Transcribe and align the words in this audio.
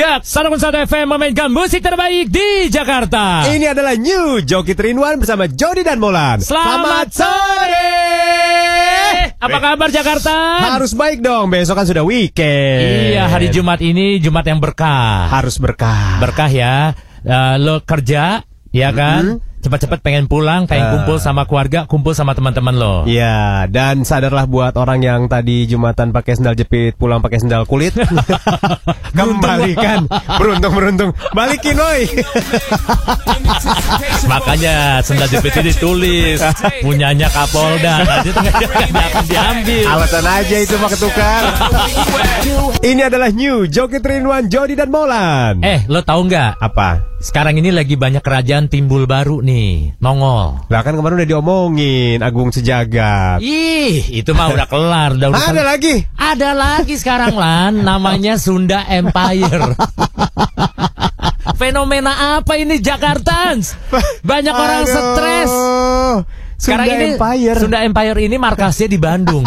Jak 0.00 0.24
101 0.24 0.88
FM 0.88 1.12
memainkan 1.12 1.52
musik 1.52 1.84
terbaik 1.84 2.32
di 2.32 2.72
Jakarta. 2.72 3.44
Ini 3.44 3.76
adalah 3.76 3.92
New 4.00 4.40
Joki 4.40 4.72
Trinwan 4.72 5.20
bersama 5.20 5.44
Jody 5.44 5.84
dan 5.84 6.00
Molan. 6.00 6.40
Selamat 6.40 7.12
sore. 7.12 7.92
Apa 9.36 9.58
kabar 9.60 9.92
Jakarta? 9.92 10.32
Harus 10.72 10.96
baik 10.96 11.20
dong, 11.20 11.52
besok 11.52 11.76
kan 11.76 11.84
sudah 11.84 12.00
weekend. 12.00 13.12
Iya, 13.12 13.28
hari 13.28 13.52
Jumat 13.52 13.76
ini 13.84 14.16
Jumat 14.24 14.48
yang 14.48 14.56
berkah. 14.56 15.28
Harus 15.28 15.60
berkah. 15.60 16.16
Berkah 16.16 16.48
ya. 16.48 16.96
Eh, 17.20 17.60
lo 17.60 17.84
kerja, 17.84 18.40
ya 18.72 18.88
kan? 18.96 19.44
Cepat-cepat 19.60 19.98
pengen 20.00 20.24
pulang, 20.24 20.64
pengen 20.64 20.82
Ah. 20.82 20.90
kumpul 20.96 21.16
sama 21.16 21.44
keluarga, 21.44 21.84
kumpul 21.84 22.12
sama 22.12 22.32
teman-teman 22.32 22.72
lo. 22.72 22.94
Iya, 23.04 23.64
dan 23.68 24.02
sadarlah 24.02 24.44
buat 24.44 24.74
orang 24.74 25.00
yang 25.00 25.20
tadi 25.26 25.64
Jumatan 25.64 26.10
pakai 26.10 26.34
sendal 26.34 26.54
jepit, 26.54 26.96
pulang 26.96 27.20
pakai 27.20 27.38
sendal 27.38 27.64
kulit. 27.64 27.92
Kembalikan. 29.12 30.08
Beruntung 30.40 30.72
beruntung. 30.72 31.10
Balikin 31.30 31.76
woi. 31.76 32.08
Makanya 34.26 35.00
sendal 35.00 35.28
jepit 35.28 35.52
ini 35.54 35.70
ditulis 35.70 36.38
punyanya 36.80 37.28
Kapolda. 37.28 38.00
Nanti 38.00 38.28
akan 39.12 39.22
diambil. 39.26 39.84
Alasan 39.86 40.24
aja 40.24 40.56
itu 40.56 40.74
mah 40.76 40.88
ketukar. 40.88 41.42
Ini 42.80 43.00
adalah 43.06 43.28
New 43.28 43.66
Joki 43.66 44.00
Trinwan, 44.00 44.48
Jody 44.48 44.72
dan 44.72 44.88
Molan. 44.88 45.60
Eh, 45.60 45.84
lo 45.84 46.00
tahu 46.00 46.26
nggak? 46.26 46.56
Apa? 46.56 47.12
Sekarang 47.20 47.52
ini 47.52 47.68
lagi 47.68 47.94
banyak 47.94 48.24
kerajaan 48.24 48.66
timbul 48.66 49.04
baru 49.04 49.44
nih, 49.44 49.49
nongol. 49.96 50.66
Lah 50.66 50.80
kan 50.80 50.92
kemarin 50.92 51.18
udah 51.18 51.28
diomongin 51.28 52.18
Agung 52.18 52.50
Sejagat. 52.50 53.38
Ih, 53.38 54.06
itu 54.12 54.30
mah 54.30 54.48
udah 54.48 54.66
kelar, 54.66 55.14
udah 55.14 55.28
urusan- 55.30 55.50
Ada 55.50 55.62
lagi. 55.64 55.94
Ada 56.12 56.50
lagi 56.52 56.94
sekarang 56.94 57.34
Lan, 57.34 57.80
namanya 57.80 58.36
Sunda 58.36 58.84
Empire. 58.84 59.74
Fenomena 61.54 62.12
apa 62.38 62.56
ini 62.56 62.78
Jakartans? 62.78 63.76
Banyak 64.22 64.54
orang 64.54 64.82
Aduh. 64.82 64.94
stres. 64.94 65.50
Sekarang 66.56 66.86
Sunda 66.86 66.96
ini 66.96 67.06
Empire. 67.14 67.56
Sunda 67.56 67.78
Empire 67.82 68.18
ini 68.20 68.36
markasnya 68.36 68.86
di 68.86 68.96
Bandung. 68.96 69.44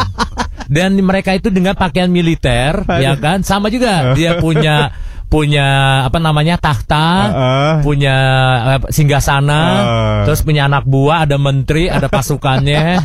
Dan 0.64 0.96
mereka 0.98 1.34
itu 1.34 1.50
dengan 1.50 1.74
pakaian 1.74 2.08
militer, 2.08 2.88
ya 2.88 3.14
kan? 3.16 3.42
Sama 3.42 3.68
juga 3.68 4.14
dia 4.14 4.38
punya 4.38 4.90
punya 5.34 5.68
apa 6.06 6.22
namanya 6.22 6.62
tahta, 6.62 7.10
Heeh. 7.26 7.74
punya 7.82 8.16
eh, 8.78 8.80
singgasana, 8.94 9.62
Heeh. 9.66 10.18
terus 10.30 10.46
punya 10.46 10.70
anak 10.70 10.86
buah, 10.86 11.26
ada 11.26 11.42
menteri, 11.42 11.90
ada 11.90 12.06
pasukannya, 12.06 13.02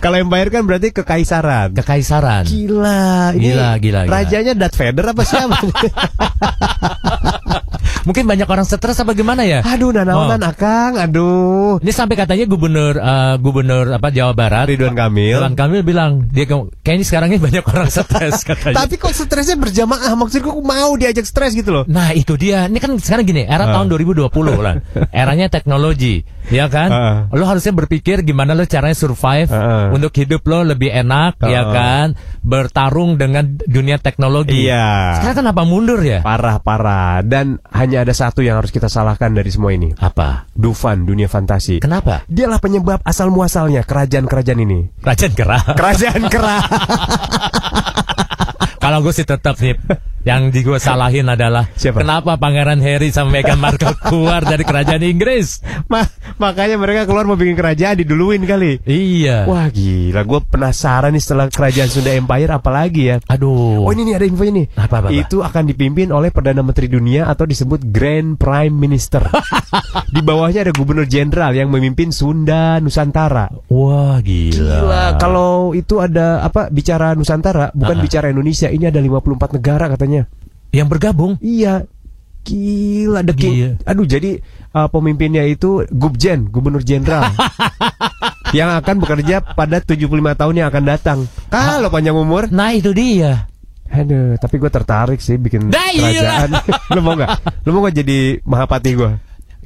Kalau 0.00 0.16
Empire 0.16 0.48
kan 0.48 0.64
berarti 0.64 0.88
kekaisaran. 0.88 1.76
kekaisaran. 1.76 2.48
Gila, 2.48 3.36
ini 3.36 3.52
Gila, 3.52 3.70
gila, 3.76 4.00
gila. 4.08 4.12
Rajanya 4.12 4.52
Darth 4.56 4.76
Vader 4.76 5.12
apa 5.12 5.22
siapa? 5.24 5.56
Mungkin 8.06 8.22
banyak 8.22 8.46
orang 8.46 8.62
stres 8.62 9.02
apa 9.02 9.12
gimana 9.12 9.42
ya? 9.42 9.66
aduh, 9.66 9.90
nanaonan 9.90 10.38
Oh. 10.38 10.46
Akang, 10.46 10.94
aduh. 10.94 11.82
Ini 11.82 11.90
sampai 11.90 12.14
katanya 12.14 12.46
gubernur 12.46 12.94
eh, 12.94 13.34
gubernur 13.36 13.90
apa 13.90 14.14
Jawa 14.14 14.30
Barat 14.30 14.70
Ridwan 14.70 14.94
Kamil. 14.94 15.42
Ridwan 15.42 15.58
Kamil 15.58 15.82
bilang 15.82 16.10
dia 16.30 16.46
kayaknya 16.46 17.02
sekarang 17.02 17.34
ini 17.34 17.42
banyak 17.42 17.64
orang 17.66 17.90
stres 17.90 18.44
katanya. 18.48 18.86
Tapi 18.86 18.94
kok 18.94 19.10
stresnya 19.10 19.58
berjamaah? 19.58 20.14
Maksudku 20.14 20.62
mau 20.62 20.94
diajak 20.94 21.26
stres 21.26 21.58
gitu 21.58 21.74
loh. 21.74 21.84
Nah 21.90 22.14
itu 22.14 22.38
dia, 22.38 22.70
ini 22.70 22.78
kan 22.78 22.94
sekarang 22.94 23.26
gini, 23.26 23.42
era 23.42 23.66
tahun 23.66 23.90
2020 23.90 24.30
lah, 24.62 24.78
eranya 25.10 25.50
teknologi, 25.50 26.22
ya 26.46 26.70
kan? 26.70 26.88
Heeh. 26.94 27.16
Lo 27.34 27.44
harusnya 27.44 27.74
berpikir 27.74 28.22
gimana 28.22 28.54
lo 28.54 28.62
caranya 28.64 28.94
survive 28.94 29.50
Heeh. 29.50 29.90
untuk 29.90 30.14
hidup 30.14 30.46
lo 30.46 30.62
lebih 30.62 30.94
enak, 30.94 31.42
ya 31.42 31.66
Heeh. 31.66 31.74
kan? 31.74 32.06
Bertarung 32.46 33.18
dengan 33.18 33.58
dunia 33.66 33.98
teknologi. 33.98 34.70
Iya. 34.70 35.18
Sekarang 35.18 35.42
kenapa 35.42 35.66
mundur 35.66 35.98
ya? 36.06 36.22
Parah, 36.22 36.62
parah. 36.62 37.18
Dan 37.26 37.58
hanya 37.74 37.95
ada 38.02 38.12
satu 38.12 38.44
yang 38.44 38.60
harus 38.60 38.74
kita 38.74 38.90
salahkan 38.90 39.32
dari 39.32 39.48
semua 39.48 39.72
ini. 39.72 39.94
Apa? 39.96 40.50
Dufan, 40.52 41.08
dunia 41.08 41.30
fantasi. 41.30 41.80
Kenapa? 41.80 42.26
Dialah 42.28 42.60
penyebab 42.60 43.00
asal 43.06 43.32
muasalnya 43.32 43.86
kerajaan-kerajaan 43.86 44.60
ini. 44.60 44.80
Kerajaan 45.00 45.32
gerah. 45.32 45.62
Kerajaan 45.72 46.22
kerah. 46.28 46.62
Kalau 48.86 49.02
gue 49.02 49.10
sih 49.10 49.26
tetap 49.26 49.58
nih 49.58 49.74
yang 50.22 50.50
di 50.50 50.58
gue 50.60 50.74
salahin 50.76 51.22
adalah 51.24 51.70
Siapa? 51.72 52.02
kenapa 52.02 52.34
Pangeran 52.34 52.78
Harry 52.78 53.10
sama 53.10 53.30
Meghan 53.32 53.58
Markle 53.58 53.94
keluar 54.00 54.42
dari 54.42 54.62
kerajaan 54.62 54.98
Inggris? 55.00 55.62
Ma- 55.86 56.06
makanya 56.36 56.74
mereka 56.74 57.02
keluar 57.02 57.22
mau 57.24 57.34
bikin 57.34 57.54
kerajaan 57.54 57.94
diduluin 57.96 58.42
kali. 58.42 58.82
Iya. 58.82 59.46
Wah 59.46 59.66
gila, 59.66 60.22
gue 60.22 60.40
penasaran 60.44 61.10
nih 61.10 61.22
setelah 61.22 61.46
kerajaan 61.46 61.86
Sunda 61.86 62.10
Empire 62.10 62.50
apalagi 62.52 63.02
ya. 63.06 63.16
Aduh. 63.24 63.86
Oh 63.86 63.90
ini 63.90 64.02
nih 64.02 64.14
ada 64.14 64.26
info 64.26 64.42
ini. 64.42 64.66
Apa, 64.72 64.98
apa, 64.98 65.06
apa? 65.06 65.14
Itu 65.14 65.42
akan 65.42 65.62
dipimpin 65.64 66.10
oleh 66.10 66.30
Perdana 66.30 66.58
Menteri 66.60 66.86
Dunia 66.86 67.26
atau 67.26 67.46
disebut 67.46 67.86
Grand 67.86 68.34
Prime 68.34 68.74
Minister. 68.74 69.22
Di 70.14 70.22
bawahnya 70.22 70.62
ada 70.62 70.74
Gubernur 70.74 71.06
Jenderal 71.06 71.54
yang 71.54 71.70
memimpin 71.70 72.10
Sunda 72.10 72.78
Nusantara. 72.78 73.46
Wah 73.66 74.18
gila. 74.18 74.74
Gila, 74.76 75.04
kalau 75.18 75.70
itu 75.70 75.98
ada 75.98 76.42
apa 76.42 76.66
bicara 76.66 77.14
Nusantara, 77.14 77.70
bukan 77.70 77.94
Ah. 77.94 78.02
bicara 78.02 78.26
Indonesia. 78.26 78.74
Ini 78.76 78.92
ada 78.92 79.00
54 79.00 79.56
negara 79.56 79.88
katanya. 79.88 80.28
Yang 80.76 80.88
bergabung. 80.92 81.40
Iya. 81.40 81.88
Gila, 82.46 83.24
king. 83.32 83.54
Gila. 83.56 83.70
Aduh, 83.88 84.06
jadi 84.06 84.38
uh, 84.76 84.86
pemimpinnya 84.92 85.42
itu 85.48 85.82
Gubjen, 85.88 86.52
Gubernur 86.52 86.84
Jenderal. 86.84 87.32
yang 88.56 88.70
akan 88.76 89.02
bekerja 89.02 89.42
pada 89.42 89.82
75 89.82 90.06
tahun 90.12 90.54
yang 90.54 90.68
akan 90.70 90.84
datang. 90.86 91.18
Kalau 91.50 91.88
panjang 91.90 92.14
umur. 92.14 92.46
Nah 92.52 92.76
itu 92.76 92.92
dia. 92.94 93.48
Aduh, 93.90 94.36
tapi 94.38 94.58
gue 94.58 94.70
tertarik 94.70 95.18
sih 95.22 95.38
bikin 95.38 95.70
Nah, 95.70 95.90
iya. 95.90 96.10
kerajaan. 96.10 96.50
lu 96.94 97.00
mau 97.02 97.14
nggak? 97.14 97.30
Lu 97.66 97.70
mau 97.74 97.80
nggak 97.86 97.96
jadi 98.02 98.18
mahapati 98.44 98.90
gue? 98.94 99.10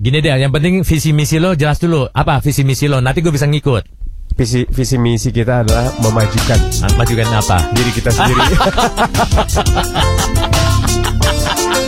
Gini 0.01 0.25
deh, 0.25 0.33
yang 0.33 0.49
penting 0.49 0.81
visi 0.81 1.13
misi 1.13 1.37
lo 1.37 1.53
jelas 1.53 1.77
dulu. 1.77 2.09
Apa 2.09 2.41
visi 2.41 2.65
misi 2.65 2.89
lo? 2.89 3.05
Nanti 3.05 3.21
gue 3.21 3.33
bisa 3.33 3.45
ngikut. 3.45 4.00
Visi 4.41 4.65
visi 4.73 4.97
misi 4.97 5.29
kita 5.29 5.61
adalah 5.61 5.93
memajukan 6.01 6.57
Ah, 6.81 6.89
Majukan 6.97 7.29
apa? 7.29 7.61
diri 7.77 7.93
kita 7.93 8.09
sendiri. 8.09 8.41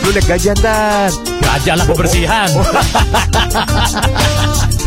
lu 0.05 0.13
naik 0.13 0.25
gajian 0.29 0.53
dan 0.61 1.09
Raja 1.41 1.73
lah 1.73 1.85
kebersihan. 1.89 2.45
Oh. 2.53 2.61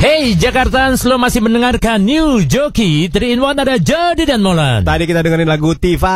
hey 0.06 0.38
Jakartans, 0.38 1.02
lo 1.02 1.18
masih 1.18 1.42
mendengarkan 1.42 2.06
New 2.06 2.46
Joki 2.46 3.10
3 3.10 3.34
in 3.34 3.42
1 3.42 3.58
ada 3.58 3.82
Jody 3.82 4.30
dan 4.30 4.46
Molan. 4.46 4.86
Tadi 4.86 5.02
kita 5.02 5.26
dengerin 5.26 5.50
lagu 5.50 5.74
T5 5.74 6.06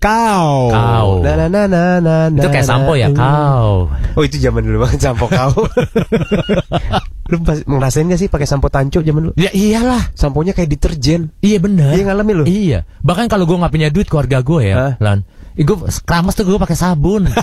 Kau. 0.00 0.72
Kau. 0.72 1.20
Na 1.20 1.36
na 1.36 1.52
na 1.52 1.68
na 1.68 2.00
na. 2.00 2.32
Itu 2.32 2.48
kayak 2.48 2.64
sampo 2.64 2.96
ya, 2.96 3.12
kau. 3.12 3.92
Oh 3.92 4.22
itu 4.24 4.40
zaman 4.40 4.64
dulu 4.64 4.88
banget 4.88 5.04
sampo 5.04 5.28
kau. 5.28 5.68
lu 7.24 7.40
ngerasain 7.40 8.04
gak 8.04 8.20
sih 8.20 8.28
pakai 8.28 8.44
sampo 8.44 8.68
tanco 8.68 9.00
zaman 9.00 9.28
dulu? 9.28 9.34
Ya 9.34 9.48
iyalah. 9.48 10.12
Samponya 10.12 10.52
kayak 10.52 10.68
deterjen. 10.70 11.32
Iya 11.40 11.56
bener. 11.56 11.92
Iya 11.92 12.04
ngalamin 12.04 12.34
lu. 12.36 12.44
Iya. 12.44 12.84
Bahkan 13.00 13.26
kalau 13.26 13.44
gue 13.44 13.56
nggak 13.56 13.72
punya 13.72 13.88
duit 13.88 14.04
keluarga 14.04 14.40
gue 14.40 14.60
ya, 14.62 14.76
Hah? 14.76 14.92
Lan. 15.00 15.24
Gue 15.54 15.76
keramas 16.02 16.34
tuh 16.34 16.44
gue 16.44 16.58
pakai 16.58 16.74
sabun. 16.74 17.30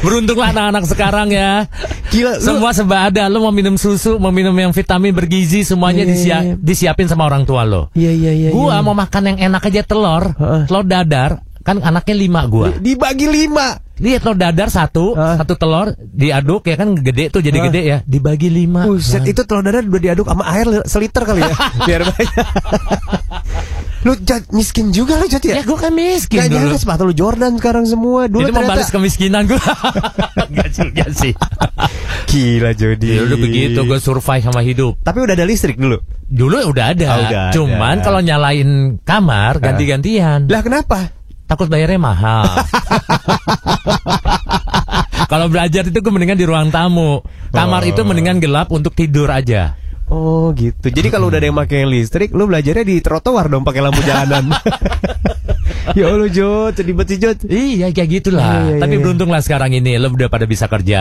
Beruntunglah 0.00 0.48
anak-anak 0.50 0.84
sekarang 0.86 1.28
ya. 1.28 1.68
Gila, 2.08 2.40
lu- 2.40 2.42
Semua 2.42 2.70
serba 2.72 3.12
ada. 3.12 3.28
Lo 3.28 3.44
mau 3.44 3.52
minum 3.52 3.76
susu, 3.76 4.16
mau 4.16 4.32
minum 4.32 4.54
yang 4.54 4.72
vitamin 4.72 5.12
bergizi, 5.12 5.60
semuanya 5.60 6.04
Iya, 6.04 6.10
disia- 6.10 6.40
iya. 6.42 6.54
disiapin 6.56 7.04
sama 7.04 7.28
orang 7.28 7.44
tua 7.44 7.68
lo. 7.68 7.92
Iya 7.92 8.08
iya 8.10 8.32
iya. 8.32 8.48
Gua 8.50 8.80
iya. 8.80 8.80
mau 8.80 8.96
makan 8.96 9.22
yang 9.26 9.52
enak 9.52 9.62
aja 9.62 9.82
telur, 9.84 10.32
Heeh. 10.32 10.62
telur 10.66 10.84
dadar. 10.84 11.44
Kan 11.60 11.84
anaknya 11.84 12.16
lima 12.16 12.48
gua. 12.48 12.72
dibagi 12.72 13.28
lima. 13.28 13.76
Dia 14.00 14.16
telur 14.16 14.32
dadar 14.34 14.68
satu, 14.68 15.12
Hah? 15.12 15.36
satu 15.36 15.54
telur 15.54 15.92
diaduk 16.00 16.64
ya 16.64 16.74
kan 16.74 16.96
gede 16.96 17.28
tuh 17.28 17.44
jadi 17.44 17.58
Hah? 17.60 17.66
gede 17.68 17.80
ya, 17.84 17.98
dibagi 18.02 18.48
lima. 18.48 18.88
Buset, 18.88 19.28
itu 19.28 19.44
telur 19.44 19.60
dadar 19.60 19.84
udah 19.84 20.00
diaduk 20.00 20.24
sama 20.24 20.48
air 20.48 20.66
li- 20.66 20.86
seliter 20.88 21.22
kali 21.22 21.44
ya. 21.44 21.52
Biar 21.86 22.02
banyak. 22.02 22.46
lu 24.00 24.16
jat, 24.16 24.48
miskin 24.50 24.88
juga 24.88 25.20
lu 25.20 25.28
jat 25.28 25.44
ya? 25.44 25.60
Ya 25.60 25.62
gue 25.62 25.76
kan 25.76 25.92
miskin 25.92 26.40
Gak 26.40 26.48
dulu. 26.48 26.72
sepatu 26.74 27.04
lu 27.04 27.12
Jordan 27.12 27.60
sekarang 27.60 27.84
semua. 27.84 28.24
Dulu 28.24 28.48
Itu 28.48 28.56
membalas 28.56 28.88
ternyata 28.88 28.94
kemiskinan 28.96 29.42
gue. 29.44 29.60
Gak 30.56 30.68
juga 30.72 31.04
sih. 31.12 31.32
gila 32.24 32.72
Jody. 32.72 33.08
Ya 33.12 33.28
udah 33.28 33.36
begitu 33.36 33.80
gue 33.84 33.98
survive 34.00 34.40
sama 34.40 34.64
hidup. 34.64 34.96
Tapi 35.04 35.18
udah 35.20 35.36
ada 35.36 35.44
listrik 35.44 35.76
dulu. 35.76 36.00
Dulu 36.24 36.72
udah 36.72 36.84
ada. 36.96 37.06
Oh, 37.06 37.20
udah 37.20 37.44
Cuman 37.52 38.00
kalau 38.00 38.24
nyalain 38.24 38.96
kamar 39.04 39.60
ganti-gantian. 39.60 40.48
Lah 40.48 40.64
kenapa? 40.64 41.19
Takut 41.50 41.66
bayarnya 41.66 41.98
mahal. 41.98 42.46
kalau 45.32 45.50
belajar 45.50 45.82
itu 45.82 45.98
gue 45.98 46.12
mendingan 46.14 46.38
di 46.38 46.46
ruang 46.46 46.70
tamu. 46.70 47.26
Kamar 47.50 47.82
Oh. 47.82 47.90
itu 47.90 48.00
mendingan 48.06 48.38
gelap 48.38 48.70
untuk 48.70 48.94
tidur 48.94 49.26
aja. 49.26 49.74
Oh 50.06 50.54
gitu. 50.54 50.90
Jadi 50.90 51.10
kalau 51.10 51.26
udah 51.26 51.42
ada 51.42 51.50
yang 51.50 51.58
pakai 51.58 51.86
listrik, 51.86 52.30
lu 52.34 52.46
belajarnya 52.46 52.86
di 52.86 53.02
trotoar 53.02 53.50
dong 53.50 53.66
pakai 53.66 53.82
lampu 53.82 54.02
jalanan. 54.02 54.50
ya 55.98 56.04
Allah 56.10 56.30
Jod, 56.30 56.72
sedih 56.74 56.94
banget 56.94 57.08
sih 57.10 57.18
Jod. 57.18 57.38
Iya 57.46 57.86
kayak 57.90 58.08
gitulah. 58.10 58.42
Iya, 58.44 58.60
iya, 58.76 58.80
Tapi 58.80 58.94
iya. 58.96 59.02
beruntunglah 59.02 59.40
sekarang 59.40 59.70
ini 59.72 59.96
lo 59.96 60.10
udah 60.10 60.28
pada 60.28 60.44
bisa 60.44 60.66
kerja, 60.66 61.00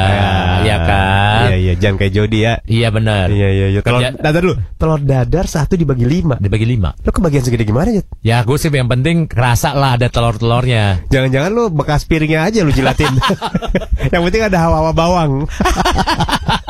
ya 0.64 0.78
kan? 0.84 1.46
Iya 1.52 1.58
iya, 1.58 1.74
jangan 1.76 1.96
kayak 1.98 2.14
Jody 2.14 2.40
ya. 2.44 2.54
Iya 2.64 2.88
benar. 2.90 3.28
Iya 3.30 3.50
iya 3.50 3.68
iya. 3.74 3.80
Telur 3.82 4.02
Kerja- 4.02 4.18
dadar 4.18 4.42
dulu. 4.42 4.56
Telur 4.76 5.00
dadar 5.02 5.46
satu 5.46 5.74
dibagi 5.74 6.06
lima. 6.06 6.36
Dibagi 6.38 6.66
lima. 6.66 6.94
Lo 7.02 7.12
kebagian 7.12 7.44
segede 7.44 7.64
gimana 7.64 7.90
Jod? 7.92 8.06
Ya 8.22 8.42
gue 8.42 8.58
sih 8.58 8.70
yang 8.70 8.88
penting 8.88 9.26
kerasa 9.26 9.74
lah 9.74 9.98
ada 9.98 10.08
telur-telurnya. 10.08 11.06
Jangan-jangan 11.10 11.52
lo 11.52 11.64
bekas 11.70 12.06
piringnya 12.06 12.46
aja 12.46 12.62
lo 12.62 12.72
jilatin. 12.72 13.12
Yang 14.14 14.22
penting 14.32 14.44
ada 14.48 14.58
hawa-hawa 14.64 14.92
bawang. 14.96 15.32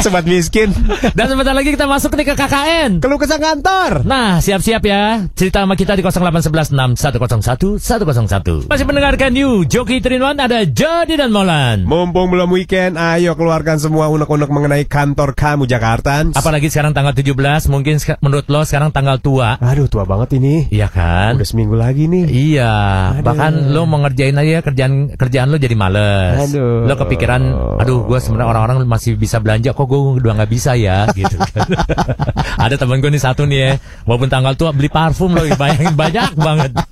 sobat 0.04 0.28
miskin. 0.28 0.68
Dan 1.16 1.32
sebentar 1.32 1.56
lagi 1.56 1.72
kita 1.72 1.88
masuk 1.88 2.12
nih 2.16 2.26
ke 2.28 2.34
KKN. 2.36 3.00
Keluh 3.00 3.16
kesah 3.16 3.40
kantor. 3.40 4.04
Nah, 4.04 4.44
siap-siap 4.44 4.84
ya. 4.84 5.24
Cerita 5.32 5.64
sama 5.64 5.72
kita 5.72 5.96
di 5.96 6.04
0811610101. 6.04 8.68
Masih 8.68 8.84
mendengarkan 8.84 9.32
you, 9.32 9.64
Joki 9.64 10.04
Trinwan 10.04 10.36
ada 10.36 10.68
Jody 10.68 11.16
dan 11.16 11.32
Molan. 11.32 11.88
Mumpung 11.88 12.28
belum 12.28 12.52
weekend, 12.52 13.00
ayo 13.00 13.32
keluarkan 13.38 13.80
semua 13.80 14.12
unek-unek 14.12 14.52
mengenai 14.52 14.84
kantor 14.84 15.32
kamu 15.32 15.64
Jakarta. 15.64 16.28
Apalagi 16.36 16.68
sekarang 16.68 16.92
tanggal 16.92 17.16
17, 17.16 17.32
mungkin 17.72 17.96
menurut 18.20 18.44
lo 18.52 18.68
sekarang 18.68 18.92
tanggal 18.92 19.16
tua. 19.22 19.56
Aduh, 19.62 19.88
tua 19.88 20.04
banget 20.04 20.36
ini. 20.36 20.68
Iya 20.68 20.92
kan? 20.92 21.40
Udah 21.40 21.48
seminggu 21.48 21.72
lagi 21.78 22.04
nih. 22.04 22.28
Iya, 22.28 22.74
Aduh. 23.16 23.24
bahkan 23.24 23.72
lo 23.72 23.88
mau 23.88 24.04
ngerjain 24.04 24.36
aja 24.36 24.60
kerjaan 24.60 25.16
kerjaan 25.16 25.48
lo 25.48 25.56
jadi 25.56 25.72
males. 25.72 26.52
Aduh. 26.52 26.84
Lo 26.84 26.92
kepikiran, 26.98 27.40
aduh, 27.80 28.04
gue 28.04 28.18
sebenarnya 28.20 28.52
orang-orang 28.52 28.84
masih 28.84 29.16
bisa 29.16 29.40
belanja, 29.40 29.72
kok 29.72 29.85
gue 29.86 30.20
udah 30.20 30.42
nggak 30.42 30.50
bisa 30.50 30.74
ya, 30.74 31.06
gitu. 31.14 31.38
kan. 31.38 31.70
Ada 32.64 32.76
temen 32.76 32.98
gue 32.98 33.10
nih 33.10 33.22
satu 33.22 33.46
nih 33.46 33.58
ya, 33.58 33.70
walaupun 34.04 34.28
tanggal 34.28 34.58
tua 34.58 34.74
beli 34.74 34.90
parfum 34.90 35.32
lo, 35.32 35.46
bayangin 35.56 35.94
banyak 35.94 36.34
banget. 36.36 36.74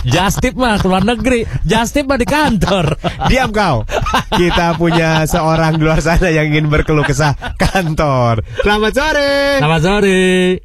Just 0.00 0.40
tip 0.40 0.56
mah 0.56 0.80
keluar 0.80 1.04
negeri, 1.04 1.44
just 1.60 1.92
tip 1.92 2.08
mah 2.08 2.16
di 2.16 2.24
kantor. 2.24 2.96
Diam 3.28 3.52
kau. 3.52 3.84
Kita 4.32 4.72
punya 4.80 5.28
seorang 5.28 5.76
di 5.76 5.84
luar 5.84 6.00
sana 6.00 6.32
yang 6.32 6.48
ingin 6.48 6.72
berkeluh 6.72 7.04
kesah 7.04 7.36
kantor. 7.60 8.40
Selamat 8.64 8.96
sore. 8.96 9.60
Selamat 9.60 9.80
sore. 9.84 10.56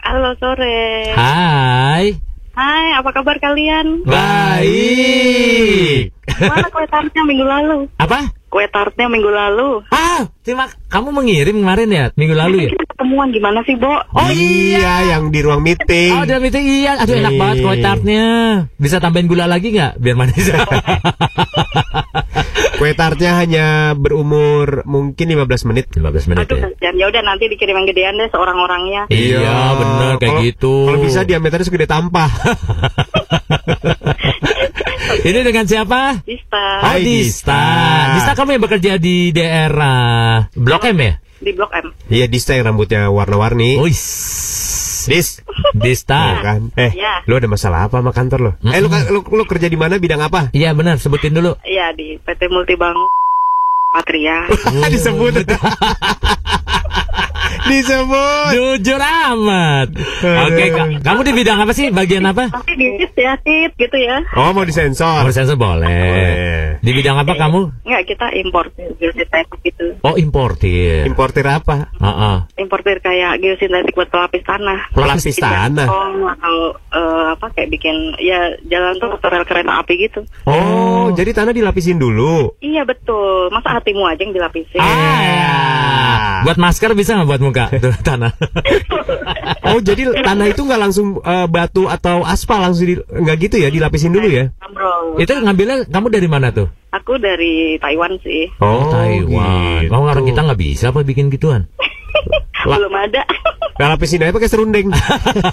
Halo 0.00 0.32
sore. 0.40 1.12
Hai. 1.12 2.16
Hai, 2.56 2.86
apa 2.96 3.12
kabar 3.12 3.36
kalian? 3.36 4.00
Baik. 4.08 4.56
Mana 6.40 6.68
kue 6.72 6.88
tartnya 6.88 7.22
minggu 7.28 7.44
lalu? 7.44 7.84
Apa? 8.00 8.32
Kue 8.50 8.66
tartnya 8.66 9.06
minggu 9.06 9.30
lalu. 9.30 9.86
Ah, 9.94 10.26
terima 10.42 10.66
kamu 10.90 11.14
mengirim 11.14 11.62
kemarin 11.62 11.86
ya, 11.86 12.04
minggu 12.18 12.34
lalu 12.34 12.66
ya? 12.66 12.70
Kita 12.74 12.98
ketemuan 12.98 13.30
gimana 13.30 13.62
sih, 13.62 13.78
Bo? 13.78 13.94
Oh 14.10 14.30
iya, 14.34 15.06
yang 15.14 15.30
di 15.30 15.38
ruang 15.38 15.62
meeting. 15.62 16.18
Oh, 16.18 16.26
udah 16.26 16.42
meeting 16.42 16.66
iya. 16.66 16.98
Aduh 16.98 17.14
enak 17.14 17.38
banget 17.38 17.56
kue 17.62 17.78
tartnya. 17.78 18.26
Bisa 18.74 18.98
tambahin 18.98 19.30
gula 19.30 19.46
lagi 19.46 19.70
nggak 19.70 20.02
biar 20.02 20.18
manis? 20.18 20.50
Kue 22.80 22.96
tartnya 22.96 23.36
hanya 23.36 23.92
berumur 23.92 24.88
mungkin 24.88 25.26
15 25.30 25.68
menit. 25.68 25.92
15 25.92 26.32
menit 26.32 26.48
Aduh, 26.48 26.58
ya. 26.80 26.90
Ya 26.96 27.06
udah 27.06 27.22
nanti 27.22 27.46
dikirim 27.46 27.76
yang 27.76 27.86
gedean 27.86 28.16
deh 28.16 28.32
seorang-orangnya. 28.32 29.04
Iya, 29.12 29.76
bener 29.76 30.12
kayak 30.16 30.32
Kalau- 30.32 30.44
gitu. 30.48 30.74
Kalau 30.88 30.98
bisa 31.04 31.20
diameternya 31.22 31.66
segede 31.68 31.86
tampah. 31.86 32.30
Ini 35.20 35.40
dengan 35.40 35.64
siapa? 35.64 36.22
Dista 36.22 36.62
Oh, 36.80 36.86
Hai, 36.86 37.02
Dista. 37.02 37.52
Dista. 37.52 37.62
Dista 38.14 38.32
kamu 38.34 38.50
yang 38.54 38.62
bekerja 38.62 38.92
di 38.96 39.30
daerah 39.30 40.46
Blok 40.52 40.86
M 40.86 40.98
ya? 40.98 41.14
di 41.40 41.50
Blok 41.50 41.72
M. 41.72 41.86
Iya, 42.06 42.26
Dista 42.26 42.52
yang 42.52 42.68
rambutnya 42.68 43.08
warna-warni. 43.08 43.80
Wis. 43.80 44.00
Dis. 45.02 45.40
Dista. 45.74 46.20
Iya 46.30 46.38
kan? 46.40 46.60
Eh, 46.74 46.92
Iya. 46.92 47.24
lu 47.24 47.34
ada 47.34 47.48
masalah 47.48 47.88
apa 47.88 47.96
sama 47.96 48.12
kantor 48.12 48.38
lo? 48.38 48.52
Eh, 48.62 48.78
lu, 48.78 48.88
lu, 49.08 49.20
lu 49.24 49.44
kerja 49.44 49.64
di 49.64 49.74
mana 49.74 49.96
bidang 49.96 50.20
apa? 50.20 50.52
Iya 50.52 50.70
benar, 50.72 50.96
sebutin 50.96 51.32
dulu. 51.32 51.56
Iya, 51.62 51.90
di 51.92 52.20
PT 52.20 52.46
Multibank 52.46 52.96
Patria. 53.90 54.46
Disebut. 54.92 55.48
Disebut. 57.70 58.50
Jujur 58.54 59.00
amat. 59.00 59.88
Oke, 60.20 60.64
Ka- 60.72 61.00
kamu 61.02 61.20
di 61.26 61.32
bidang 61.34 61.58
apa 61.62 61.72
sih? 61.72 61.90
Bagian 61.90 62.24
apa? 62.26 62.50
Nanti 62.50 62.72
disit 62.76 63.12
ya, 63.16 63.34
gitu 63.76 63.96
ya. 63.96 64.22
Oh, 64.36 64.50
mau 64.52 64.64
disensor. 64.64 65.24
Mau 65.26 65.32
sensor 65.34 65.56
boleh. 65.56 65.86
Boleh. 65.86 66.60
Di 66.80 66.90
bidang 66.90 67.16
apa 67.20 67.32
kamu? 67.36 67.84
Enggak, 67.84 68.02
kita 68.08 68.26
importir 68.36 68.88
geosintetik 68.96 69.60
gitu. 69.62 69.96
Oh, 70.00 70.14
importir. 70.16 71.04
Importir 71.04 71.46
apa? 71.46 71.90
Heeh. 71.96 72.36
Importir 72.56 72.98
kayak 73.00 73.40
geosintetik 73.40 73.94
buat 73.94 74.08
pelapis 74.08 74.42
tanah. 74.44 74.78
Pelapis 74.92 75.36
tanah. 75.36 75.86
beton 75.88 76.14
atau 76.26 76.56
eh, 76.90 77.24
apa 77.36 77.46
kayak 77.54 77.68
bikin 77.70 77.96
ya 78.18 78.56
jalan 78.68 78.96
tuh 78.98 79.10
atau 79.14 79.28
rel 79.28 79.44
kereta 79.44 79.82
api 79.82 79.94
gitu. 80.08 80.20
Oh, 80.46 81.12
jadi 81.12 81.34
tanah 81.34 81.52
dilapisin 81.52 82.00
dulu. 82.00 82.56
Iya 82.60 82.84
betul. 82.84 83.50
Masa 83.52 83.78
hatimu 83.78 84.06
aja 84.06 84.22
yang 84.22 84.34
dilapisin? 84.34 84.80
Ah, 84.80 85.20
ya. 85.20 85.56
Buat 86.40 86.56
masker 86.56 86.96
bisa 86.96 87.12
nggak 87.16 87.28
buat 87.28 87.39
muka 87.40 87.72
tuh 87.82 87.96
tanah? 88.04 88.32
Oh, 89.66 89.80
jadi 89.80 90.12
tanah 90.20 90.46
itu 90.52 90.62
nggak 90.62 90.80
langsung 90.80 91.18
eh, 91.20 91.46
batu 91.48 91.88
atau 91.88 92.22
aspal 92.22 92.60
langsung 92.62 92.86
di, 92.86 92.94
nggak 93.00 93.36
gitu 93.50 93.56
ya, 93.58 93.68
dilapisin 93.72 94.12
dulu 94.12 94.28
ya? 94.28 94.52
Itu 95.18 95.32
ngambilnya 95.40 95.88
kamu 95.90 96.06
dari 96.12 96.28
mana 96.28 96.52
tuh? 96.52 96.68
aku 96.90 97.22
dari 97.22 97.78
Taiwan 97.78 98.18
sih. 98.20 98.50
Oh, 98.58 98.90
Taiwan. 98.90 99.86
gitu. 99.86 99.94
Oh, 99.94 100.06
orang 100.06 100.26
kita 100.26 100.42
nggak 100.42 100.60
bisa 100.60 100.90
apa 100.90 101.06
bikin 101.06 101.30
gituan? 101.30 101.70
Belum 102.66 102.92
ada. 102.92 103.24
Nggak 103.78 103.88
lapisin 103.96 104.20
aja 104.26 104.34
pakai 104.34 104.50
serundeng. 104.50 104.92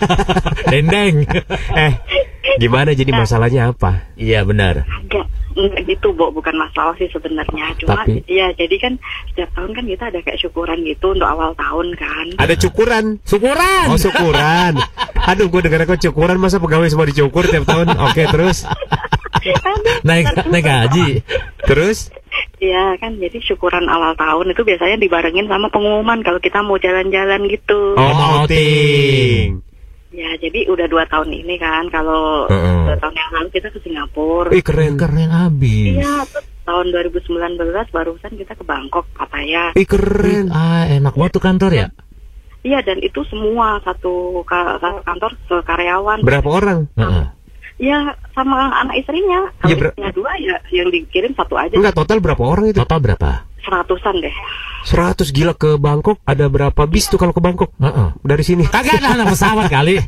Dendeng. 0.71 1.23
eh, 1.77 1.93
gimana 2.57 2.89
jadi 2.93 3.11
masalahnya 3.13 3.71
apa? 3.71 4.11
Iya 4.17 4.43
benar. 4.43 4.83
Enggak, 4.85 5.25
enggak 5.55 5.81
gitu, 5.87 6.13
Bo. 6.13 6.29
Bukan 6.33 6.53
masalah 6.57 6.93
sih 6.97 7.07
sebenarnya. 7.09 7.73
Cuma 7.81 8.03
Tapi- 8.03 8.25
ya 8.27 8.51
jadi 8.53 8.75
kan 8.77 8.93
setiap 9.33 9.49
tahun 9.55 9.71
kan 9.73 9.85
kita 9.85 10.03
ada 10.09 10.19
kayak 10.21 10.39
syukuran 10.41 10.77
gitu 10.83 11.13
untuk 11.13 11.27
awal 11.29 11.53
tahun 11.55 11.87
kan. 11.97 12.25
Ada 12.41 12.55
cukuran. 12.57 13.21
Syukuran. 13.23 13.85
Oh, 13.89 13.99
syukuran. 13.99 14.73
Aduh, 15.27 15.47
gue 15.51 15.61
dengar 15.63 15.85
kok 15.85 16.01
cukuran 16.01 16.37
masa 16.39 16.57
pegawai 16.57 16.89
semua 16.89 17.07
dicukur 17.07 17.45
tiap 17.47 17.65
tahun. 17.67 17.93
Oke, 18.09 18.25
terus. 18.27 18.65
Aduh, 19.47 20.01
naik 20.03 20.27
naik 20.49 20.65
gaji. 20.65 21.07
Terus? 21.63 22.09
Ya 22.57 22.93
kan 23.01 23.17
jadi 23.17 23.37
syukuran 23.41 23.85
awal 23.89 24.13
tahun 24.13 24.53
itu 24.53 24.61
biasanya 24.61 24.97
dibarengin 25.01 25.49
sama 25.49 25.69
pengumuman 25.73 26.21
kalau 26.21 26.37
kita 26.37 26.61
mau 26.61 26.77
jalan-jalan 26.77 27.49
gitu. 27.49 27.97
Oh, 27.97 28.11
mau 28.13 28.45
outing. 28.45 29.61
Ya 30.17 30.33
jadi 30.33 30.65
udah 30.65 30.89
dua 30.89 31.05
tahun 31.05 31.29
ini 31.29 31.61
kan 31.61 31.93
kalau 31.93 32.49
Heeh. 32.49 32.89
dua 32.89 32.97
tahun 32.97 33.13
yang 33.13 33.31
lalu 33.37 33.49
kita 33.53 33.69
ke 33.69 33.79
Singapura. 33.85 34.49
Ih, 34.49 34.65
keren. 34.65 34.97
Keren 34.97 35.29
abis. 35.29 35.93
Iya, 35.93 36.25
tahun 36.65 36.85
2019 36.89 37.29
barusan 37.93 38.33
kita 38.33 38.57
ke 38.57 38.63
Bangkok, 38.65 39.05
Pattaya. 39.13 39.77
Ih, 39.77 39.85
keren. 39.85 40.49
Ah, 40.49 40.89
enak 40.89 41.13
banget 41.13 41.37
tuh 41.37 41.43
kantor 41.45 41.71
ya. 41.71 41.87
Iya 42.65 42.81
dan 42.81 42.99
itu 42.99 43.21
semua 43.29 43.79
satu 43.79 44.41
ka- 44.43 44.81
satu 44.81 44.99
kantor 45.05 45.31
sekaryawan. 45.47 46.19
Berapa 46.25 46.49
orang? 46.49 46.79
Heeh. 46.97 47.25
Ya 47.77 48.17
sama 48.33 48.73
anak 48.73 48.97
istrinya. 48.97 49.47
Ya, 49.47 49.61
Kalau 49.63 49.77
ber- 49.77 49.89
istrinya 49.93 50.11
dua 50.11 50.31
ya 50.41 50.57
yang 50.73 50.89
dikirim 50.89 51.31
satu 51.37 51.55
aja. 51.55 51.77
Enggak, 51.77 51.95
total 51.95 52.17
berapa 52.19 52.41
orang 52.41 52.73
itu? 52.73 52.81
Total 52.81 52.99
berapa? 52.99 53.46
Seratusan 53.67 54.15
deh. 54.23 54.31
100 54.87 55.35
gila 55.35 55.51
ke 55.51 55.75
Bangkok. 55.75 56.23
Ada 56.23 56.47
berapa 56.47 56.87
bis 56.87 57.11
tuh 57.11 57.19
kalau 57.19 57.35
ke 57.35 57.43
Bangkok? 57.43 57.75
Heeh. 57.83 58.15
Dari 58.23 58.43
sini. 58.47 58.63
Kagak 58.63 59.03
ada 59.03 59.19
anak 59.19 59.35
pesawat 59.35 59.67
kali. 59.67 59.99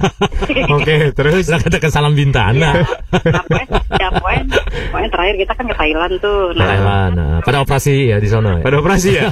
Oke, 0.80 1.12
terus. 1.12 1.52
Udah 1.52 1.60
kita 1.60 1.76
ke 1.76 1.92
Salam 1.92 2.16
Bintana. 2.16 2.56
Nah, 2.56 2.74
pokoknya, 3.12 3.66
ya 4.00 4.08
pokoknya, 4.16 4.42
pokoknya 4.88 5.08
terakhir 5.12 5.34
kita 5.44 5.52
kan 5.52 5.64
ke 5.68 5.76
Thailand 5.76 6.14
tuh. 6.24 6.40
Nah, 6.56 6.64
Thailand. 6.64 7.12
Nah, 7.12 7.36
pada 7.44 7.58
operasi 7.60 8.08
ya 8.08 8.16
di 8.16 8.28
sono. 8.32 8.56
Ya? 8.56 8.64
Pada 8.64 8.76
operasi 8.80 9.08
ya? 9.12 9.28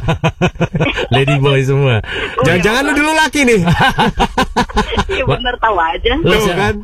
Lady 1.17 1.41
boy 1.41 1.65
semua. 1.65 2.05
Jangan-jangan 2.45 2.83
lu 2.85 2.93
dulu 2.93 3.13
laki 3.17 3.41
nih. 3.49 3.61
ya 5.09 5.25
bener 5.25 5.55
tahu 5.57 5.77
aja. 5.81 6.13
Lu- 6.21 6.53
kan. 6.53 6.77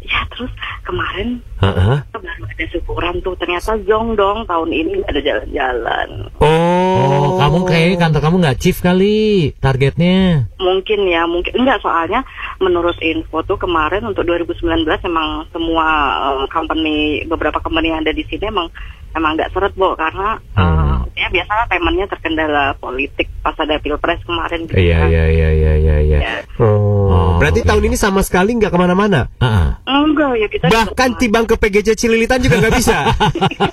Ya 0.00 0.24
terus 0.32 0.48
kemarin 0.88 1.44
Heeh. 1.60 1.96
Ada 2.38 2.64
syukuran 2.68 3.14
tuh 3.18 3.32
ternyata 3.34 3.78
zong 3.82 4.12
dong 4.12 4.44
tahun 4.44 4.70
ini 4.70 5.00
nggak 5.00 5.10
ada 5.10 5.22
jalan-jalan. 5.22 6.08
Oh, 6.38 7.36
kamu 7.36 7.58
kayak 7.64 7.96
kantor 7.96 8.20
kamu 8.20 8.36
nggak 8.40 8.58
chief 8.58 8.78
kali 8.78 9.16
targetnya. 9.56 10.50
Mungkin 10.56 11.00
ya, 11.06 11.24
mungkin 11.24 11.52
enggak 11.56 11.80
soalnya 11.80 12.20
menurut 12.58 12.96
info 12.98 13.40
tuh 13.42 13.56
kemarin 13.56 14.02
untuk 14.02 14.22
2019 14.22 14.60
emang 15.02 15.28
semua 15.48 15.86
eh, 16.34 16.46
company 16.48 16.96
beberapa 17.24 17.58
company 17.58 17.88
yang 17.88 18.00
ada 18.00 18.10
di 18.10 18.24
sini 18.24 18.44
emang 18.44 18.68
emang 19.12 19.32
nggak 19.34 19.48
seret 19.50 19.72
Bo 19.72 19.94
karena 19.94 20.36
Hmm. 20.52 21.08
ya 21.14 21.28
biasalah 21.28 21.64
paymentnya 21.66 22.04
terkendala 22.06 22.76
politik 22.76 23.28
pas 23.40 23.56
ada 23.56 23.76
pilpres 23.76 24.20
kemarin 24.22 24.64
gitu 24.64 24.76
Iya, 24.76 24.96
kan. 24.98 25.08
iya, 25.08 25.24
iya, 25.26 25.48
iya, 25.50 25.74
iya. 25.74 25.96
iya. 26.02 26.18
Ya. 26.18 26.36
Oh, 26.58 27.08
Oh, 27.08 27.30
berarti 27.38 27.64
oke. 27.64 27.68
tahun 27.68 27.84
ini 27.86 27.96
sama 27.96 28.20
sekali 28.20 28.52
nggak 28.52 28.68
ke 28.68 28.76
mana-mana. 28.76 29.28
Heeh. 29.38 29.68
Enggak 29.86 30.32
ya 30.34 30.48
kita 30.48 30.64
Bahkan 30.66 31.10
tibang 31.16 31.44
ke 31.44 31.56
PGC 31.56 31.96
Cililitan 32.26 32.42
juga 32.42 32.56
nggak 32.58 32.74
bisa. 32.74 32.96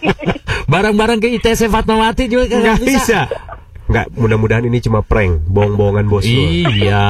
Barang-barang 0.72 1.19
ke 1.19 1.27
ITC 1.41 1.74
Fatmawati 1.74 2.29
juga 2.29 2.45
Nggak 2.53 2.79
bisa. 2.86 3.19
Nggak, 3.83 4.15
mudah-mudahan 4.15 4.63
ini 4.63 4.79
cuma 4.79 5.03
prank, 5.03 5.43
bohong-bohongan 5.43 6.07
bos 6.07 6.24
lu. 6.24 6.39
Iya. 6.72 7.03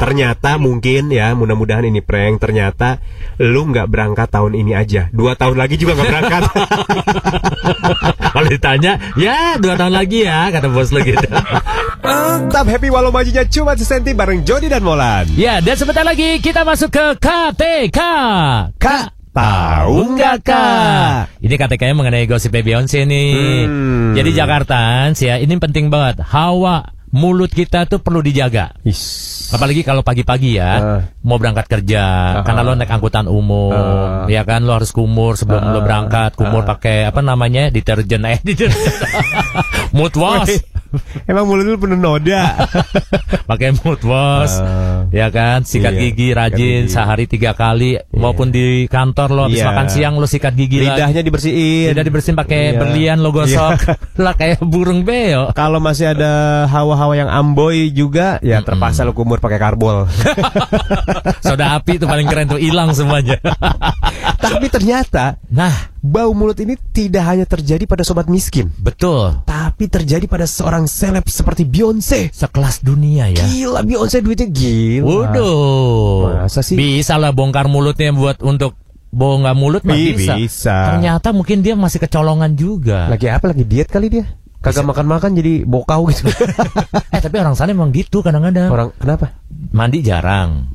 Ternyata 0.00 0.56
mungkin 0.56 1.12
ya, 1.12 1.36
mudah-mudahan 1.36 1.84
ini 1.84 2.00
prank. 2.00 2.40
Ternyata 2.40 3.04
lu 3.36 3.68
nggak 3.68 3.86
berangkat 3.92 4.32
tahun 4.32 4.56
ini 4.64 4.72
aja. 4.72 5.12
Dua 5.12 5.36
tahun 5.36 5.60
lagi 5.60 5.76
juga 5.76 5.92
nggak 6.00 6.08
berangkat. 6.08 6.42
Kalau 8.34 8.48
ditanya, 8.48 8.92
ya 9.14 9.60
dua 9.60 9.76
tahun 9.76 9.94
lagi 9.94 10.24
ya 10.24 10.48
kata 10.50 10.72
bos 10.72 10.88
lo 10.90 11.04
gitu. 11.04 11.28
Tetap 12.04 12.66
happy 12.66 12.88
walau 12.90 13.12
majunya 13.14 13.44
cuma 13.46 13.76
sesenti 13.78 14.16
bareng 14.16 14.42
Jody 14.42 14.66
dan 14.72 14.82
Molan. 14.82 15.28
ya 15.36 15.62
dan 15.62 15.76
sebentar 15.78 16.02
lagi 16.02 16.40
kita 16.42 16.66
masuk 16.66 16.90
ke 16.90 17.06
KTK. 17.22 18.00
Kak, 18.80 19.13
tahu 19.34 20.14
nggak 20.14 20.36
kak? 20.46 21.42
Ini 21.42 21.54
KTK-nya 21.58 21.94
mengenai 21.98 22.30
gosip 22.30 22.54
Beyonce 22.54 23.02
nih. 23.02 23.66
Hmm. 23.66 24.14
Jadi 24.14 24.30
Jakarta, 24.30 25.10
ya 25.18 25.42
ini 25.42 25.58
penting 25.58 25.90
banget. 25.90 26.22
Hawa 26.22 26.94
mulut 27.14 27.50
kita 27.50 27.86
tuh 27.86 28.02
perlu 28.02 28.22
dijaga. 28.22 28.74
Is. 28.82 29.34
Apalagi 29.54 29.86
kalau 29.86 30.02
pagi-pagi 30.02 30.58
ya, 30.58 30.70
Ah. 30.74 31.00
mau 31.22 31.38
berangkat 31.38 31.70
kerja, 31.70 32.02
karena 32.42 32.66
lo 32.66 32.74
naik 32.74 32.90
angkutan 32.90 33.30
umum, 33.30 33.70
Ah. 33.70 34.26
ya 34.26 34.42
kan 34.42 34.66
lo 34.66 34.74
harus 34.74 34.90
kumur 34.90 35.38
sebelum 35.38 35.70
lo 35.70 35.78
berangkat, 35.86 36.34
kumur 36.34 36.66
pakai 36.66 37.06
apa 37.06 37.22
namanya 37.22 37.70
deterjen, 37.70 38.26
eh 38.26 38.42
deterjen, 38.42 38.90
mood 39.96 40.10
wash, 40.18 40.58
Emang 41.30 41.44
mulut 41.44 41.64
lu 41.64 41.76
penuh 41.76 41.94
noda. 41.94 42.68
pakai 43.50 43.76
mood 43.76 44.00
wash, 44.02 44.56
Ah. 44.56 45.04
ya 45.10 45.28
kan, 45.28 45.62
sikat 45.62 45.92
Iya, 45.92 46.00
gigi 46.02 46.28
sikat 46.28 46.38
rajin 46.38 46.82
gigi. 46.84 46.92
sehari 46.92 47.24
tiga 47.24 47.52
kali, 47.52 48.00
maupun 48.10 48.48
di 48.48 48.86
kantor 48.86 49.28
lo 49.30 49.40
habis 49.44 49.60
Iya. 49.60 49.68
makan 49.68 49.86
siang 49.86 50.14
lo 50.16 50.24
sikat 50.24 50.54
gigi 50.54 50.80
lagi. 50.80 50.96
Lidahnya 50.96 51.20
dibersihin. 51.20 51.92
Tidak 51.92 52.04
dibersihin 52.04 52.36
pakai 52.36 52.60
Iya. 52.72 52.78
berlian 52.78 53.18
lo 53.20 53.30
gosok, 53.30 53.76
lah 54.24 54.32
kayak 54.32 54.60
burung 54.60 55.02
beo. 55.02 55.52
Kalau 55.52 55.78
masih 55.78 56.10
ada 56.10 56.32
hawa-hawa 56.66 57.14
yang 57.14 57.28
amboy 57.28 57.90
juga, 57.90 58.40
ya 58.40 58.60
terpaksa 58.60 59.02
lu 59.02 59.12
kumur 59.12 59.38
pakai 59.38 59.58
karbol. 59.58 60.08
Soda 61.40 61.76
api 61.76 61.96
itu 61.96 62.06
paling 62.06 62.24
keren 62.24 62.48
tuh 62.48 62.58
hilang 62.58 62.90
semuanya. 62.90 63.36
Tapi 64.36 64.66
ternyata 64.68 65.36
nah, 65.46 65.93
bau 66.04 66.36
mulut 66.36 66.60
ini 66.60 66.76
tidak 66.92 67.24
hanya 67.24 67.48
terjadi 67.48 67.88
pada 67.88 68.04
sobat 68.04 68.28
miskin, 68.28 68.68
betul. 68.76 69.40
tapi 69.48 69.88
terjadi 69.88 70.28
pada 70.28 70.44
seorang 70.44 70.84
seleb 70.84 71.24
seperti 71.24 71.64
Beyonce. 71.64 72.28
Sekelas 72.28 72.84
dunia 72.84 73.32
ya. 73.32 73.40
Gila 73.40 73.80
Beyonce 73.88 74.20
duitnya 74.20 74.52
gila. 74.52 75.32
Waduh. 75.32 76.44
Masa 76.44 76.60
sih? 76.60 76.76
Bisa 76.76 77.16
lah 77.16 77.32
bongkar 77.32 77.72
mulutnya 77.72 78.12
buat 78.12 78.44
untuk 78.44 78.76
bongkar 79.16 79.56
mulut 79.56 79.80
mah 79.88 79.96
Bi- 79.96 80.12
bisa. 80.12 80.36
bisa. 80.36 80.76
Ternyata 80.92 81.32
mungkin 81.32 81.64
dia 81.64 81.72
masih 81.72 82.04
kecolongan 82.04 82.52
juga. 82.52 83.08
Lagi 83.08 83.32
apa? 83.32 83.56
Lagi 83.56 83.64
diet 83.64 83.88
kali 83.88 84.12
dia? 84.12 84.28
Kagak 84.60 84.84
makan-makan 84.84 85.32
jadi 85.40 85.64
bokau 85.64 86.08
gitu. 86.12 86.28
eh 87.16 87.20
tapi 87.20 87.36
orang 87.40 87.56
sana 87.56 87.72
emang 87.72 87.96
gitu 87.96 88.20
kadang-kadang. 88.20 88.68
Orang 88.68 88.92
kenapa? 89.00 89.40
Mandi 89.72 90.04
jarang. 90.04 90.68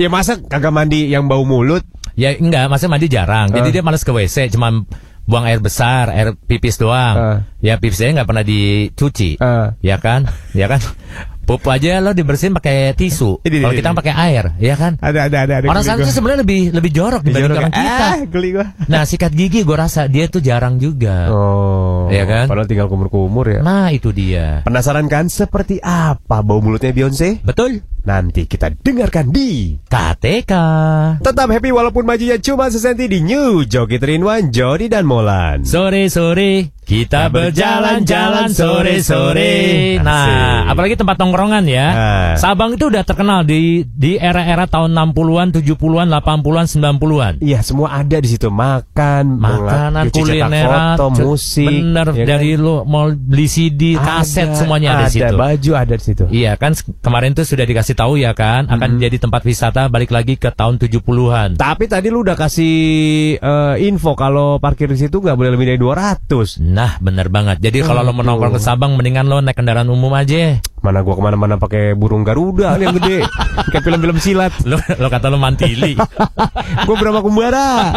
Ya 0.00 0.08
masa 0.08 0.40
kagak 0.40 0.72
mandi 0.72 1.12
yang 1.12 1.28
bau 1.28 1.44
mulut? 1.44 1.84
Ya 2.14 2.30
enggak, 2.32 2.66
masa 2.68 2.86
mandi 2.86 3.06
jarang. 3.06 3.50
Jadi 3.50 3.68
Eh. 3.68 3.72
dia 3.72 3.82
males 3.82 4.00
ke 4.00 4.10
WC, 4.10 4.50
cuma 4.50 4.70
buang 5.24 5.44
air 5.44 5.58
besar, 5.58 6.08
air 6.08 6.36
pipis 6.36 6.76
doang. 6.76 7.16
Eh. 7.16 7.38
Ya 7.64 7.74
pipisnya 7.76 8.22
nggak 8.22 8.28
pernah 8.28 8.44
dicuci. 8.44 9.36
Eh. 9.36 9.66
Ya 9.80 9.96
kan? 9.98 10.30
Ya 10.52 10.66
kan? 10.66 10.78
Pup 11.44 11.60
aja 11.68 12.00
lo 12.00 12.16
dibersihin 12.16 12.56
pakai 12.56 12.96
tisu. 12.96 13.36
Kalau 13.36 13.76
kita 13.76 13.92
pakai 13.92 14.16
air, 14.16 14.56
ya 14.56 14.80
kan? 14.80 14.96
Ada 14.96 15.28
ada 15.28 15.38
ada 15.44 15.54
ada. 15.60 15.66
Orang 15.68 15.84
sana 15.84 16.00
tuh 16.00 16.08
sebenarnya 16.08 16.40
lebih 16.40 16.72
lebih 16.72 16.88
jorok 16.88 17.20
dibanding 17.20 17.52
Jorok 17.52 17.60
orang 17.60 17.68
ya? 17.68 17.80
kita. 17.84 18.06
Ah, 18.08 18.16
geli 18.24 18.48
gua. 18.50 18.66
Nah 18.88 19.02
sikat 19.04 19.32
gigi 19.36 19.60
gue 19.60 19.76
rasa 19.76 20.08
dia 20.08 20.24
tuh 20.24 20.40
jarang 20.40 20.80
juga. 20.80 21.28
Oh, 21.28 22.08
Iya 22.08 22.24
kan? 22.24 22.48
Padahal 22.48 22.64
tinggal 22.64 22.88
kumur-kumur 22.88 23.44
ya. 23.44 23.60
Nah 23.60 23.92
itu 23.92 24.08
dia. 24.08 24.64
Penasaran 24.64 25.04
kan 25.04 25.28
seperti 25.28 25.84
apa 25.84 26.40
bau 26.40 26.64
mulutnya 26.64 26.96
Beyonce? 26.96 27.44
Betul. 27.44 27.84
Nanti 28.04 28.44
kita 28.44 28.68
dengarkan 28.68 29.32
di 29.32 29.80
KTK. 29.88 30.52
Tetap 31.24 31.48
happy 31.48 31.72
walaupun 31.72 32.04
majunya 32.04 32.36
cuma 32.36 32.68
sesenti 32.68 33.08
di 33.08 33.24
New 33.24 33.64
Joki 33.64 33.96
Trinwan, 33.96 34.52
Jody 34.52 34.92
dan 34.92 35.08
Molan. 35.08 35.64
Sore-sore 35.64 36.74
kita 36.84 37.32
berjalan-jalan 37.32 38.52
sore-sore. 38.52 39.96
Nah, 40.04 40.68
apalagi 40.68 41.00
tempat 41.00 41.16
nongkrongan 41.16 41.64
ya. 41.64 41.86
Nah. 41.88 42.32
Sabang 42.36 42.76
itu 42.76 42.92
udah 42.92 43.00
terkenal 43.08 43.40
di 43.48 43.88
di 43.88 44.20
era-era 44.20 44.68
tahun 44.68 44.92
60-an, 44.92 45.48
70-an, 45.56 46.06
80-an, 46.12 46.66
90-an. 46.68 47.32
Iya, 47.40 47.64
semua 47.64 47.96
ada 47.96 48.20
di 48.20 48.28
situ. 48.28 48.52
Makan, 48.52 49.24
Makanan, 49.40 50.12
kulineran, 50.12 51.00
foto, 51.00 51.24
musik. 51.32 51.64
bener 51.64 52.06
ya 52.12 52.20
kan? 52.20 52.26
dari 52.36 52.50
lu 52.60 52.84
mau 52.84 53.08
beli 53.08 53.48
CD, 53.48 53.96
kaset 53.96 54.52
Ada, 54.52 54.56
semuanya 54.60 54.88
ada, 55.00 55.08
di 55.08 55.16
situ. 55.16 55.34
baju 55.34 55.70
ada 55.72 55.94
di 55.96 56.04
situ. 56.04 56.24
Iya 56.28 56.52
kan 56.60 56.76
kemarin 57.00 57.32
tuh 57.32 57.48
sudah 57.48 57.64
dikasih 57.64 57.93
tahu 57.94 58.20
ya 58.20 58.34
kan 58.34 58.66
akan 58.66 58.98
jadi 58.98 59.16
tempat 59.16 59.46
wisata 59.46 59.86
balik 59.88 60.10
lagi 60.10 60.34
ke 60.34 60.50
tahun 60.50 60.76
70-an. 60.82 61.56
Tapi 61.56 61.84
tadi 61.86 62.10
lu 62.10 62.26
udah 62.26 62.36
kasih 62.36 62.74
eh, 63.38 63.74
info 63.86 64.18
kalau 64.18 64.58
parkir 64.58 64.90
di 64.90 64.98
situ 64.98 65.22
nggak 65.22 65.38
boleh 65.38 65.50
lebih 65.54 65.66
dari 65.74 65.78
200. 65.80 66.60
Nah, 66.60 66.98
bener 66.98 67.30
banget. 67.30 67.62
Jadi 67.62 67.80
kalau 67.86 68.02
lo 68.02 68.10
mau 68.10 68.20
Aduh. 68.20 68.36
nongkrong 68.36 68.54
ke 68.58 68.60
Sabang 68.60 68.98
mendingan 68.98 69.30
lo 69.30 69.38
naik 69.40 69.56
kendaraan 69.56 69.88
umum 69.88 70.12
aja. 70.12 70.58
Mana 70.84 71.00
gua 71.00 71.16
ke 71.16 71.22
mana-mana 71.24 71.56
pakai 71.56 71.96
burung 71.96 72.28
Garuda 72.28 72.76
yang 72.76 72.92
gede. 73.00 73.24
Kayak 73.72 73.84
film-film 73.88 74.20
silat. 74.20 74.52
Lo 74.68 74.76
lo 74.76 75.08
kata 75.08 75.32
lo 75.32 75.40
mantili. 75.40 75.96
Gua 76.86 76.96
berapa 77.00 77.24
kumbara. 77.24 77.96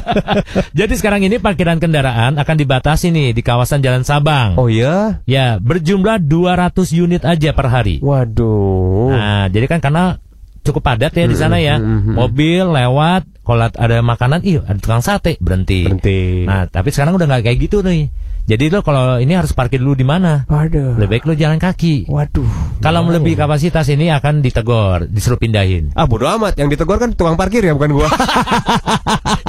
Jadi 0.78 0.98
sekarang 0.98 1.22
ini 1.22 1.38
parkiran 1.38 1.78
kendaraan 1.78 2.34
akan 2.42 2.56
dibatasi 2.58 3.14
nih 3.14 3.30
di 3.30 3.46
kawasan 3.46 3.78
Jalan 3.78 4.02
Sabang. 4.02 4.58
Oh 4.58 4.66
iya? 4.66 5.22
Ya, 5.30 5.62
berjumlah 5.62 6.18
200 6.26 6.74
unit 6.98 7.22
aja 7.22 7.54
per 7.54 7.70
hari. 7.70 8.02
Waduh. 8.02 9.14
Nah, 9.14 9.46
jadi 9.46 9.70
kan 9.70 9.78
karena 9.78 10.18
cukup 10.66 10.82
padat 10.82 11.14
ya 11.14 11.30
di 11.30 11.36
sana 11.38 11.62
ya. 11.62 11.78
Mobil 11.78 12.66
lewat, 12.66 13.22
kalau 13.46 13.70
ada 13.70 13.96
makanan, 14.02 14.42
ih 14.42 14.58
ada 14.60 14.76
tukang 14.76 15.00
sate, 15.00 15.38
berhenti. 15.38 15.86
Berhenti. 15.86 16.42
Nah, 16.44 16.66
tapi 16.66 16.90
sekarang 16.90 17.14
udah 17.14 17.30
nggak 17.30 17.46
kayak 17.46 17.58
gitu 17.62 17.86
nih. 17.86 18.10
Jadi 18.46 18.70
lo 18.70 18.78
kalau 18.86 19.18
ini 19.18 19.34
harus 19.34 19.50
parkir 19.50 19.82
dulu 19.82 19.98
di 19.98 20.06
mana? 20.06 20.46
Waduh. 20.46 20.94
Lebih 20.94 21.18
baik 21.18 21.26
lo 21.26 21.34
jalan 21.34 21.58
kaki. 21.58 22.06
Waduh. 22.06 22.78
Kalau 22.78 23.02
melebihi 23.02 23.34
kapasitas 23.34 23.90
ini 23.90 24.06
akan 24.14 24.38
ditegor, 24.38 25.10
disuruh 25.10 25.34
pindahin. 25.34 25.90
Ah 25.98 26.06
bodo 26.06 26.30
amat, 26.30 26.54
yang 26.54 26.70
ditegur 26.70 26.94
kan 27.02 27.10
tukang 27.18 27.34
parkir 27.34 27.66
ya 27.66 27.74
bukan 27.74 27.90
gua. 27.98 28.06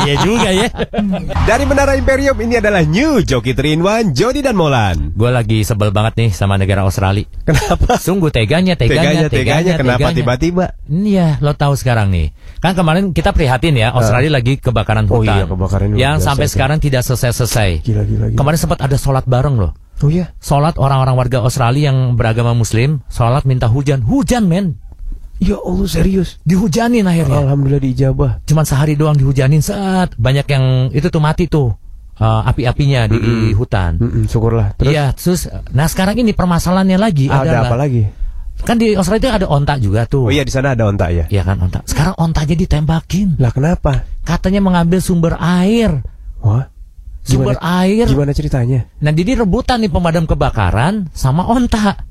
Iya 0.08 0.24
juga 0.24 0.50
ya. 0.56 0.72
Dari 1.44 1.68
Menara 1.68 2.00
Imperium 2.00 2.40
ini 2.40 2.56
adalah 2.56 2.80
New 2.86 3.20
Joki 3.28 3.52
3 3.52 3.76
in 3.76 3.82
1 3.84 4.16
Jody 4.16 4.40
dan 4.40 4.56
Molan. 4.56 5.12
Gue 5.12 5.28
lagi 5.36 5.68
sebel 5.68 5.92
banget 5.92 6.16
nih 6.16 6.30
sama 6.32 6.56
negara 6.56 6.88
Australia. 6.88 7.28
Kenapa? 7.44 8.00
Sungguh 8.00 8.32
teganya, 8.32 8.80
Teganya, 8.80 9.28
teganya, 9.28 9.28
teganya, 9.28 9.74
kenapa 9.76 10.08
tiba-tiba? 10.16 10.66
Iya, 11.08 11.40
lo 11.40 11.56
tahu 11.56 11.72
sekarang 11.74 12.12
nih. 12.12 12.36
Kan 12.60 12.76
kemarin 12.76 13.10
kita 13.10 13.32
prihatin 13.32 13.74
ya, 13.74 13.96
Australia 13.96 14.28
lagi 14.34 14.60
kebakaran 14.60 15.08
Oh 15.08 15.24
hutan. 15.24 15.40
iya, 15.40 15.46
kebakaran 15.46 15.88
Yang 15.94 16.16
biasa 16.16 16.28
sampai 16.28 16.46
itu. 16.46 16.54
sekarang 16.54 16.78
tidak 16.78 17.02
selesai-selesai. 17.02 17.70
Gila, 17.80 18.04
gila, 18.04 18.26
gila. 18.28 18.36
Kemarin 18.36 18.60
sempat 18.60 18.80
ada 18.80 18.98
sholat 18.98 19.24
bareng 19.24 19.56
loh. 19.56 19.72
Oh 19.98 20.12
iya. 20.12 20.36
Sholat 20.38 20.76
orang-orang 20.76 21.16
warga 21.16 21.40
Australia 21.40 21.90
yang 21.90 22.14
beragama 22.14 22.52
Muslim, 22.52 23.00
sholat 23.08 23.44
minta 23.44 23.66
hujan, 23.66 24.04
hujan 24.04 24.46
men, 24.46 24.76
Ya 25.38 25.54
Allah 25.56 25.86
serius. 25.86 26.42
dihujanin 26.44 27.06
akhirnya. 27.06 27.46
Alhamdulillah 27.46 27.80
diijabah. 27.80 28.32
Cuman 28.44 28.66
sehari 28.66 28.94
doang 28.94 29.14
dihujanin 29.14 29.62
saat 29.62 30.12
banyak 30.14 30.44
yang 30.46 30.66
itu 30.92 31.08
tuh 31.08 31.22
mati 31.22 31.46
tuh 31.46 31.78
eh, 32.16 32.42
api-apinya 32.44 33.06
di, 33.06 33.18
di 33.18 33.34
hutan. 33.54 33.96
Mm-mm, 33.96 34.26
syukurlah. 34.26 34.74
Terus 34.76 34.90
Iya, 34.90 35.06
terus 35.14 35.46
nah 35.72 35.86
sekarang 35.86 36.18
ini 36.18 36.34
permasalahannya 36.34 36.98
lagi 36.98 37.30
ada 37.30 37.46
adalah 37.46 37.70
apa 37.70 37.78
lagi? 37.80 38.02
Kan 38.64 38.76
di 38.80 38.98
Australia 38.98 39.22
itu 39.22 39.30
ada 39.44 39.48
onta 39.50 39.76
juga 39.78 40.08
tuh. 40.10 40.30
Oh 40.30 40.34
iya 40.34 40.42
di 40.42 40.54
sana 40.54 40.74
ada 40.74 40.88
onta 40.90 41.12
ya. 41.14 41.30
Iya 41.30 41.46
kan 41.46 41.62
onta. 41.62 41.84
Sekarang 41.86 42.16
ontanya 42.18 42.56
ditembakin. 42.58 43.38
Lah 43.38 43.52
kenapa? 43.54 44.08
Katanya 44.26 44.62
mengambil 44.64 45.00
sumber 45.04 45.38
air. 45.38 46.02
Wah. 46.42 46.68
Sumber 47.28 47.60
air. 47.60 48.08
Gimana 48.08 48.32
ceritanya? 48.32 48.88
Nah, 49.04 49.12
jadi 49.12 49.44
rebutan 49.44 49.84
nih 49.84 49.92
pemadam 49.92 50.24
kebakaran 50.24 51.12
sama 51.12 51.44
onta. 51.44 52.08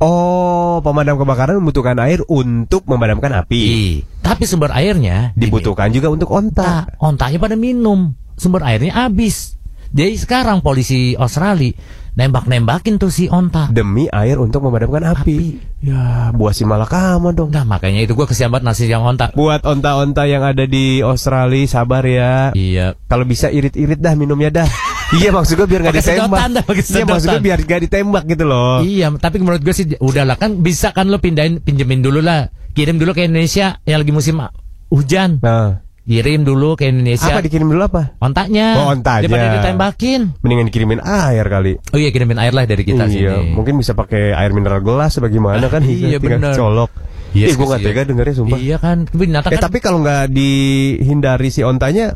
Oh, 0.00 0.80
pemadam 0.80 1.20
kebakaran 1.20 1.60
membutuhkan 1.60 1.96
air 2.00 2.24
untuk 2.26 2.88
memadamkan 2.88 3.30
api. 3.44 4.00
Tapi 4.24 4.42
sumber 4.48 4.72
airnya 4.72 5.36
Dibutuhkan 5.36 5.92
juga 5.92 6.08
untuk 6.08 6.32
onta. 6.32 6.88
onta. 6.88 6.96
Ontanya 6.96 7.38
pada 7.38 7.56
minum. 7.60 8.16
Sumber 8.40 8.64
airnya 8.64 9.04
habis. 9.04 9.54
Jadi 9.94 10.18
sekarang 10.18 10.58
polisi 10.64 11.14
Australia 11.14 11.70
nembak-nembakin 12.14 12.96
tuh 12.96 13.10
si 13.10 13.26
onta. 13.26 13.68
Demi 13.70 14.06
air 14.08 14.38
untuk 14.38 14.62
memadamkan 14.62 15.02
api. 15.04 15.58
Ya, 15.84 16.30
buah 16.30 16.54
si 16.54 16.64
malakama 16.64 17.30
dong. 17.30 17.52
Nah, 17.52 17.62
makanya 17.62 18.02
itu 18.02 18.16
gua 18.16 18.24
kesian 18.24 18.48
banget 18.48 18.64
nasi 18.64 18.88
yang 18.88 19.04
onta. 19.04 19.34
Buat 19.34 19.66
onta-onta 19.66 20.24
yang 20.24 20.40
ada 20.40 20.64
di 20.64 21.04
Australia, 21.04 21.66
sabar 21.68 22.02
ya. 22.02 22.54
Iya. 22.56 22.96
Kalau 23.06 23.28
bisa 23.28 23.50
irit-irit 23.50 24.00
dah 24.00 24.16
minumnya 24.16 24.64
dah. 24.64 24.68
iya 25.20 25.28
maksud 25.30 25.54
gue 25.54 25.68
biar 25.68 25.84
Pakai 25.84 26.00
ditembak. 26.00 26.38
dah, 26.50 26.64
Iya 26.64 27.04
maksud 27.04 27.26
gue 27.28 27.36
sedotan. 27.36 27.42
biar 27.44 27.58
nggak 27.60 27.80
ditembak 27.86 28.24
gitu 28.24 28.44
loh. 28.48 28.80
Iya, 28.80 29.12
tapi 29.20 29.36
menurut 29.38 29.60
gue 29.60 29.74
sih 29.76 29.86
udahlah 30.00 30.40
kan 30.40 30.56
bisa 30.58 30.96
kan 30.96 31.12
lo 31.12 31.20
pindahin 31.20 31.60
pinjemin 31.60 32.00
dulu 32.00 32.24
lah. 32.24 32.48
Kirim 32.72 32.96
dulu 32.98 33.14
ke 33.14 33.28
Indonesia 33.28 33.78
yang 33.84 34.02
lagi 34.02 34.10
musim 34.10 34.40
hujan. 34.88 35.38
Nah, 35.44 35.83
kirim 36.04 36.44
dulu 36.44 36.76
ke 36.76 36.92
Indonesia. 36.92 37.32
Apa 37.32 37.40
dikirim 37.40 37.68
dulu 37.68 37.82
apa? 37.88 38.12
Ontaknya. 38.20 38.76
Oh, 38.76 38.92
ontaknya. 38.92 39.24
Daripada 39.24 39.46
ditembakin. 39.60 40.20
Mendingan 40.44 40.66
dikirimin 40.68 41.00
air 41.00 41.44
kali. 41.48 41.72
Oh 41.92 41.98
iya 41.98 42.12
kirimin 42.12 42.36
air 42.36 42.52
lah 42.52 42.68
dari 42.68 42.84
kita 42.84 43.08
iya, 43.08 43.40
sini. 43.40 43.56
mungkin 43.56 43.80
bisa 43.80 43.96
pakai 43.96 44.36
air 44.36 44.52
mineral 44.52 44.84
gelas 44.84 45.16
bagaimana 45.16 45.66
kan? 45.72 45.82
Iya, 45.94 46.20
tinggal 46.20 46.52
bener. 46.52 46.56
colok. 46.58 46.90
Yes, 47.34 47.54
Ih, 47.54 47.58
gue 47.58 47.66
gak 47.66 47.82
tega 47.82 48.02
dengernya 48.06 48.34
sumpah. 48.38 48.58
Iya 48.62 48.76
kan, 48.78 49.10
tapi 49.10 49.26
Eh 49.26 49.58
kan 49.58 49.62
tapi 49.66 49.78
kalau 49.82 49.98
nggak 50.06 50.30
dihindari 50.30 51.50
si 51.50 51.66
ontanya 51.66 52.14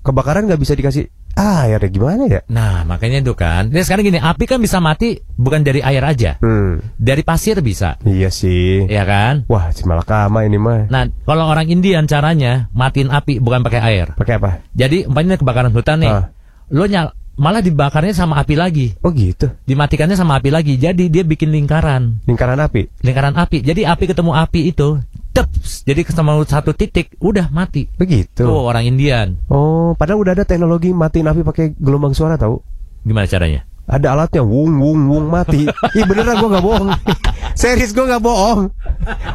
kebakaran 0.00 0.48
nggak 0.48 0.60
bisa 0.60 0.72
dikasih 0.72 1.08
air 1.34 1.78
ya 1.78 1.90
gimana 1.90 2.24
ya? 2.26 2.40
Nah, 2.46 2.82
makanya 2.82 3.20
itu 3.20 3.34
kan. 3.34 3.68
Jadi 3.68 3.82
sekarang 3.82 4.04
gini, 4.06 4.18
api 4.18 4.44
kan 4.46 4.58
bisa 4.58 4.78
mati 4.78 5.18
bukan 5.34 5.60
dari 5.60 5.82
air 5.82 6.00
aja. 6.00 6.38
Hmm, 6.38 6.80
Dari 6.96 7.20
pasir 7.20 7.58
bisa. 7.60 7.98
iya 8.06 8.30
sih. 8.30 8.86
Ya 8.86 9.02
kan? 9.04 9.44
Wah, 9.46 9.70
si 9.70 9.82
malakama 9.84 10.46
ini 10.46 10.56
mah. 10.56 10.86
Nah, 10.88 11.10
kalau 11.26 11.46
orang 11.46 11.66
Indian 11.66 12.06
caranya 12.06 12.70
matiin 12.70 13.10
api 13.10 13.38
bukan 13.38 13.62
pakai 13.62 13.80
air. 13.82 14.06
Pakai 14.14 14.38
apa? 14.38 14.50
Jadi 14.72 15.04
umpamanya 15.04 15.36
kebakaran 15.36 15.74
hutan 15.74 16.00
nih. 16.00 16.12
Ah. 16.12 16.24
Lo 16.72 16.86
nyal 16.86 17.12
malah 17.34 17.60
dibakarnya 17.60 18.14
sama 18.14 18.38
api 18.38 18.54
lagi. 18.54 18.86
Oh 19.02 19.10
gitu. 19.10 19.50
Dimatikannya 19.66 20.14
sama 20.14 20.38
api 20.38 20.54
lagi. 20.54 20.78
Jadi 20.78 21.10
dia 21.10 21.26
bikin 21.26 21.50
lingkaran. 21.50 22.22
Lingkaran 22.30 22.62
api. 22.62 22.86
Lingkaran 23.02 23.34
api. 23.34 23.58
Jadi 23.60 23.82
api 23.82 24.04
ketemu 24.06 24.32
api 24.32 24.70
itu, 24.70 25.02
teps. 25.34 25.82
Jadi 25.82 26.06
ketemu 26.06 26.46
satu 26.46 26.70
titik, 26.70 27.18
udah 27.18 27.50
mati. 27.50 27.90
Begitu. 27.98 28.46
Tuh 28.46 28.70
orang 28.70 28.86
Indian. 28.86 29.34
Oh, 29.50 29.98
padahal 29.98 30.22
udah 30.22 30.32
ada 30.38 30.46
teknologi 30.46 30.94
matiin 30.94 31.26
api 31.26 31.42
pakai 31.42 31.74
gelombang 31.74 32.14
suara 32.14 32.38
tahu? 32.38 32.62
Gimana 33.02 33.26
caranya? 33.26 33.66
Ada 33.84 34.16
alatnya, 34.16 34.40
wung 34.40 34.80
wung 34.80 35.00
wung 35.10 35.26
mati. 35.28 35.68
Ih 35.98 36.04
beneran 36.08 36.40
gue 36.40 36.48
nggak 36.48 36.64
bohong. 36.64 36.88
Serius 37.60 37.92
gue 37.92 38.06
nggak 38.06 38.22
bohong. 38.24 38.72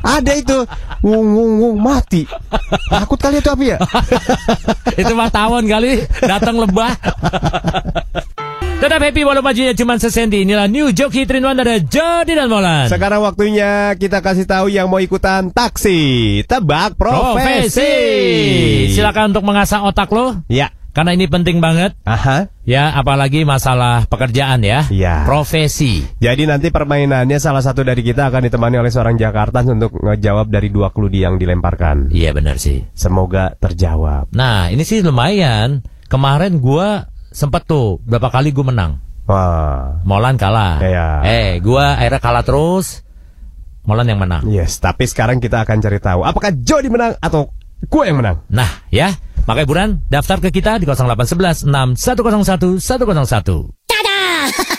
Ada 0.02 0.32
itu, 0.40 0.58
wung 1.06 1.28
wung 1.38 1.54
wung 1.62 1.78
mati. 1.78 2.26
Takut 2.90 3.20
kali 3.22 3.44
itu 3.44 3.50
api 3.52 3.76
ya? 3.76 3.78
itu 5.02 5.14
mah 5.14 5.30
tawon 5.30 5.70
kali 5.70 6.02
datang 6.26 6.58
lebah. 6.58 6.98
Tetap 8.80 9.04
happy 9.04 9.28
walau 9.28 9.44
majunya 9.44 9.76
cuma 9.76 10.00
sesenti. 10.00 10.48
Inilah 10.48 10.72
New 10.72 10.96
Joki 10.96 11.28
Trin 11.28 11.44
One 11.44 11.60
ada 11.60 11.84
Jody 11.84 12.32
dan 12.32 12.48
Molan. 12.48 12.88
Sekarang 12.88 13.20
waktunya 13.28 13.92
kita 14.00 14.24
kasih 14.24 14.48
tahu 14.48 14.72
yang 14.72 14.88
mau 14.88 15.04
ikutan 15.04 15.52
taksi 15.52 16.00
tebak 16.48 16.96
profesi. 16.96 17.76
Profesi. 17.76 17.94
Silakan 18.96 19.36
untuk 19.36 19.44
mengasah 19.44 19.84
otak 19.84 20.08
lo. 20.16 20.48
Ya. 20.48 20.72
Karena 20.96 21.12
ini 21.12 21.28
penting 21.28 21.60
banget. 21.60 22.00
Aha. 22.08 22.48
Ya, 22.64 22.96
apalagi 22.96 23.44
masalah 23.44 24.08
pekerjaan 24.08 24.64
ya. 24.64 24.88
Iya. 24.88 25.28
Profesi. 25.28 26.08
Jadi 26.24 26.48
nanti 26.48 26.72
permainannya 26.72 27.36
salah 27.36 27.60
satu 27.60 27.84
dari 27.84 28.00
kita 28.00 28.32
akan 28.32 28.48
ditemani 28.48 28.80
oleh 28.80 28.96
seorang 28.96 29.20
Jakarta 29.20 29.60
untuk 29.68 30.00
ngejawab 30.00 30.48
dari 30.48 30.72
dua 30.72 30.96
kludi 30.96 31.28
yang 31.28 31.36
dilemparkan. 31.36 32.16
Iya 32.16 32.32
benar 32.32 32.56
sih. 32.56 32.88
Semoga 32.96 33.60
terjawab. 33.60 34.32
Nah, 34.32 34.72
ini 34.72 34.88
sih 34.88 35.04
lumayan. 35.04 35.84
Kemarin 36.08 36.64
gua 36.64 37.12
sempet 37.30 37.66
tuh 37.66 38.02
berapa 38.06 38.30
kali 38.30 38.54
gua 38.54 38.66
menang. 38.70 38.92
Wah. 39.30 40.02
Molan 40.04 40.36
kalah. 40.42 40.82
Iya. 40.82 41.08
Eh, 41.24 41.50
gua 41.62 41.98
akhirnya 41.98 42.22
kalah 42.22 42.44
terus. 42.46 43.06
Molan 43.86 44.06
yang 44.06 44.22
menang. 44.22 44.46
Yes, 44.46 44.78
tapi 44.78 45.10
sekarang 45.10 45.42
kita 45.42 45.66
akan 45.66 45.82
cari 45.82 45.98
tahu 45.98 46.22
apakah 46.22 46.54
Jody 46.54 46.94
menang 46.94 47.18
atau 47.18 47.50
gue 47.88 48.04
yang 48.04 48.20
menang. 48.20 48.44
Nah, 48.52 48.86
ya. 48.92 49.16
Makanya 49.48 49.66
Buran, 49.66 49.90
daftar 50.12 50.38
ke 50.44 50.54
kita 50.54 50.78
di 50.78 50.86
0811 50.86 51.66
6101 51.66 52.78
101. 52.78 53.72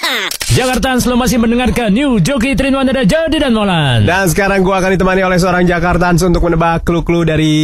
Jakarta 0.50 0.98
selalu 0.98 1.18
masih 1.22 1.38
mendengarkan 1.38 1.94
New 1.94 2.18
Joki 2.18 2.58
Trin 2.58 2.74
ada 2.74 3.06
Jody 3.06 3.38
dan 3.38 3.54
Molan. 3.54 4.02
Dan 4.02 4.26
sekarang 4.26 4.66
gue 4.66 4.74
akan 4.74 4.98
ditemani 4.98 5.22
oleh 5.22 5.38
seorang 5.38 5.62
Jakarta 5.62 6.10
untuk 6.10 6.42
menebak 6.42 6.82
clue-clue 6.82 7.22
dari 7.22 7.54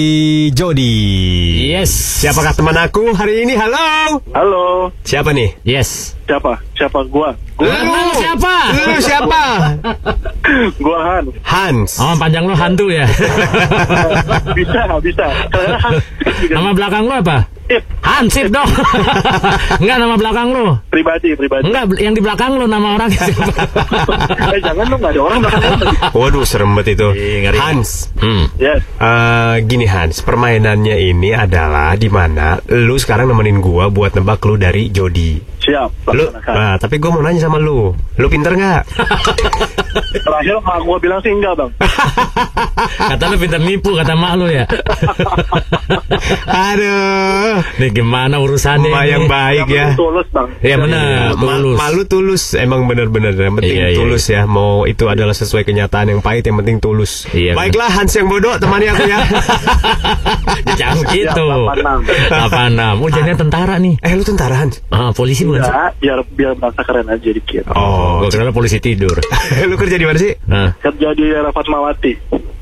Jody. 0.54 0.94
Yes. 1.66 2.22
Siapakah 2.22 2.54
teman 2.54 2.78
aku 2.78 3.10
hari 3.10 3.42
ini? 3.42 3.58
Halo. 3.58 4.22
Halo, 4.30 4.94
Siapa 5.02 5.34
nih? 5.34 5.58
Yes. 5.66 6.14
siapa? 6.30 6.62
Siapa 6.78 7.02
gua? 7.10 7.34
Gua, 7.58 7.74
Lu 7.74 8.14
siapa? 8.18 8.54
Lu 8.74 8.98
siapa? 9.02 9.42
gua 10.84 10.98
Han. 11.02 11.24
Hans. 11.42 11.90
Oh, 11.98 12.14
panjang 12.14 12.46
lu 12.46 12.54
hantu 12.54 12.86
ya. 12.86 13.06
bisa, 14.58 14.82
bisa. 15.02 15.26
Nama 16.54 16.70
belakang 16.70 17.02
lu 17.02 17.14
apa? 17.18 17.55
Ip, 17.66 17.82
Hansip 17.98 18.46
dong. 18.48 18.70
Enggak 19.82 19.96
nama 19.98 20.14
belakang 20.14 20.54
lu. 20.54 20.78
pribadi, 20.86 21.34
pribadi. 21.34 21.66
Enggak, 21.66 21.98
yang 21.98 22.14
di 22.14 22.22
belakang 22.22 22.54
lu 22.54 22.64
nama 22.64 22.94
orang 22.94 23.10
siapa? 23.10 23.42
eh 24.54 24.60
jangan 24.62 24.86
dong, 24.86 25.00
nggak 25.00 25.12
ada 25.12 25.20
orang 25.20 25.38
belakang. 25.42 25.62
Waduh, 26.12 26.44
serem 26.44 26.70
banget 26.72 26.94
itu. 26.94 27.08
Hans. 27.52 28.14
Hmm. 28.16 28.46
Yes, 28.56 28.86
Eh, 28.96 29.54
gini 29.62 29.82
Hans, 29.84 30.22
permainannya 30.22 30.94
ini 30.94 31.30
adalah 31.30 31.92
di 31.94 32.06
mana 32.06 32.54
lu 32.68 32.94
sekarang 32.96 33.26
nemenin 33.26 33.58
gua 33.58 33.90
buat 33.90 34.14
nebak 34.14 34.38
lu 34.42 34.54
dari 34.54 34.88
Jody. 34.88 35.58
siap. 35.58 35.90
Lu, 36.08 36.22
laksanakan. 36.22 36.54
nah, 36.54 36.74
tapi 36.78 36.94
gua 36.96 37.10
mau 37.10 37.20
nanya 37.20 37.42
sama 37.42 37.58
lu, 37.58 37.90
lu 37.90 38.26
pinter 38.28 38.54
nggak? 38.54 38.82
Terakhir 40.22 40.62
mak 40.62 40.78
gua 40.80 40.96
bilang 40.96 41.18
sih 41.18 41.28
enggak, 41.28 41.58
Bang. 41.58 41.70
Kata 42.96 43.24
lu 43.26 43.36
pintar 43.36 43.58
nipu 43.58 43.90
kata 43.92 44.14
mak 44.14 44.32
lu 44.36 44.46
ya. 44.46 44.62
Aduh, 46.46 47.55
Nih 47.80 47.90
gimana 47.90 48.36
urusannya? 48.36 48.88
Ma 48.88 49.02
yang 49.02 49.26
baik 49.26 49.66
ya. 49.66 49.90
Yang 49.90 49.98
tulus, 49.98 50.26
Bang. 50.28 50.48
Iya 50.58 50.76
benar, 50.76 51.34
tulus. 51.34 51.76
malu 51.76 52.02
tulus, 52.04 52.44
emang 52.54 52.84
bener-bener 52.84 53.32
yang 53.32 53.54
penting 53.54 53.74
Iya, 53.74 53.86
iya, 53.90 53.98
tulus 53.98 54.24
ya. 54.26 54.42
Mau 54.44 54.84
itu 54.84 55.06
adalah 55.06 55.32
sesuai 55.32 55.62
kenyataan 55.62 56.10
yang 56.10 56.20
pahit, 56.20 56.44
yang 56.44 56.56
penting 56.56 56.78
tulus. 56.78 57.26
Iya, 57.30 57.52
Baiklah 57.52 57.88
Hans 57.88 58.12
yang 58.12 58.26
bodoh, 58.26 58.56
temani 58.56 58.88
aku 58.88 59.04
ya. 59.04 59.20
Jangan 60.80 60.98
gitu. 61.08 61.46
Siap, 61.46 61.72
86. 61.72 63.00
86. 63.00 63.02
Oh, 63.02 63.08
jadinya 63.08 63.36
tentara 63.36 63.74
nih. 63.78 63.94
eh, 63.98 64.12
lu 64.12 64.22
tentara 64.22 64.54
Hans? 64.56 64.82
Ah, 64.88 65.10
polisi 65.12 65.44
bukan? 65.44 65.64
Ya, 65.64 65.92
biar 65.96 66.18
biar 66.28 66.52
merasa 66.54 66.84
keren 66.84 67.08
aja 67.08 67.28
dikit. 67.28 67.64
Oh, 67.72 68.20
Gue 68.20 68.28
kira 68.28 68.52
polisi 68.52 68.78
tidur. 68.78 69.16
lu 69.70 69.74
kerja 69.76 69.96
di 69.96 70.04
mana 70.04 70.18
sih? 70.18 70.32
Nah, 70.46 70.76
Kerja 70.76 71.12
di 71.12 71.24
daerah 71.24 71.52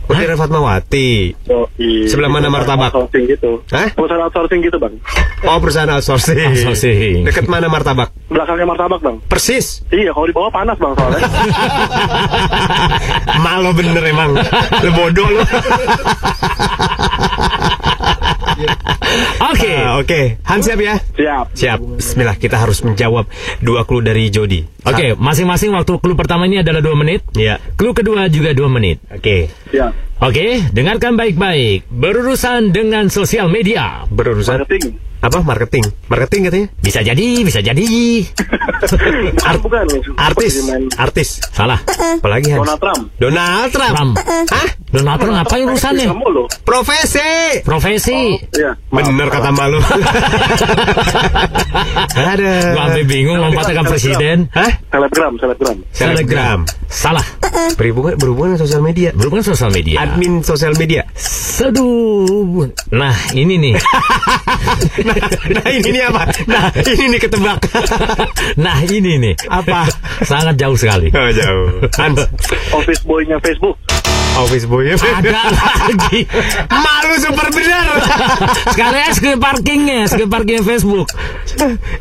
Oh, 0.05 0.13
di 0.13 0.37
Fatmawati. 0.37 1.33
Oh, 1.49 1.65
di 1.81 2.05
Sebelah 2.05 2.29
mana 2.29 2.53
martabak? 2.53 2.93
Outsourcing 2.93 3.25
gitu. 3.25 3.65
Hah? 3.73 3.89
Perusahaan 3.97 4.29
outsourcing 4.29 4.61
gitu, 4.61 4.77
Bang. 4.77 5.01
Oh, 5.49 5.57
perusahaan 5.57 5.89
outsourcing. 5.89 6.45
Outsourcing. 6.45 7.25
Dekat 7.25 7.49
mana 7.49 7.73
martabak? 7.73 8.13
Belakangnya 8.29 8.69
martabak, 8.69 9.01
Bang. 9.01 9.17
Persis. 9.33 9.81
Iya, 9.89 10.13
kalau 10.13 10.29
di 10.29 10.37
bawah 10.37 10.53
panas, 10.53 10.77
Bang, 10.77 10.93
soalnya. 10.93 11.25
Malu 13.45 13.73
bener 13.73 14.05
emang. 14.05 14.37
Lu 14.85 14.91
bodoh 14.93 15.25
lu. 15.25 15.41
oke. 19.53 19.73
Ah, 19.75 20.01
Oke, 20.01 20.37
Hans 20.43 20.65
siap 20.67 20.81
ya? 20.81 20.95
siap. 21.15 21.47
Siap. 21.55 21.79
Bismillah, 22.01 22.37
kita 22.37 22.57
harus 22.59 22.83
menjawab 22.83 23.29
dua 23.61 23.85
clue 23.87 24.03
dari 24.03 24.29
Jody. 24.29 24.65
Oke, 24.85 25.17
masing-masing 25.17 25.73
waktu 25.73 25.97
clue 25.97 26.17
pertama 26.19 26.45
ini 26.45 26.61
adalah 26.61 26.85
2 26.85 26.93
menit. 26.93 27.25
Iya. 27.33 27.57
Clue 27.81 27.97
kedua 27.97 28.29
juga 28.29 28.53
2 28.53 28.69
menit. 28.69 29.01
Oke. 29.09 29.49
Siap. 29.73 30.21
Oke, 30.21 30.61
dengarkan 30.73 31.17
baik-baik. 31.17 31.89
Berurusan 31.89 32.71
dengan 32.71 33.09
sosial 33.09 33.49
media. 33.49 34.05
Berurusan 34.13 34.63
Marketing. 34.63 35.01
Apa? 35.25 35.39
Marketing. 35.41 35.85
Marketing 36.13 36.41
katanya. 36.49 36.67
Bisa 36.85 37.01
jadi, 37.01 37.29
bisa 37.45 37.61
jadi. 37.65 37.89
Bukan, 38.85 39.57
bukan. 39.65 39.85
Artis. 40.21 40.61
Artis. 41.01 41.29
Salah. 41.57 41.81
Apalagi 42.21 42.53
Hans? 42.53 42.61
Donald 42.69 42.81
Trump. 42.81 43.03
Donald 43.17 43.69
Trump. 43.73 43.95
Trump. 43.97 44.13
Hah? 44.53 44.69
Donald 44.93 45.19
Trump 45.21 45.35
ngapain 45.41 45.65
urusannya? 45.65 46.07
Profesi. 46.69 47.65
Profesi. 47.65 48.37
Iya. 48.53 48.77
Bener 48.93 49.29
kata 49.33 49.51
malu. 49.57 49.81
Ada. 52.15 52.55
Gua 52.77 53.01
bingung 53.09 53.41
lompatnya 53.41 53.81
ke 53.81 53.97
presiden. 53.97 54.53
Hah? 54.53 54.73
Selebgram, 54.93 55.33
selebgram. 55.41 55.77
Selebgram. 55.97 56.61
Salah. 56.93 57.25
Berhubungan 57.75 58.15
berhubungan 58.17 58.49
dengan 58.55 58.63
sosial 58.65 58.83
media. 58.83 59.11
Berhubungan 59.13 59.45
sosial 59.45 59.71
media. 59.71 59.97
Admin 60.01 60.41
sosial 60.41 60.73
media. 60.79 61.03
Seduh. 61.19 62.69
Nah, 62.95 63.17
ini 63.35 63.55
nih. 63.61 63.75
Nah, 65.05 65.17
nah 65.61 65.69
ini 65.69 65.89
nih 65.93 66.03
apa? 66.09 66.25
Nah 66.49 66.73
ini 66.73 67.05
nih 67.15 67.21
ketebak. 67.21 67.59
nah, 68.65 68.81
ini 68.81 69.21
nih. 69.21 69.35
Apa? 69.53 69.85
Sangat 70.25 70.57
jauh 70.57 70.79
sekali. 70.79 71.13
Oh 71.13 71.31
jauh. 71.31 71.85
Hans. 72.01 72.25
Office 72.73 73.05
boy-nya 73.05 73.37
Facebook. 73.45 73.77
Office 74.35 74.67
boy 74.67 74.91
ya. 74.91 74.99
Ada 74.99 75.47
lagi. 75.47 76.27
Malu 76.67 77.15
super 77.23 77.55
benar. 77.55 77.87
Sekalian 78.75 79.11
screen 79.15 79.39
parkingnya, 79.39 80.11
screen 80.11 80.27
parkingnya 80.27 80.65
Facebook. 80.67 81.07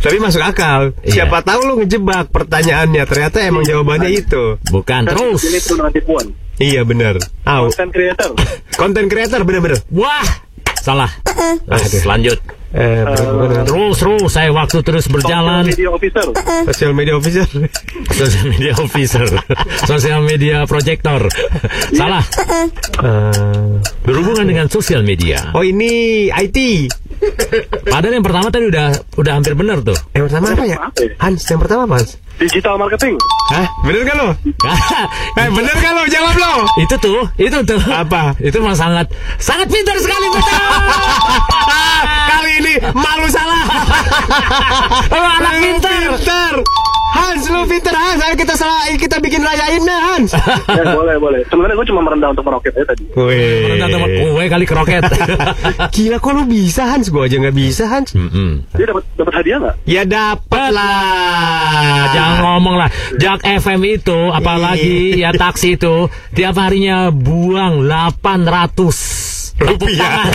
Tapi 0.01 0.17
masuk 0.17 0.41
akal. 0.41 0.97
Iya. 1.05 1.29
Siapa 1.29 1.45
tahu 1.45 1.59
lu 1.69 1.73
ngejebak 1.85 2.33
pertanyaannya. 2.33 3.05
Ternyata 3.05 3.37
emang 3.45 3.61
jawabannya 3.61 4.09
itu. 4.17 4.57
Bukan 4.65 5.13
terus. 5.13 5.42
Ini 5.43 5.57
tuh 5.59 5.75
nanti 5.75 5.99
puan. 5.99 6.27
Iya 6.55 6.81
benar. 6.83 7.19
Au. 7.43 7.67
Content 7.67 7.91
creator. 7.91 8.31
Content 8.81 9.07
creator 9.07 9.39
bener-bener. 9.43 9.79
Wah, 9.91 10.23
salah. 10.79 11.11
Terus, 11.25 11.91
Aduh. 11.99 12.03
lanjut. 12.07 12.39
Eh, 12.73 13.05
bagaimana? 13.05 13.69
Terus 13.69 13.95
terus 14.01 14.31
saya 14.33 14.49
waktu 14.49 14.81
terus 14.81 15.05
berjalan. 15.05 15.61
Social 15.61 15.77
media 15.77 15.89
officer. 15.93 16.25
Social 16.73 16.93
media 16.97 17.13
officer. 17.13 17.47
Social 18.09 18.45
media 18.49 18.71
officer, 18.73 19.27
social 19.85 20.21
media 20.25 20.57
projector. 20.65 21.21
Salah. 21.93 22.25
Eh, 22.97 23.77
Berhubungan 24.01 24.45
dengan 24.45 24.65
sosial 24.67 25.05
media. 25.05 25.53
oh 25.53 25.61
ini 25.61 26.27
IT. 26.29 26.89
Padahal 27.85 28.19
yang 28.19 28.25
pertama 28.25 28.49
tadi 28.49 28.67
udah 28.67 28.89
udah 29.15 29.31
hampir 29.37 29.53
benar 29.53 29.79
tuh. 29.79 29.95
Yang 30.11 30.23
pertama 30.33 30.45
apa 30.51 30.65
ya? 30.65 30.77
Apa 30.81 30.99
ya? 31.05 31.11
Hans, 31.21 31.41
yang 31.45 31.61
pertama 31.61 31.81
apa 31.85 31.95
Hans? 32.01 32.11
Digital 32.41 32.75
marketing. 32.81 33.15
Hah? 33.53 33.67
Bener 33.85 34.01
kan 34.09 34.15
lo? 34.17 34.29
Eh, 35.41 35.49
bener 35.49 35.75
kan 35.77 35.91
lo? 35.97 36.03
Jawab 36.09 36.35
lo. 36.37 36.53
itu 36.81 36.95
tuh, 36.97 37.25
itu 37.37 37.57
tuh. 37.65 37.81
Apa? 37.89 38.33
Itu 38.41 38.61
mah 38.61 38.73
sangat 38.73 39.09
sangat 39.37 39.69
pintar 39.69 39.97
sekali 40.01 40.27
betul. 40.29 40.57
Kali 42.33 42.51
ini 42.61 42.73
malu 42.93 43.27
salah. 43.29 43.63
Oh, 45.13 45.27
anak 45.41 45.53
pintar. 45.61 46.17
Pinter. 46.17 46.53
Hans, 47.13 47.45
lu 47.45 47.61
pinter 47.69 47.93
Hans. 47.93 48.19
Ayo 48.25 48.33
kita 48.33 48.57
salah, 48.57 48.89
kita 48.97 49.21
bikin 49.21 49.45
rayainnya 49.45 49.97
Hans. 50.01 50.33
ya 50.65 50.83
boleh 50.97 51.15
boleh. 51.21 51.41
Sebenarnya 51.45 51.75
gue 51.77 51.87
cuma 51.93 52.01
merendah 52.01 52.29
untuk 52.33 52.45
meroket 52.49 52.73
aja 52.73 52.89
tadi. 52.89 53.05
Wih. 53.13 53.77
Pernah 53.77 53.87
teman 53.87 54.09
gue 54.09 54.43
kali 54.49 54.65
keroket. 54.65 55.03
Gila 55.95 56.17
kok 56.17 56.31
lu 56.33 56.43
bisa 56.49 56.89
Hans? 56.89 57.13
Gua 57.13 57.29
aja 57.29 57.37
nggak 57.37 57.55
bisa 57.55 57.85
Hans. 57.85 58.17
Mm-mm. 58.17 58.65
Dia 58.73 58.85
dapat 58.89 59.03
dapat 59.13 59.33
hadiah 59.37 59.57
nggak? 59.61 59.75
Ya 59.85 60.03
dapat 60.03 60.73
Ah, 60.73 62.09
jangan 62.13 62.37
ngomong 62.41 62.75
lah. 62.79 62.89
Jak 63.19 63.45
FM 63.45 63.81
itu, 63.85 64.19
apalagi 64.31 65.21
ya 65.21 65.29
taksi 65.31 65.77
itu, 65.77 66.07
tiap 66.33 66.57
harinya 66.57 67.13
buang 67.13 67.85
800 67.85 69.53
Rupiah. 69.61 70.25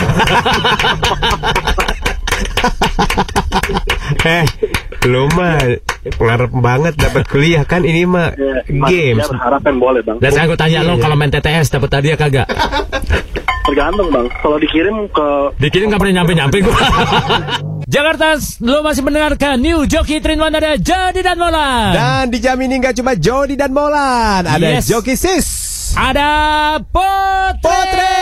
eh, 4.25 4.43
lu 5.07 5.31
mah 5.31 5.55
ngarep 6.03 6.51
banget 6.51 6.93
dapat 6.95 7.23
kuliah 7.25 7.63
kan 7.63 7.83
ini 7.83 8.03
mah 8.03 8.35
Ya, 8.35 8.59
Mas, 8.67 8.89
games. 8.91 9.23
Ya 9.23 9.27
berharap 9.27 9.61
kan 9.63 9.75
boleh 9.77 10.01
bang. 10.03 10.17
Dan 10.19 10.29
saya 10.31 10.45
gue 10.45 10.55
tanya 10.55 10.79
lo 10.81 10.95
kalau 10.97 11.15
main 11.15 11.27
TTS 11.27 11.71
dapat 11.71 11.89
hadiah 11.93 12.15
kagak? 12.15 12.47
Tergantung 13.63 14.09
bang. 14.09 14.25
Kalau 14.35 14.57
dikirim 14.57 14.95
ke 15.07 15.27
Dikirim 15.57 15.85
nggak 15.87 15.99
pernah 15.99 16.15
nyampe-nyampe 16.19 16.57
gue. 16.59 16.75
Jakarta, 17.89 18.37
lo 18.61 18.85
masih 18.85 19.01
mendengarkan 19.01 19.57
New 19.57 19.81
Joki 19.83 20.19
Train 20.19 20.37
One 20.37 20.53
ada 20.53 20.77
Jadi 20.77 21.21
dan 21.21 21.37
Molan. 21.37 21.89
Dan 21.89 22.23
di 22.29 22.37
jam 22.37 22.53
ini 22.55 22.77
nggak 22.77 22.93
cuma 22.95 23.15
Jody 23.15 23.55
dan 23.55 23.71
Molan, 23.71 24.45
ada 24.45 24.61
Yes. 24.77 24.85
Joki 24.85 25.15
Sis. 25.15 25.47
Ada 25.91 26.29
Putri. 26.83 27.57
Putri. 27.59 28.17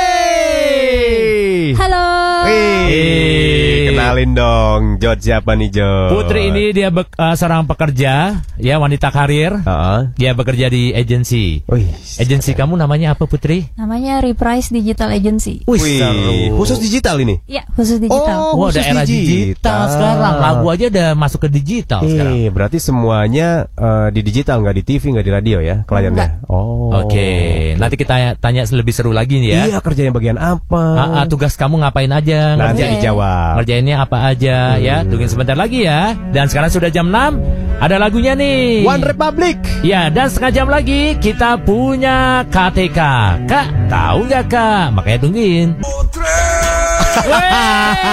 Halo. 1.75 2.05
Wih, 2.47 3.91
kenalin 3.91 4.31
dong, 4.31 4.81
Jod 4.97 5.19
siapa 5.19 5.51
nih 5.53 5.69
Jod? 5.69 6.09
Putri 6.09 6.47
ini 6.47 6.71
dia 6.71 6.87
bek- 6.87 7.11
eh, 7.11 7.35
seorang 7.35 7.67
pekerja, 7.67 8.39
ya 8.55 8.75
wanita 8.77 9.11
karir. 9.11 9.59
Heeh. 9.59 9.99
Dia 10.15 10.31
bekerja 10.31 10.67
di 10.67 10.91
agensi. 10.91 11.59
Wih, 11.65 11.91
Agensi 12.17 12.55
kamu 12.55 12.77
namanya 12.77 13.13
apa 13.13 13.25
Putri? 13.25 13.67
Namanya 13.75 14.23
Reprise 14.23 14.71
Digital 14.71 15.11
Agency. 15.11 15.61
Wih, 15.65 15.77
Wih, 15.77 16.55
khusus 16.55 16.79
digital 16.79 17.19
ini. 17.19 17.43
Ya, 17.45 17.67
khusus 17.69 17.99
digital. 17.99 18.55
Oh, 18.55 18.63
Wah, 18.63 18.71
khusus 18.71 18.81
era 18.81 19.03
digital. 19.03 19.91
sekarang. 19.91 20.35
Lagu 20.39 20.65
aja 20.67 20.85
udah 20.87 21.07
masuk 21.13 21.43
ke 21.43 21.49
digital 21.51 21.99
sekarang. 22.01 22.33
Eh, 22.33 22.47
berarti 22.47 22.79
semuanya 22.79 23.67
eh, 23.69 24.07
di 24.09 24.21
digital, 24.23 24.63
nggak 24.63 24.75
di 24.77 24.83
TV, 24.85 25.03
nggak 25.11 25.25
di 25.25 25.33
radio 25.33 25.57
ya 25.59 25.83
kliennya. 25.83 26.47
Oh. 26.47 26.89
Oke, 26.97 27.66
nanti 27.75 27.99
kita 27.99 28.39
tanya 28.39 28.63
lebih 28.71 28.95
seru 28.95 29.11
lagi 29.11 29.43
nih 29.43 29.49
ya. 29.51 29.61
Iya, 29.67 29.77
kerjanya 29.83 30.15
bagian 30.15 30.39
apa? 30.39 30.85
Tugas 31.27 31.59
kamu 31.59 31.83
ngapain 31.83 32.07
aja? 32.07 32.55
Nanti 32.55 32.79
Ngerjain- 32.79 32.93
dijawab. 33.03 33.53
Ngerjainnya 33.59 33.95
apa 33.99 34.17
aja 34.31 34.57
ya? 34.79 35.03
Tungguin 35.03 35.27
sebentar 35.27 35.59
lagi 35.59 35.83
ya. 35.83 36.15
Dan 36.31 36.47
sekarang 36.47 36.71
sudah 36.71 36.87
jam 36.87 37.11
6. 37.11 37.35
Ada 37.77 37.99
lagunya 37.99 38.33
nih. 38.33 38.87
One 38.87 39.03
Republic. 39.03 39.59
Ya, 39.83 40.07
dan 40.07 40.31
setengah 40.31 40.51
jam 40.55 40.67
lagi 40.71 41.13
kita 41.19 41.59
punya 41.61 42.47
KTK. 42.47 42.99
Kak, 43.45 43.67
tahu 43.91 44.25
nggak 44.25 44.45
kak? 44.47 44.85
Makanya 44.95 45.19
tungguin. 45.21 45.67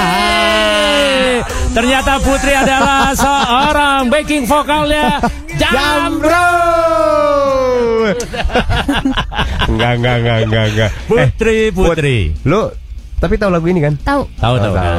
Wey! 0.04 1.42
Ternyata 1.74 2.22
Putri 2.22 2.54
adalah 2.54 3.12
seorang 3.12 4.08
backing 4.08 4.46
vokalnya 4.46 5.18
Jambro. 5.58 6.63
enggak, 9.70 9.92
enggak, 9.96 10.16
enggak, 10.18 10.38
enggak, 10.44 10.64
enggak. 10.68 10.90
Eh, 10.90 11.06
Putri, 11.08 11.58
Putri. 11.70 12.18
lu 12.44 12.62
tapi 13.14 13.40
tahu 13.40 13.48
lagu 13.48 13.64
ini 13.64 13.80
kan? 13.80 13.94
Tahu. 13.96 14.22
Tahu 14.36 14.54
tahu 14.60 14.72
kan? 14.74 14.96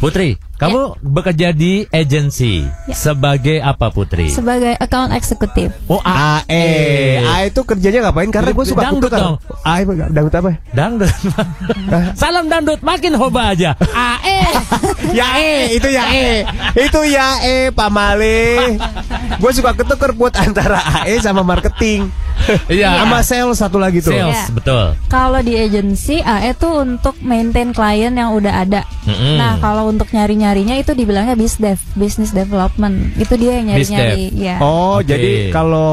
Putri, 0.00 0.28
kamu 0.56 1.04
bekerja 1.04 1.52
di 1.52 1.84
agensi 1.84 2.64
Ya. 2.88 2.96
sebagai 2.96 3.60
apa 3.60 3.92
Putri? 3.92 4.32
Sebagai 4.32 4.72
account 4.72 5.12
eksekutif. 5.12 5.68
Oh, 5.84 6.00
A 6.00 6.40
AE. 6.48 7.20
AE 7.20 7.52
itu 7.52 7.60
kerjanya 7.60 8.08
ngapain? 8.08 8.32
Karena 8.32 8.56
gue 8.56 8.64
suka 8.64 8.88
Dangdut 8.88 9.12
kutukan. 9.12 9.20
dong. 9.20 9.36
AE 9.66 9.82
dangdut 9.84 10.34
apa? 10.34 10.50
Dangdut. 10.72 11.12
Salam 12.20 12.48
dangdut 12.48 12.80
makin 12.80 13.12
hoba 13.12 13.52
aja. 13.52 13.76
AE. 13.84 14.38
ya 15.12 15.28
E, 15.36 15.52
itu 15.76 15.88
ya 15.92 16.04
E. 16.08 16.28
Itu 16.72 17.04
ya 17.04 17.44
E, 17.44 17.68
Pak 17.68 17.90
Male. 17.92 18.80
Gue 19.36 19.52
suka 19.52 19.76
ketuker 19.76 20.16
buat 20.16 20.32
antara 20.32 20.80
AE 21.04 21.20
sama 21.20 21.44
marketing. 21.44 22.08
Iya. 22.70 22.90
Sama 22.98 23.18
sales 23.20 23.56
satu 23.56 23.76
lagi 23.76 23.98
tuh. 23.98 24.10
Sales, 24.10 24.34
Iya. 24.34 24.44
betul. 24.50 24.84
Kalau 25.06 25.40
di 25.40 25.54
agency 25.54 26.18
AE 26.18 26.52
tuh 26.54 26.80
untuk 26.80 27.14
maintain 27.20 27.70
klien 27.70 28.10
yang 28.10 28.32
udah 28.32 28.62
ada. 28.62 28.82
Mm-mm. 29.04 29.36
Nah, 29.36 29.56
kalau 29.58 29.86
untuk 29.86 30.08
nyari-nyarinya 30.08 30.74
itu 30.74 30.92
dibilangnya 30.92 31.34
BizDev, 31.34 31.78
business 31.94 32.30
development. 32.30 33.14
Itu 33.14 33.34
dia 33.34 33.58
yang 33.58 33.72
nyari-nyari. 33.72 34.32
BizDev. 34.32 34.40
Ya. 34.40 34.56
Oh, 34.58 34.98
Oke. 34.98 35.08
jadi 35.08 35.32
kalau 35.50 35.92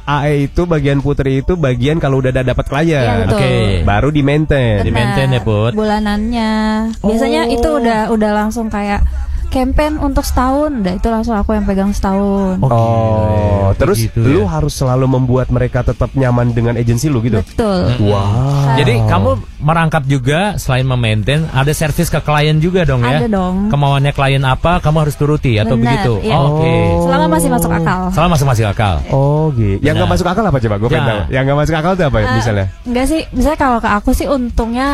AE 0.00 0.46
itu 0.46 0.62
bagian 0.64 0.98
putri 0.98 1.40
itu 1.40 1.54
bagian 1.54 1.96
kalau 1.96 2.18
udah 2.18 2.30
ada 2.30 2.42
dapat 2.44 2.64
Iya, 2.64 2.70
klien. 2.70 3.04
betul. 3.24 3.38
Oke. 3.38 3.52
Baru 3.82 4.08
di 4.08 4.22
maintain. 4.22 4.80
Di 4.80 4.90
maintain 4.90 5.28
ya, 5.30 5.40
Put. 5.40 5.72
Bulanannya. 5.72 6.50
Biasanya 6.98 7.42
Oh. 7.44 7.54
itu 7.54 7.68
udah 7.74 8.00
udah 8.08 8.30
langsung 8.34 8.66
kayak 8.66 9.00
campaign 9.48 9.96
untuk 9.98 10.22
setahun. 10.22 10.70
Udah 10.78 10.94
itu 10.94 11.08
langsung 11.08 11.34
aku 11.34 11.52
yang 11.52 11.64
pegang 11.64 11.90
setahun. 11.90 12.60
Oh, 12.62 13.72
terus 13.74 13.98
begitu 14.00 14.20
lu 14.20 14.40
ya. 14.42 14.48
harus 14.50 14.72
selalu 14.72 15.06
membuat 15.10 15.48
mereka 15.48 15.82
tetap 15.82 16.12
nyaman 16.12 16.52
dengan 16.52 16.74
agensi 16.74 17.06
lu 17.06 17.20
gitu. 17.20 17.40
Betul. 17.40 17.92
Wah. 18.06 18.76
Jadi 18.76 19.00
kamu 19.02 19.30
merangkap 19.58 20.04
juga 20.04 20.54
selain 20.56 20.84
memaintain 20.84 21.48
ada 21.48 21.72
servis 21.72 22.06
ke 22.06 22.20
klien 22.20 22.56
juga 22.56 22.84
dong 22.84 23.02
ya? 23.02 23.18
Ada 23.18 23.28
dong. 23.28 23.68
Kemauannya 23.68 24.12
klien 24.12 24.42
apa 24.42 24.78
kamu 24.78 24.96
harus 25.02 25.14
turuti 25.14 25.56
atau 25.56 25.74
Benar, 25.74 25.82
begitu? 25.82 26.12
iya. 26.22 26.34
Oh, 26.34 26.46
Oke. 26.54 26.74
Selama 27.04 27.26
masih 27.28 27.48
masuk 27.48 27.70
akal. 27.70 28.00
Selama 28.10 28.28
masih 28.30 28.46
masih 28.46 28.64
akal. 28.66 28.94
Oh, 29.08 29.50
gitu. 29.52 29.80
Yang 29.80 29.94
nggak 29.98 30.10
masuk 30.10 30.26
akal 30.26 30.44
apa 30.44 30.58
coba? 30.58 30.74
Gue 30.76 30.88
pengen 30.88 30.98
Ya. 30.98 31.08
tahu. 31.08 31.20
Yang 31.28 31.42
nggak 31.42 31.58
masuk 31.58 31.74
akal 31.74 31.92
itu 31.92 32.04
apa 32.04 32.16
ya, 32.16 32.24
Eh, 32.24 32.34
misalnya? 32.36 32.66
Enggak 32.84 33.06
sih, 33.06 33.20
misalnya 33.30 33.58
kalau 33.58 33.78
ke 33.78 33.88
aku 33.88 34.10
sih 34.12 34.26
untungnya 34.26 34.86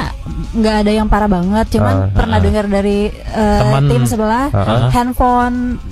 nggak 0.54 0.76
ada 0.80 0.92
yang 0.92 1.06
parah 1.06 1.26
banget, 1.26 1.66
cuman 1.70 1.94
Ah, 1.96 2.08
pernah 2.10 2.38
dengar 2.38 2.64
dari 2.66 3.10
Teman. 3.26 3.82
tim 3.86 4.02
sebelah 4.04 4.46
Ah, 4.54 4.86
handphone, 4.88 5.82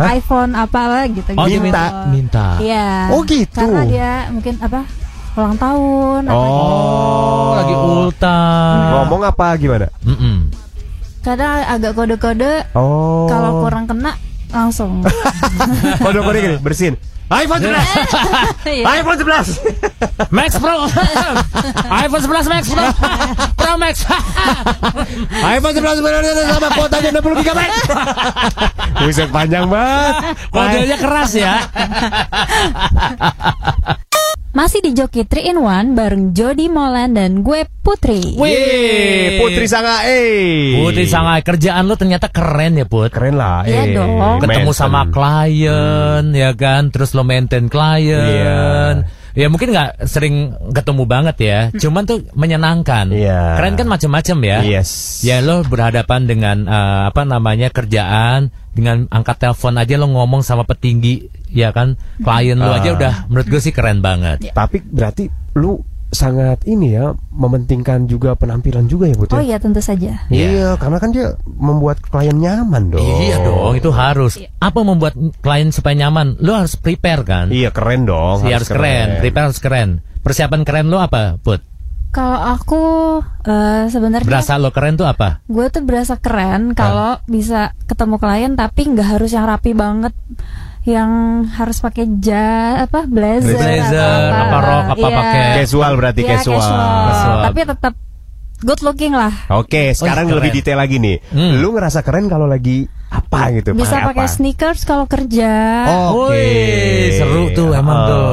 Hah? 0.00 0.16
iPhone 0.16 0.56
apa 0.56 1.04
gitu. 1.12 1.36
Oh, 1.36 1.44
gitu. 1.44 1.60
minta 1.60 2.08
minta. 2.08 2.56
Iya. 2.56 3.12
Oh, 3.12 3.20
gitu. 3.22 3.52
Karena 3.52 3.82
dia 3.84 4.10
mungkin 4.32 4.56
apa 4.56 4.88
ulang 5.36 5.56
tahun. 5.60 6.22
apa 6.24 6.46
gitu. 6.48 6.64
Oh, 6.64 7.50
lagi 7.60 7.74
ulta. 7.76 8.38
Ngomong 8.96 9.22
apa 9.28 9.46
gimana? 9.60 9.86
Mm-mm. 10.00 10.48
Kadang 11.20 11.60
agak 11.60 11.92
kode-kode 11.92 12.72
Oh. 12.72 13.26
kalau 13.28 13.60
kurang 13.60 13.84
kena 13.84 14.16
langsung. 14.56 15.04
Kode 16.04 16.20
kode 16.24 16.38
gini, 16.40 16.56
bersihin. 16.64 16.96
iPhone 17.26 17.58
11. 17.58 18.70
Iya. 18.70 19.02
iPhone 19.02 19.18
11. 19.18 20.30
Max 20.30 20.50
Pro. 20.62 20.86
iPhone 22.06 22.22
11 22.22 22.46
Max 22.46 22.62
Pro. 22.70 22.86
Pro 23.58 23.72
Max. 23.82 23.94
iPhone 25.58 25.74
11 25.74 25.98
sebenarnya 25.98 26.32
sama 26.46 26.68
kuotanya 26.70 27.10
60 27.18 27.46
GB. 27.50 27.60
Buset 29.02 29.28
panjang 29.34 29.66
banget. 29.66 30.14
Kodenya 30.54 30.96
keras 31.02 31.30
ya. 31.34 31.54
Masih 34.56 34.80
di 34.80 34.96
Joki 34.96 35.28
3 35.28 35.52
in 35.52 35.60
1 35.60 35.92
bareng 35.92 36.32
Jody 36.32 36.72
Molan 36.72 37.12
dan 37.12 37.44
gue 37.44 37.68
Putri. 37.84 38.40
Wih, 38.40 39.36
Putri 39.36 39.68
Sanga 39.68 40.08
eh. 40.08 40.80
Putri 40.80 41.04
sangat 41.04 41.44
kerjaan 41.44 41.84
lo 41.84 41.92
ternyata 41.92 42.32
keren 42.32 42.80
ya 42.80 42.88
Put. 42.88 43.12
Keren 43.12 43.36
lah. 43.36 43.68
Iya 43.68 43.84
eh. 43.84 43.92
dong. 43.92 44.40
Ketemu 44.40 44.72
Maintain. 44.72 44.80
sama 44.80 45.12
klien 45.12 46.24
ya 46.32 46.56
kan, 46.56 46.88
terus 46.88 47.12
lo 47.12 47.20
maintain 47.20 47.68
klien. 47.68 49.04
Ya 49.36 49.46
mungkin 49.52 49.76
nggak 49.76 50.08
sering 50.08 50.56
ketemu 50.72 51.04
banget 51.04 51.36
ya, 51.36 51.58
cuman 51.76 52.08
tuh 52.08 52.24
menyenangkan. 52.32 53.12
Iya. 53.12 53.60
Keren 53.60 53.76
kan 53.76 53.92
macam-macam 53.92 54.36
ya. 54.40 54.58
Yes. 54.64 55.20
Ya 55.20 55.44
lo 55.44 55.68
berhadapan 55.68 56.24
dengan 56.24 56.64
eh, 56.64 57.12
apa 57.12 57.28
namanya 57.28 57.68
kerjaan 57.68 58.48
dengan 58.76 59.08
angkat 59.08 59.40
telepon 59.40 59.80
aja 59.80 59.96
lo 59.96 60.12
ngomong 60.12 60.44
sama 60.44 60.62
petinggi 60.62 61.24
ya 61.48 61.72
kan 61.72 61.96
klien 62.20 62.60
lo 62.60 62.68
Ah. 62.68 62.76
aja 62.76 62.92
udah 62.92 63.14
menurut 63.26 63.48
gue 63.48 63.60
sih 63.64 63.72
keren 63.72 64.04
banget. 64.04 64.52
Tapi 64.52 64.84
berarti 64.84 65.32
lu 65.56 65.80
sangat 66.06 66.62
ini 66.64 66.94
ya 66.94 67.10
mementingkan 67.34 68.06
juga 68.06 68.38
penampilan 68.38 68.86
juga 68.86 69.10
ya 69.10 69.16
Put 69.18 69.32
ya? 69.32 69.36
Oh 69.36 69.42
iya 69.42 69.56
tentu 69.58 69.82
saja. 69.82 70.22
Iya, 70.30 70.78
karena 70.78 71.02
kan 71.02 71.10
dia 71.10 71.34
membuat 71.44 71.98
klien 71.98 72.36
nyaman 72.36 72.94
dong. 72.94 73.02
Iya 73.02 73.42
dong, 73.42 73.74
itu 73.74 73.90
harus. 73.90 74.38
Apa 74.62 74.86
membuat 74.86 75.18
klien 75.42 75.74
supaya 75.74 76.06
nyaman? 76.06 76.38
Lo 76.38 76.54
harus 76.54 76.78
prepare 76.78 77.26
kan? 77.26 77.46
Iya 77.50 77.74
keren 77.74 78.06
dong. 78.06 78.46
Iya, 78.46 78.62
harus 78.62 78.70
keren. 78.70 79.18
prepare 79.18 79.46
harus 79.50 79.58
keren. 79.58 79.88
Persiapan 80.22 80.62
keren 80.62 80.86
lo 80.86 81.02
apa, 81.02 81.38
Put? 81.42 81.60
Kalau 82.16 82.40
aku 82.40 82.82
eh, 83.44 83.84
sebenarnya 83.86 84.24
Berasa 84.24 84.56
lo 84.56 84.72
keren 84.72 84.96
tuh 84.96 85.04
apa? 85.04 85.44
gue 85.44 85.66
tuh 85.68 85.82
berasa 85.82 86.16
keren 86.16 86.72
kalau 86.72 87.20
bisa 87.26 87.76
ketemu 87.84 88.16
klien 88.16 88.52
tapi 88.52 88.88
nggak 88.88 89.08
harus 89.12 89.30
yang 89.30 89.44
rapi 89.44 89.70
banget 89.70 90.16
yang 90.82 91.10
harus 91.50 91.76
pakai 91.78 92.06
jas 92.16 92.86
apa 92.86 93.04
blazer, 93.04 93.52
Blazer, 93.52 94.30
atau 94.30 94.38
apa 94.40 94.58
rok, 94.60 94.84
apa 94.88 94.96
Iya. 95.02 95.12
pakai 95.12 95.42
Casual 95.58 95.92
berarti 95.94 96.20
Iya, 96.22 96.30
casual. 96.32 96.62
Casual. 96.62 97.38
tapi 97.44 97.60
tetap 97.66 97.94
good 98.58 98.80
looking 98.80 99.12
lah 99.12 99.34
Oke, 99.52 99.92
sekarang 99.92 100.24
keren. 100.24 100.38
lebih 100.40 100.50
detail 100.54 100.78
lagi 100.78 100.96
nih. 100.96 101.20
Hmm. 101.28 101.58
Lu 101.58 101.70
ngerasa 101.70 102.00
keren 102.00 102.24
kalau 102.26 102.46
lagi 102.46 102.86
apa 103.16 103.40
gitu? 103.52 103.70
bisa 103.72 103.96
pakai 104.02 104.26
sneakers 104.26 104.82
kalau 104.82 105.04
kerja 105.04 105.50
Oke. 106.10 106.32
Wih, 106.32 107.06
seru 107.14 107.42
tuh 107.50 107.72
emang 107.72 107.96
Oh. 107.96 108.06
tuh. 108.06 108.32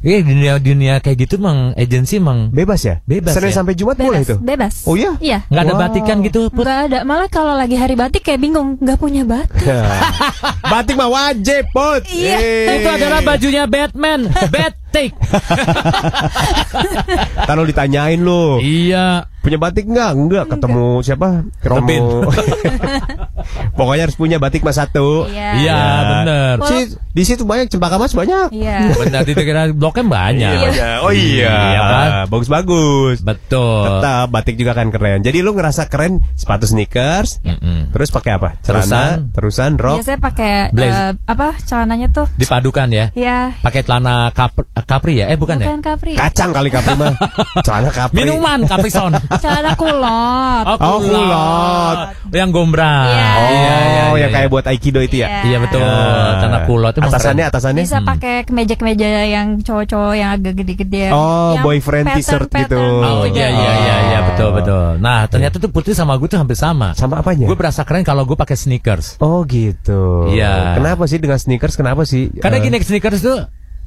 Iya 0.00 0.18
dunia 0.20 0.52
dunia 0.56 0.94
kayak 0.98 1.18
gitu 1.20 1.36
emang 1.36 1.74
agensi 1.74 2.16
emang 2.16 2.48
Bebas 2.48 2.80
ya? 2.80 3.00
Bebas 3.02 3.32
Senin 3.32 3.50
ya? 3.50 3.56
sampai 3.56 3.72
Jumat 3.72 3.96
boleh 3.96 4.20
bebas 4.20 4.24
itu? 4.24 4.36
bebas 4.38 4.74
Oh 4.84 4.94
iya? 4.94 5.12
iya 5.18 5.38
nggak 5.46 5.62
ada 5.62 5.72
Wow. 5.72 5.82
batikan 5.82 6.16
gitu, 6.20 6.40
Put. 6.48 6.62
nggak 6.62 6.80
ada 6.86 6.98
malah 7.02 7.26
kalau 7.26 7.52
lagi 7.52 7.74
hari 7.74 7.94
batik 7.94 8.22
kayak 8.22 8.38
bingung 8.38 8.76
nggak 8.76 8.96
punya 8.96 9.22
batik 9.22 9.58
Batik 10.68 10.94
mah 10.94 11.08
wajib, 11.08 11.64
Put. 11.70 12.04
Iya. 12.06 12.36
Eh. 12.36 12.76
Itu 12.78 12.88
adalah 12.90 13.20
bajunya 13.22 13.64
Batman, 13.64 14.28
Batik. 14.28 15.16
Ntar 17.38 17.54
lu 17.54 17.64
ditanyain 17.64 18.18
lu. 18.18 18.60
iya. 18.60 19.24
Punya 19.38 19.56
batik 19.56 19.86
enggak? 19.86 20.12
Enggak, 20.12 20.44
ketemu 20.50 21.00
siapa? 21.00 21.28
Robin. 21.62 22.02
Pokoknya 23.72 24.02
harus 24.04 24.14
punya 24.14 24.36
batik 24.36 24.60
mas 24.60 24.74
satu. 24.74 25.26
iya 25.26 25.50
Iya, 25.58 25.80
bener. 26.04 26.54
Wah. 26.58 26.68
Si, 26.68 26.76
di 27.08 27.22
situ 27.22 27.42
banyak 27.42 27.68
cempaka 27.68 27.96
mas 27.96 28.12
banyak. 28.12 28.50
iya 28.50 28.90
Benar 29.00 29.22
di 29.22 29.32
daerah 29.32 29.70
Blok 29.70 29.96
M 29.96 30.08
banyak. 30.08 30.54
Oh 31.00 31.10
iya, 31.10 31.54
Iya 31.68 31.80
kan? 31.82 32.08
bagus-bagus. 32.28 33.20
Betul. 33.20 33.84
Tetap 33.92 34.26
batik 34.28 34.54
juga 34.54 34.72
kan 34.72 34.88
keren. 34.88 35.20
Jadi 35.20 35.38
lu 35.38 35.52
ngerasa 35.52 35.86
keren 35.86 36.22
sepatu 36.32 36.64
sneakers, 36.64 37.38
Mm-mm. 37.40 37.90
terus 37.90 38.08
pakai 38.08 38.34
apa? 38.34 38.58
Terusan. 38.58 38.86
Celana, 38.88 39.30
terusan 39.30 39.70
rok. 39.74 39.96
biasanya 39.98 40.20
pakai 40.20 40.52
Blazer. 40.70 40.94
eh, 40.94 41.12
apa 41.24 41.46
celananya 41.60 42.08
tuh 42.08 42.26
Dipadukan 42.34 42.88
ya. 42.88 43.06
ya 43.12 43.52
Pakai 43.58 43.82
celana 43.82 44.30
kapri, 44.30 44.64
kapri 44.80 45.12
ya? 45.16 45.26
Eh 45.26 45.36
bukan, 45.36 45.58
bukan 45.58 45.80
kapri 45.80 46.12
Kacang 46.14 46.50
kali 46.50 46.68
kapri 46.68 46.94
mah. 46.94 47.14
Celana 47.66 47.88
ya? 47.88 47.92
kapri. 47.96 48.16
Minuman 48.18 48.58
Capri 48.64 48.88
Sun. 48.88 49.12
celana 49.38 49.72
kulot 49.74 50.64
Oh, 50.78 50.98
kulot. 50.98 51.98
Yang 52.30 52.50
gombrang. 52.50 53.06
Iya. 53.08 53.27
Oh, 53.30 53.48
Iya, 53.48 53.76
iya, 53.78 54.02
yang 54.08 54.16
iya. 54.18 54.28
kayak 54.30 54.48
buat 54.48 54.64
aikido 54.64 54.98
itu 54.98 55.16
ya? 55.18 55.28
Iya. 55.28 55.40
Iya 55.44 55.58
betul. 55.60 55.80
Ya. 55.80 56.38
Celana 56.38 56.58
kulot 56.64 56.92
itu 56.92 57.00
Atasannya, 57.02 57.44
keren. 57.44 57.52
atasannya. 57.52 57.82
bisa 57.84 57.98
pakai 58.00 58.34
kemeja-kemeja 58.44 59.06
yang 59.26 59.46
cowok-cowok 59.60 60.14
yang 60.14 60.30
agak 60.32 60.52
gede-gede 60.54 61.04
Oh, 61.10 61.54
Yang 61.54 61.64
boyfriend 61.64 62.06
t-shirt 62.14 62.48
gitu. 62.48 62.78
Oh 62.78 63.24
juga. 63.24 63.36
iya 63.36 63.48
iya 63.48 63.72
iya 63.74 63.96
iya 64.08 64.18
betul 64.24 64.48
betul. 64.52 64.86
Nah 64.98 65.24
ternyata 65.26 65.56
tuh 65.56 65.68
Putri 65.68 65.92
sama 65.92 66.16
gue 66.16 66.26
tuh 66.26 66.36
hampir 66.36 66.54
sama. 66.54 66.92
Sama 66.92 67.20
apanya? 67.20 67.46
Gue 67.46 67.54
berasa 67.54 67.82
keren 67.82 68.02
kalau 68.02 68.24
gue 68.24 68.34
pakai 68.34 68.54
sneakers. 68.54 69.16
Oh 69.18 69.44
gitu. 69.44 70.28
Iya. 70.28 70.74
Kenapa 70.74 71.04
sih 71.04 71.18
dengan 71.18 71.36
sneakers? 71.36 71.74
Kenapa 71.74 72.02
sih? 72.02 72.28
Karena 72.34 72.58
Eh, 72.58 72.62
gini 72.62 72.76
sneakers 72.78 73.20
tuh 73.20 73.38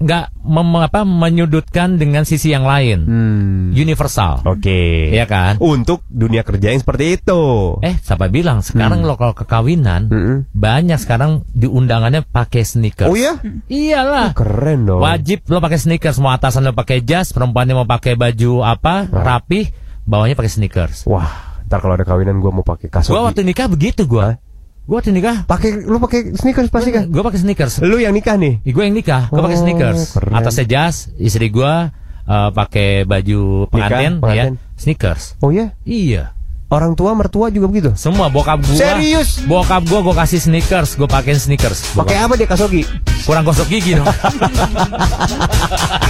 nggak 0.02 0.26
mem- 0.42 0.82
apa 0.82 1.06
menyudutkan 1.06 2.02
dengan 2.02 2.26
sisi 2.26 2.50
yang 2.50 2.66
lain. 2.66 3.00
Hmm. 3.06 3.64
Universal. 3.72 4.42
Oke. 4.44 5.14
Iya 5.14 5.30
kan? 5.30 5.62
Untuk 5.62 6.02
dunia 6.10 6.42
kerja 6.42 6.74
yang 6.74 6.82
seperti 6.82 7.22
itu. 7.22 7.78
Eh, 7.86 7.96
siapa 8.02 8.28
bilang 8.28 8.66
sekarang 8.66 9.06
lo 9.06 9.16
kalau 9.16 9.38
kekawinan 9.38 10.10
Mm-mm. 10.10 10.38
banyak 10.52 10.98
sekarang 10.98 11.46
di 11.54 11.70
undangannya 11.70 12.26
pakai 12.26 12.66
sneakers. 12.66 13.08
Oh 13.08 13.16
iya? 13.16 13.38
Iyalah. 13.70 14.34
Keren 14.34 14.90
dong. 14.90 15.00
Wajib 15.06 15.46
lo 15.48 15.62
pakai 15.62 15.78
sneakers, 15.78 16.18
mau 16.18 16.34
atasan 16.34 16.66
lo 16.66 16.74
pakai 16.74 17.06
jas, 17.06 17.32
perempuannya 17.32 17.78
mau 17.78 17.88
pakai 17.88 18.18
baju 18.18 18.66
apa, 18.66 19.06
rapih, 19.08 19.70
bawahnya 20.04 20.34
pakai 20.34 20.52
sneakers. 20.52 21.06
Wah, 21.06 21.62
ntar 21.70 21.80
kalau 21.80 21.96
ada 21.96 22.04
kawinan 22.04 22.42
gua 22.42 22.52
mau 22.52 22.66
pakai 22.66 22.90
kasogi. 22.90 23.14
Gua 23.14 23.30
waktu 23.30 23.46
nikah 23.46 23.70
begitu 23.70 24.04
gua. 24.10 24.42
Gua 24.82 24.98
waktu 24.98 25.14
nikah 25.14 25.46
pakai 25.46 25.86
lu 25.86 26.02
pakai 26.02 26.34
sneakers 26.34 26.68
pasti 26.68 26.90
kan? 26.90 27.08
Gua 27.08 27.22
pakai 27.22 27.40
sneakers. 27.40 27.80
Lu 27.80 27.96
yang 27.96 28.12
nikah 28.12 28.36
nih. 28.36 28.60
Gue 28.66 28.84
yang 28.84 28.96
nikah, 28.96 29.30
gue 29.30 29.40
pakai 29.40 29.58
Oh, 29.58 29.64
sneakers. 29.64 30.00
keren. 30.12 30.34
Atasnya 30.34 30.66
jas, 30.66 30.96
istri 31.16 31.48
gua 31.48 31.94
eh, 32.22 32.50
pakai 32.52 33.06
baju 33.06 33.66
pengantin, 33.68 34.20
pengantin. 34.20 34.54
ya, 34.58 34.74
sneakers. 34.76 35.38
Oh 35.40 35.54
iya? 35.54 35.72
Iya. 35.86 36.34
Orang 36.72 36.96
tua 36.96 37.12
mertua 37.12 37.52
juga 37.52 37.68
begitu. 37.68 37.92
Semua 38.00 38.32
bokap 38.32 38.64
gua. 38.64 38.76
Serius? 38.76 39.44
Bokap 39.44 39.84
gua 39.86 40.02
gua 40.02 40.16
kasih 40.18 40.40
sneakers, 40.40 40.96
gua 40.96 41.06
pakein 41.06 41.38
sneakers. 41.38 41.94
Pakai 41.94 42.18
apa 42.18 42.34
dia 42.34 42.48
kasogi? 42.48 42.82
kurang 43.22 43.46
gosok 43.46 43.70
gigi 43.70 43.94
dong. 43.94 44.08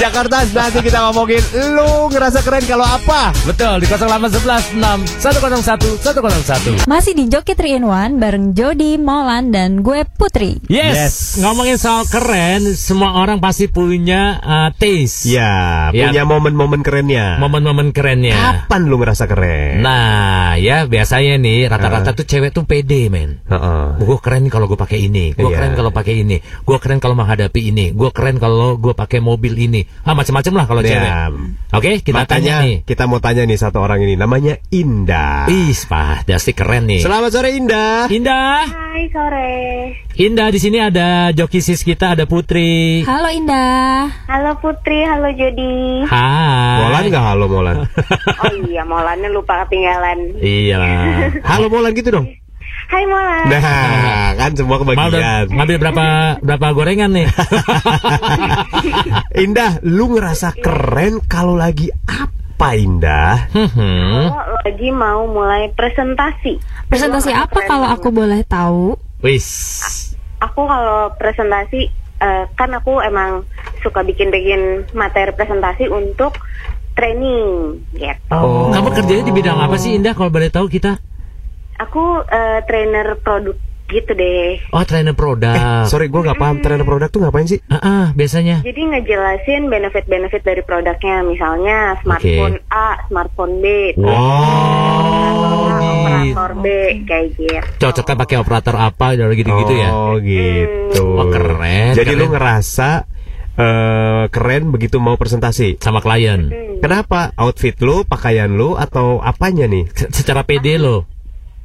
Jakarta 0.00 0.48
nanti 0.56 0.80
kita 0.80 0.96
ngomongin 1.04 1.44
lu 1.76 2.08
ngerasa 2.08 2.40
keren 2.40 2.64
kalau 2.64 2.88
apa? 2.88 3.36
Betul 3.44 3.84
di 3.84 3.86
0811 3.86 4.72
6 4.72 4.80
101 5.20 6.00
101. 6.00 6.88
Masih 6.88 7.12
di 7.12 7.28
Joki 7.28 7.52
3 7.52 7.76
in 7.76 7.84
1 7.84 8.16
bareng 8.16 8.56
Jody, 8.56 8.96
Molan, 8.96 9.52
dan 9.52 9.84
gue 9.84 10.08
Putri. 10.08 10.56
Yes. 10.72 10.94
Yes. 10.96 11.14
Ngomongin 11.38 11.76
soal 11.76 12.08
keren, 12.08 12.72
semua 12.72 13.12
orang 13.14 13.44
pasti 13.44 13.68
punya 13.68 14.40
uh, 14.40 14.70
taste. 14.72 15.28
Ya, 15.28 15.92
Ya. 15.92 16.08
punya 16.08 16.24
momen-momen 16.24 16.80
kerennya. 16.80 17.36
Momen-momen 17.36 17.92
kerennya. 17.92 18.64
Kapan 18.64 18.88
lu 18.88 18.96
ngerasa 18.96 19.28
keren? 19.28 19.84
Nah, 19.84 20.56
ya 20.56 20.88
biasanya 20.88 21.36
nih 21.36 21.68
rata-rata 21.68 22.16
tuh 22.16 22.24
cewek 22.24 22.56
tuh 22.56 22.64
pede, 22.64 23.12
men. 23.12 23.44
Heeh. 23.44 24.00
Gue 24.00 24.16
keren 24.16 24.48
kalau 24.48 24.64
gue 24.64 24.80
pakai 24.80 25.04
ini, 25.04 25.36
gue 25.36 25.44
Iya. 25.44 25.60
keren 25.60 25.72
kalau 25.76 25.92
pakai 25.92 26.24
ini, 26.24 26.40
gue 26.40 26.78
keren 26.80 26.96
kalau 26.96 27.12
menghadapi 27.12 27.68
ini, 27.68 27.92
gue 27.92 28.08
keren 28.08 28.40
kalau 28.40 28.80
gue 28.80 28.96
pakai 28.96 29.20
mobil 29.20 29.52
ini, 29.60 29.84
ah 30.00 30.12
macam-macam 30.12 30.52
lah 30.54 30.64
kalau 30.64 30.80
Ya. 30.80 30.88
cewek. 30.90 31.12
Oke, 31.70 31.90
kita 32.00 32.24
tanya 32.24 32.24
Makanya 32.24 32.56
nih. 32.60 32.76
kita 32.82 33.04
mau 33.04 33.18
tanya 33.18 33.42
nih 33.44 33.54
satu 33.54 33.78
orang 33.78 34.00
ini 34.00 34.14
namanya 34.14 34.58
Indah. 34.68 35.44
Ih, 35.46 35.76
pah, 35.84 36.24
pasti 36.24 36.50
keren 36.50 36.86
nih. 36.86 36.98
Selamat 36.98 37.30
sore 37.30 37.52
Indah. 37.52 38.08
Indah, 38.08 38.64
Hai 38.64 39.06
sore. 39.06 39.52
Indah 40.16 40.48
di 40.48 40.58
sini 40.58 40.78
ada 40.78 41.30
joki 41.30 41.58
sis 41.58 41.80
kita, 41.80 42.12
ada 42.12 42.24
Putri. 42.24 43.00
Halo 43.02 43.30
Indah. 43.30 44.08
Halo 44.26 44.56
Putri, 44.56 45.00
halo 45.00 45.30
Jody. 45.30 46.02
Hai. 46.04 46.80
Molan 46.80 47.02
nggak 47.06 47.24
halo 47.24 47.44
Molan? 47.46 47.76
Oh 48.40 48.52
iya, 48.66 48.82
Molannya 48.82 49.28
lupa 49.28 49.62
ketinggalan. 49.62 50.18
Iya 50.36 50.74
lah. 50.74 50.90
halo 51.44 51.68
Molan 51.68 51.92
gitu 51.92 52.10
dong. 52.10 52.26
Hai 52.90 53.06
Molan. 53.06 53.46
Nah, 53.46 54.34
kan 54.34 54.50
semua 54.58 54.82
kebagian. 54.82 55.46
ngambil 55.46 55.76
berapa 55.78 56.06
berapa 56.42 56.66
gorengan 56.74 57.14
nih? 57.14 57.30
Indah, 59.46 59.78
lu 59.86 60.10
ngerasa 60.18 60.58
keren 60.58 61.22
kalau 61.30 61.54
lagi 61.54 61.94
apa 62.10 62.74
Indah? 62.74 63.46
Hmm. 63.54 64.34
Aku 64.34 64.42
lagi 64.66 64.88
mau 64.90 65.22
mulai 65.30 65.70
presentasi. 65.70 66.58
Presentasi 66.90 67.30
apa 67.30 67.62
keren 67.62 67.70
kalau 67.70 67.86
aku 67.94 68.10
boleh 68.10 68.42
tahu? 68.42 68.98
Wis. 69.22 69.46
Aku 70.42 70.66
kalau 70.66 71.14
presentasi 71.14 71.86
eh, 72.18 72.44
kan 72.58 72.74
aku 72.74 72.98
emang 73.06 73.46
suka 73.86 74.02
bikin-bikin 74.02 74.90
materi 74.98 75.30
presentasi 75.30 75.86
untuk 75.86 76.42
training 76.98 77.78
gitu. 77.94 78.34
Oh. 78.34 78.74
Kamu 78.74 78.90
kerjanya 78.98 79.24
di 79.30 79.32
bidang 79.32 79.62
apa 79.62 79.78
sih 79.78 79.94
Indah 79.94 80.10
kalau 80.10 80.34
boleh 80.34 80.50
tahu 80.50 80.66
kita? 80.66 80.98
Aku 81.80 82.04
eh, 82.22 82.60
trainer 82.62 83.16
produk 83.16 83.56
gitu 83.86 84.12
deh. 84.12 84.60
Oh, 84.70 84.84
trainer 84.84 85.12
produk. 85.12 85.82
Sorry, 85.84 86.06
gue 86.06 86.20
nggak 86.20 86.36
paham 86.36 86.60
trainer 86.60 86.84
produk 86.84 87.08
tuh 87.08 87.20
ngapain 87.20 87.42
sih? 87.44 87.58
Ah, 87.66 87.80
ah, 87.80 88.04
biasanya. 88.12 88.60
Jadi 88.60 88.86
ngejelasin 88.86 89.66
benefit-benefit 89.66 90.42
dari 90.42 90.62
produknya, 90.62 91.24
misalnya 91.24 91.98
smartphone 91.98 92.62
A, 92.68 93.02
smartphone 93.04 93.58
B, 93.58 93.66
Oh, 93.98 95.66
operator 95.66 96.50
B, 96.54 96.66
kayak 97.02 97.26
gitu. 97.34 97.58
Cocoknya 97.80 98.16
pakai 98.16 98.36
operator 98.38 98.76
apa 98.76 99.06
dari 99.14 99.34
gitu-gitu 99.34 99.74
ya? 99.74 99.90
Oh 99.90 100.14
gitu. 100.18 101.04
Wah, 101.16 101.26
keren, 101.28 101.92
Jadi 101.92 102.12
lu 102.12 102.24
keren. 102.24 102.32
ngerasa 102.32 102.90
eh, 103.56 104.24
keren 104.28 104.70
begitu 104.70 104.96
mau 104.96 105.16
presentasi. 105.16 105.76
Sama 105.76 105.98
klien. 105.98 106.48
Kenapa? 106.78 107.34
Outfit 107.34 107.76
lu, 107.80 108.04
pakaian 108.04 108.48
lu, 108.48 108.72
atau 108.72 109.18
apanya 109.18 109.66
nih? 109.66 109.90
Se- 109.90 110.14
Secara 110.14 110.44
pede 110.44 110.78
lo. 110.78 111.04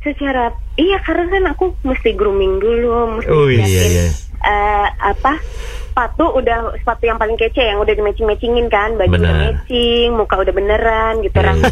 Secara 0.06 0.46
iya 0.76 1.02
karena 1.02 1.26
kan 1.28 1.44
aku 1.50 1.74
mesti 1.82 2.13
grooming 2.13 2.62
dulu, 2.62 3.18
mesti 3.18 3.26
Oh, 3.28 3.50
iya, 3.50 3.65
iya. 3.65 4.06
eh, 4.39 4.88
apa 5.02 5.41
sepatu 5.89 6.28
udah 6.36 6.76
sepatu 6.76 7.08
yang 7.08 7.15
paling 7.15 7.34
kece 7.34 7.65
yang 7.65 7.80
udah 7.80 7.89
di 7.89 8.04
matching 8.04 8.28
matchingin 8.28 8.68
kan 8.68 8.94
baju 8.94 9.08
udah 9.08 9.15
Benar. 9.15 9.32
Iya. 9.34 9.44
matching 9.50 10.10
muka 10.13 10.36
udah 10.38 10.54
beneran 10.54 11.13
gitu 11.24 11.38
rambut 11.39 11.72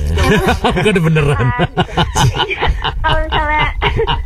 Bukan 0.63 0.91
udah 0.95 1.03
beneran. 1.03 1.45
kalau 2.97 3.19
misalnya 3.21 3.67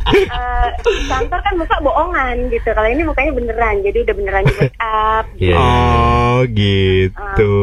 eh, 0.08 0.68
di 0.78 1.04
kantor 1.04 1.40
kan 1.42 1.54
muka 1.58 1.76
bohongan 1.82 2.36
gitu. 2.48 2.70
Kalau 2.70 2.88
ini 2.88 3.02
mukanya 3.02 3.32
beneran, 3.34 3.76
jadi 3.82 3.98
udah 4.00 4.16
beneran 4.16 4.44
di 4.44 4.54
make 4.56 4.78
up. 4.80 5.26
Iya. 5.44 5.56
Oh 5.58 6.38
gitu. 6.48 7.54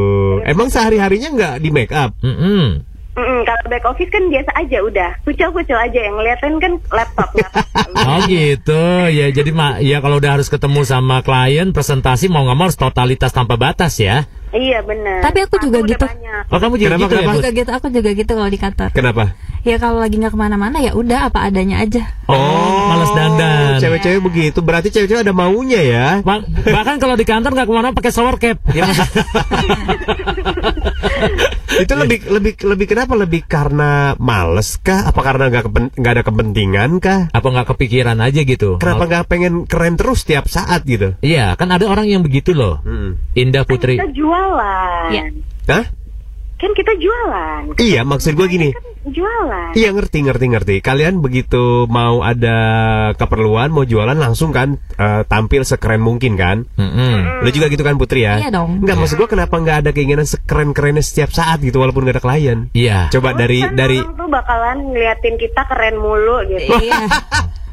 Emang 0.44 0.68
sehari 0.68 0.98
harinya 0.98 1.30
nggak 1.32 1.54
di 1.56 1.70
make 1.70 1.90
up? 1.90 2.12
Mm-mm. 2.20 2.82
Mm-mm, 3.14 3.46
kalau 3.46 3.62
back 3.70 3.86
office 3.86 4.10
kan 4.10 4.26
biasa 4.26 4.50
aja 4.58 4.78
udah, 4.82 5.10
kucel-kucel 5.22 5.78
aja 5.78 6.02
yang 6.02 6.18
ngeliatin 6.18 6.58
kan 6.58 6.72
laptop. 6.90 7.30
laptop. 7.38 7.62
Oh 7.94 8.18
gitu 8.26 9.06
ya 9.06 9.30
jadi 9.30 9.54
mak 9.54 9.80
ya 9.86 10.02
kalau 10.02 10.18
udah 10.18 10.34
harus 10.34 10.50
ketemu 10.50 10.82
sama 10.82 11.22
klien 11.22 11.70
presentasi 11.70 12.26
mau 12.26 12.42
nggak 12.42 12.56
mau 12.58 12.66
harus 12.66 12.74
totalitas 12.74 13.30
tanpa 13.30 13.54
batas 13.54 14.02
ya. 14.02 14.26
Iya 14.54 14.78
bener. 14.80 15.20
Tapi 15.20 15.38
aku 15.42 15.56
juga 15.60 15.78
udah 15.78 15.90
gitu. 15.90 16.06
Oh 16.46 16.58
kamu 16.58 16.74
juga 16.76 16.88
Kenapa, 16.88 17.02
gitu 17.02 17.12
ya 17.12 17.20
kenapa? 17.20 17.36
Juga 17.36 17.50
gitu 17.52 17.70
aku 17.70 17.86
juga 17.88 18.10
gitu 18.12 18.32
kalau 18.32 18.48
di 18.48 18.58
kantor 18.58 18.88
Kenapa? 18.90 19.24
ya 19.62 19.76
kalau 19.76 19.98
lagi 19.98 20.14
nggak 20.14 20.28
ke 20.28 20.38
mana-mana 20.38 20.76
ya 20.78 20.92
udah 20.92 21.20
apa 21.24 21.38
adanya 21.42 21.80
aja 21.80 22.02
Oh, 22.24 22.36
males 22.86 23.12
dandan. 23.12 23.76
Cewek-cewek 23.78 24.20
begitu. 24.22 24.58
Berarti 24.58 24.88
cewek-cewek 24.88 25.22
ada 25.22 25.32
maunya 25.32 25.76
ya. 25.78 26.06
Ba- 26.18 26.40
bahkan 26.64 26.96
kalau 26.96 27.14
di 27.14 27.22
kantor 27.22 27.52
nggak 27.52 27.66
ke 27.66 27.74
mana 27.74 27.88
pakai 27.90 28.10
shower 28.10 28.36
cap. 28.36 28.56
Ya, 28.72 28.82
maksud- 28.82 29.12
Itu 31.74 31.92
lebih 31.94 32.24
lebih 32.28 32.52
lebih 32.62 32.86
kenapa? 32.86 33.12
Lebih 33.14 33.44
karena 33.44 33.90
males 34.16 34.78
kah? 34.78 35.04
Apa 35.04 35.20
karena 35.20 35.48
nggak 35.48 35.64
kepen- 35.64 35.92
nggak 35.92 36.12
ada 36.12 36.24
kepentingan 36.24 36.90
kah? 36.96 37.20
apa 37.28 37.44
nggak 37.44 37.66
kepikiran 37.68 38.18
aja 38.20 38.40
gitu? 38.40 38.78
Kenapa 38.78 39.04
nggak 39.04 39.24
pengen 39.26 39.54
keren 39.64 39.94
terus 39.94 40.22
tiap 40.22 40.46
saat 40.46 40.84
gitu? 40.84 41.12
Iya, 41.20 41.52
kan 41.54 41.68
ada 41.68 41.84
orang 41.84 42.06
yang 42.06 42.22
begitu 42.22 42.52
loh. 42.52 42.80
Hmm. 42.80 43.20
Indah 43.34 43.64
Kan 43.64 43.70
Putri. 43.70 43.94
kita 43.96 44.08
jualan. 44.44 45.08
Iya. 45.12 45.24
Hah? 45.72 45.84
Kan 46.54 46.70
kita 46.72 46.92
jualan. 46.96 47.62
Iya, 47.76 48.00
maksud 48.06 48.36
gue 48.38 48.46
gini. 48.46 48.68
Kan 48.72 48.86
jualan. 49.12 49.72
Iya 49.76 49.90
ngerti 49.92 50.18
ngerti 50.24 50.46
ngerti. 50.48 50.74
Kalian 50.80 51.20
begitu 51.20 51.84
mau 51.90 52.24
ada 52.24 52.56
keperluan 53.20 53.68
mau 53.68 53.84
jualan 53.84 54.16
langsung 54.16 54.54
kan 54.54 54.80
eh, 54.96 55.22
tampil 55.28 55.66
sekeren 55.66 56.00
mungkin 56.00 56.40
kan? 56.40 56.64
Mm-mm. 56.78 57.44
Lu 57.44 57.48
juga 57.52 57.68
gitu 57.68 57.84
kan 57.84 58.00
Putri 58.00 58.24
ya? 58.24 58.40
Iya 58.40 58.48
dong. 58.54 58.80
Enggak 58.80 58.96
maksud 58.96 59.16
gua 59.20 59.28
kenapa 59.28 59.60
nggak 59.60 59.76
ada 59.84 59.90
keinginan 59.92 60.24
sekeren 60.24 60.72
kerennya 60.72 61.04
setiap 61.04 61.36
saat 61.36 61.60
gitu 61.60 61.84
walaupun 61.84 62.06
nggak 62.06 62.16
ada 62.16 62.24
klien? 62.24 62.58
Iya. 62.72 63.12
Coba 63.12 63.36
Terus 63.36 63.40
dari 63.44 63.58
kan 63.60 63.72
dari 63.76 63.98
orang 64.00 64.16
tuh 64.16 64.28
bakalan 64.32 64.76
ngeliatin 64.94 65.34
kita 65.36 65.62
keren 65.68 65.96
mulu 66.00 66.36
gitu. 66.48 66.72
iya 66.80 67.04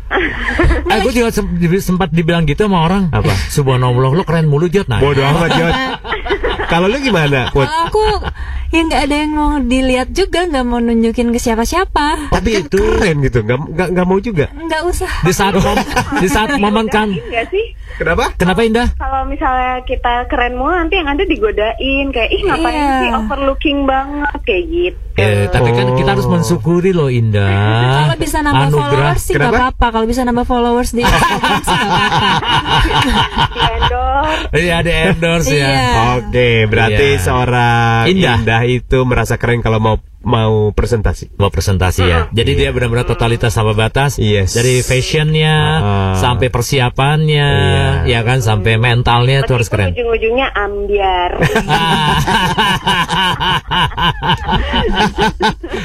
Eh, 0.91 0.97
gue 1.07 1.13
juga 1.15 1.31
sempat 1.79 2.11
dibilang 2.11 2.43
gitu 2.43 2.67
sama 2.67 2.83
orang. 2.83 3.07
Apa? 3.15 3.31
Subhanallah, 3.47 4.11
lu 4.11 4.23
keren 4.27 4.51
mulu 4.51 4.67
Jod. 4.67 4.91
Nah, 4.91 4.99
bodoh 4.99 5.23
amat 5.23 5.49
Jod. 5.55 5.73
Kalau 6.71 6.87
lu 6.87 6.97
gimana? 7.03 7.51
Put? 7.51 7.67
Aku 7.67 8.23
ya 8.71 8.81
nggak 8.81 9.01
ada 9.01 9.15
yang 9.17 9.31
mau 9.31 9.51
dilihat 9.57 10.09
juga 10.09 10.39
nggak 10.43 10.63
mau 10.63 10.79
nunjukin 10.79 11.29
ke 11.29 11.37
siapa-siapa 11.37 12.31
Tapi 12.31 12.49
kan 12.49 12.61
itu- 12.61 12.79
keren 12.79 13.15
gitu, 13.21 13.39
nggak 13.41 13.59
nggak 13.91 14.05
mau 14.05 14.17
juga. 14.17 14.47
nggak 14.49 14.81
usah 14.85 15.11
di 15.21 15.31
saat 15.31 15.53
mom- 15.53 15.87
di 16.17 16.27
saat 16.27 16.49
momen 16.61 16.87
kan. 16.87 17.11
Sih. 17.45 17.67
Kenapa? 17.91 18.33
Kenapa 18.33 18.63
Indah? 18.63 18.87
Kalau 18.95 19.21
misalnya 19.25 19.83
kita 19.83 20.25
keren 20.25 20.55
mulu 20.55 20.71
nanti 20.71 20.95
yang 20.95 21.05
ada 21.05 21.21
digodain 21.21 21.75
kayak 22.09 22.29
ih 22.29 22.41
ngapain 22.41 22.73
Iya. 22.73 22.97
sih 22.97 23.09
overlooking 23.13 23.79
banget 23.83 24.39
kayak 24.41 24.63
gitu. 24.65 24.97
Eh, 25.13 25.45
tapi 25.45 25.69
kan 25.69 25.87
kita 25.93 26.09
harus 26.09 26.25
mensyukuri 26.25 26.91
loh 26.91 27.11
Indah. 27.11 27.51
kalau 28.01 28.15
bisa 28.17 28.39
nambah 28.39 28.67
Anugerah. 28.69 28.89
followers 28.89 29.21
sih 29.21 29.33
nggak 29.35 29.51
apa-apa 29.53 29.85
kalau 29.91 30.05
bisa 30.07 30.21
nambah 30.23 30.45
followers 30.45 30.89
di 30.89 31.03
Instagram 31.03 31.53
sih 31.61 31.77
nggak 31.77 31.91
apa-apa. 31.91 32.29
Iya, 34.51 34.77
di 34.81 34.91
endorse 34.91 35.53
ya. 35.53 35.67
Iya. 35.67 35.89
Oke, 36.15 36.49
berarti 36.65 37.07
Iya. 37.09 37.21
seorang 37.21 38.01
Indah. 38.07 38.35
Indah. 38.39 38.60
Itu 38.63 39.03
merasa 39.03 39.35
keren 39.35 39.59
kalau 39.59 39.77
mau 39.77 39.95
mau 40.21 40.69
presentasi. 40.69 41.33
Mau 41.35 41.49
presentasi 41.49 42.05
ya. 42.05 42.29
Jadi 42.29 42.53
dia 42.53 42.69
benar-benar 42.69 43.09
totalitas 43.09 43.49
sama 43.49 43.73
batas. 43.73 44.21
Yes. 44.21 44.53
Dari 44.53 44.81
fashionnya 44.81 45.55
Ah. 45.81 46.13
sampai 46.13 46.47
persiapannya, 46.47 47.49
Iya. 48.05 48.05
ya 48.05 48.19
kan 48.21 48.37
sampai 48.37 48.77
mentalnya 48.77 49.41
itu 49.41 49.49
harus 49.49 49.65
Meskipun 49.65 49.89
keren. 49.89 49.97
Ujung-ujungnya 49.97 50.47
ambiar. 50.53 51.31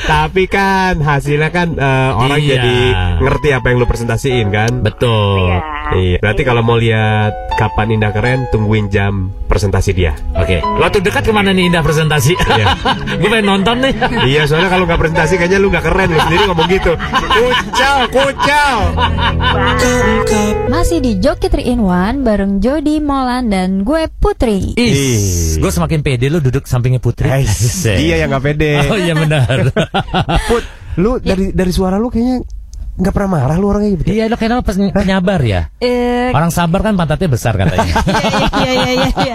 Tapi 0.06 0.44
kan 0.46 1.00
hasilnya 1.00 1.48
kan 1.48 1.68
eh, 1.72 2.10
orang 2.12 2.40
Iya. 2.40 2.48
jadi 2.52 2.76
ngerti 3.22 3.48
apa 3.52 3.66
yang 3.70 3.78
lu 3.80 3.86
presentasiin 3.88 4.48
kan? 4.52 4.84
Betul. 4.84 5.48
Iya. 5.48 5.60
Iya, 5.86 6.18
berarti 6.18 6.42
kalau 6.42 6.60
mau 6.60 6.76
lihat 6.76 7.30
kapan 7.56 7.94
Indah 7.94 8.10
keren, 8.10 8.50
tungguin 8.50 8.90
jam 8.90 9.30
presentasi 9.56 9.90
dia. 9.96 10.12
Oke. 10.36 10.60
Lo 10.60 10.86
tuh 10.92 11.00
dekat 11.00 11.24
ke 11.24 11.32
mana 11.32 11.56
nih 11.56 11.72
Indah 11.72 11.80
presentasi? 11.80 12.36
Iya. 12.36 12.66
Gue 13.24 13.28
pengen 13.32 13.48
nonton 13.48 13.80
nih. 13.80 13.94
iya, 14.28 14.44
soalnya 14.44 14.68
kalau 14.68 14.84
nggak 14.84 15.00
presentasi 15.00 15.40
kayaknya 15.40 15.56
lu 15.56 15.72
nggak 15.72 15.84
keren 15.88 16.12
lu 16.12 16.20
sendiri 16.20 16.42
ngomong 16.44 16.68
gitu. 16.68 16.92
Kucau, 17.32 17.98
kucau. 18.12 18.76
masih 20.68 21.00
di 21.00 21.16
Joki 21.16 21.48
3 21.48 21.72
in 21.72 21.80
1 21.80 22.20
bareng 22.20 22.52
Jody 22.60 23.00
Molan 23.00 23.48
dan 23.48 23.86
gue 23.86 24.10
Putri 24.20 24.76
Is, 24.76 25.56
gue 25.56 25.70
semakin 25.72 26.04
pede 26.04 26.28
lo 26.28 26.44
duduk 26.44 26.68
sampingnya 26.68 27.00
Putri. 27.00 27.32
Asik. 27.32 27.96
Dia 27.96 28.20
yang 28.20 28.28
nggak 28.28 28.44
pede. 28.44 28.72
Oh 28.92 28.98
iya 28.98 29.14
benar. 29.16 29.72
Put, 30.50 30.64
lu 31.00 31.16
dari 31.22 31.54
dari 31.56 31.72
suara 31.72 31.96
lu 31.96 32.12
kayaknya 32.12 32.44
nggak 32.96 33.12
pernah 33.12 33.30
marah 33.36 33.56
lu 33.56 33.68
orangnya 33.68 33.92
gitu. 33.94 34.08
iya 34.08 34.24
lo 34.24 34.34
kayaknya 34.34 34.56
lo 34.56 34.64
pes- 34.64 34.80
penyabar 34.80 35.40
ya. 35.40 35.68
eh 35.78 36.32
Orang 36.32 36.48
sabar 36.48 36.80
kan 36.80 36.96
pantatnya 36.96 37.28
besar 37.28 37.52
katanya. 37.54 37.92
iya 38.60 38.72
iya 38.74 38.92
iya 38.94 39.10
iya 39.14 39.34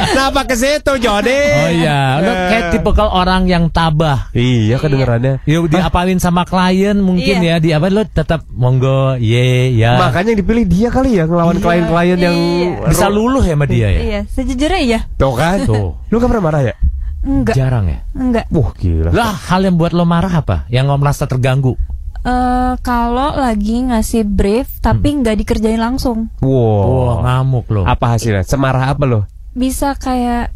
Kenapa 0.00 0.42
ke 0.42 0.56
situ, 0.56 0.92
Jody? 0.96 1.40
Oh 1.54 1.70
iya, 1.70 2.18
lo 2.18 2.32
kayak 2.48 2.64
tipikal 2.72 3.08
orang 3.08 3.44
yang 3.44 3.68
tabah. 3.68 4.32
Iya, 4.32 4.76
kedengerannya. 4.76 5.44
Ya 5.44 5.58
diapalin 5.62 6.18
sama 6.18 6.42
klien 6.42 6.96
mungkin 6.96 7.36
Iya. 7.38 7.56
ya, 7.56 7.62
di 7.62 7.70
apa 7.70 7.86
lo 7.88 8.02
tetap 8.02 8.42
monggo, 8.50 9.14
ye 9.16 9.76
ya. 9.76 10.00
Makanya 10.00 10.32
yang 10.32 10.40
dipilih 10.40 10.64
dia 10.64 10.88
kali 10.88 11.14
ya 11.14 11.24
ngelawan 11.24 11.60
klien-klien 11.60 12.18
yang 12.18 12.36
Iya. 12.36 12.88
Bisa 12.88 13.06
luluh 13.06 13.44
ya 13.44 13.54
sama 13.54 13.66
dia 13.68 13.88
ya. 13.88 14.00
iya 14.00 14.20
sejujurnya 14.26 14.80
iya 14.80 15.00
Tuh 15.14 15.36
kan? 15.36 15.62
Tuh. 15.62 16.00
Lu 16.02 16.16
gak 16.16 16.28
pernah 16.28 16.44
marah 16.44 16.62
ya? 16.64 16.74
enggak 17.20 17.52
Jarang 17.52 17.84
ya. 17.84 18.00
enggak 18.10 18.48
Wah, 18.48 18.72
gila. 18.72 19.12
Lah 19.12 19.36
hal 19.36 19.60
yang 19.62 19.76
buat 19.76 19.92
lo 19.92 20.08
marah 20.08 20.32
apa? 20.32 20.64
Yang 20.66 20.84
lo 20.86 20.96
merasa 20.96 21.28
terganggu? 21.28 21.76
Eh 22.20 22.72
kalau 22.84 23.32
lagi 23.32 23.80
ngasih 23.80 24.28
brief 24.28 24.68
tapi 24.84 25.16
nggak 25.16 25.40
dikerjain 25.40 25.80
langsung 25.80 26.28
Wah 26.44 27.16
Wow. 27.16 27.24
ngamuk 27.24 27.66
lo. 27.72 27.82
Apa 27.88 28.16
hasilnya? 28.16 28.44
Semarah 28.44 28.92
apa 28.92 29.04
lo? 29.08 29.20
bisa 29.50 29.98
kayak 29.98 30.54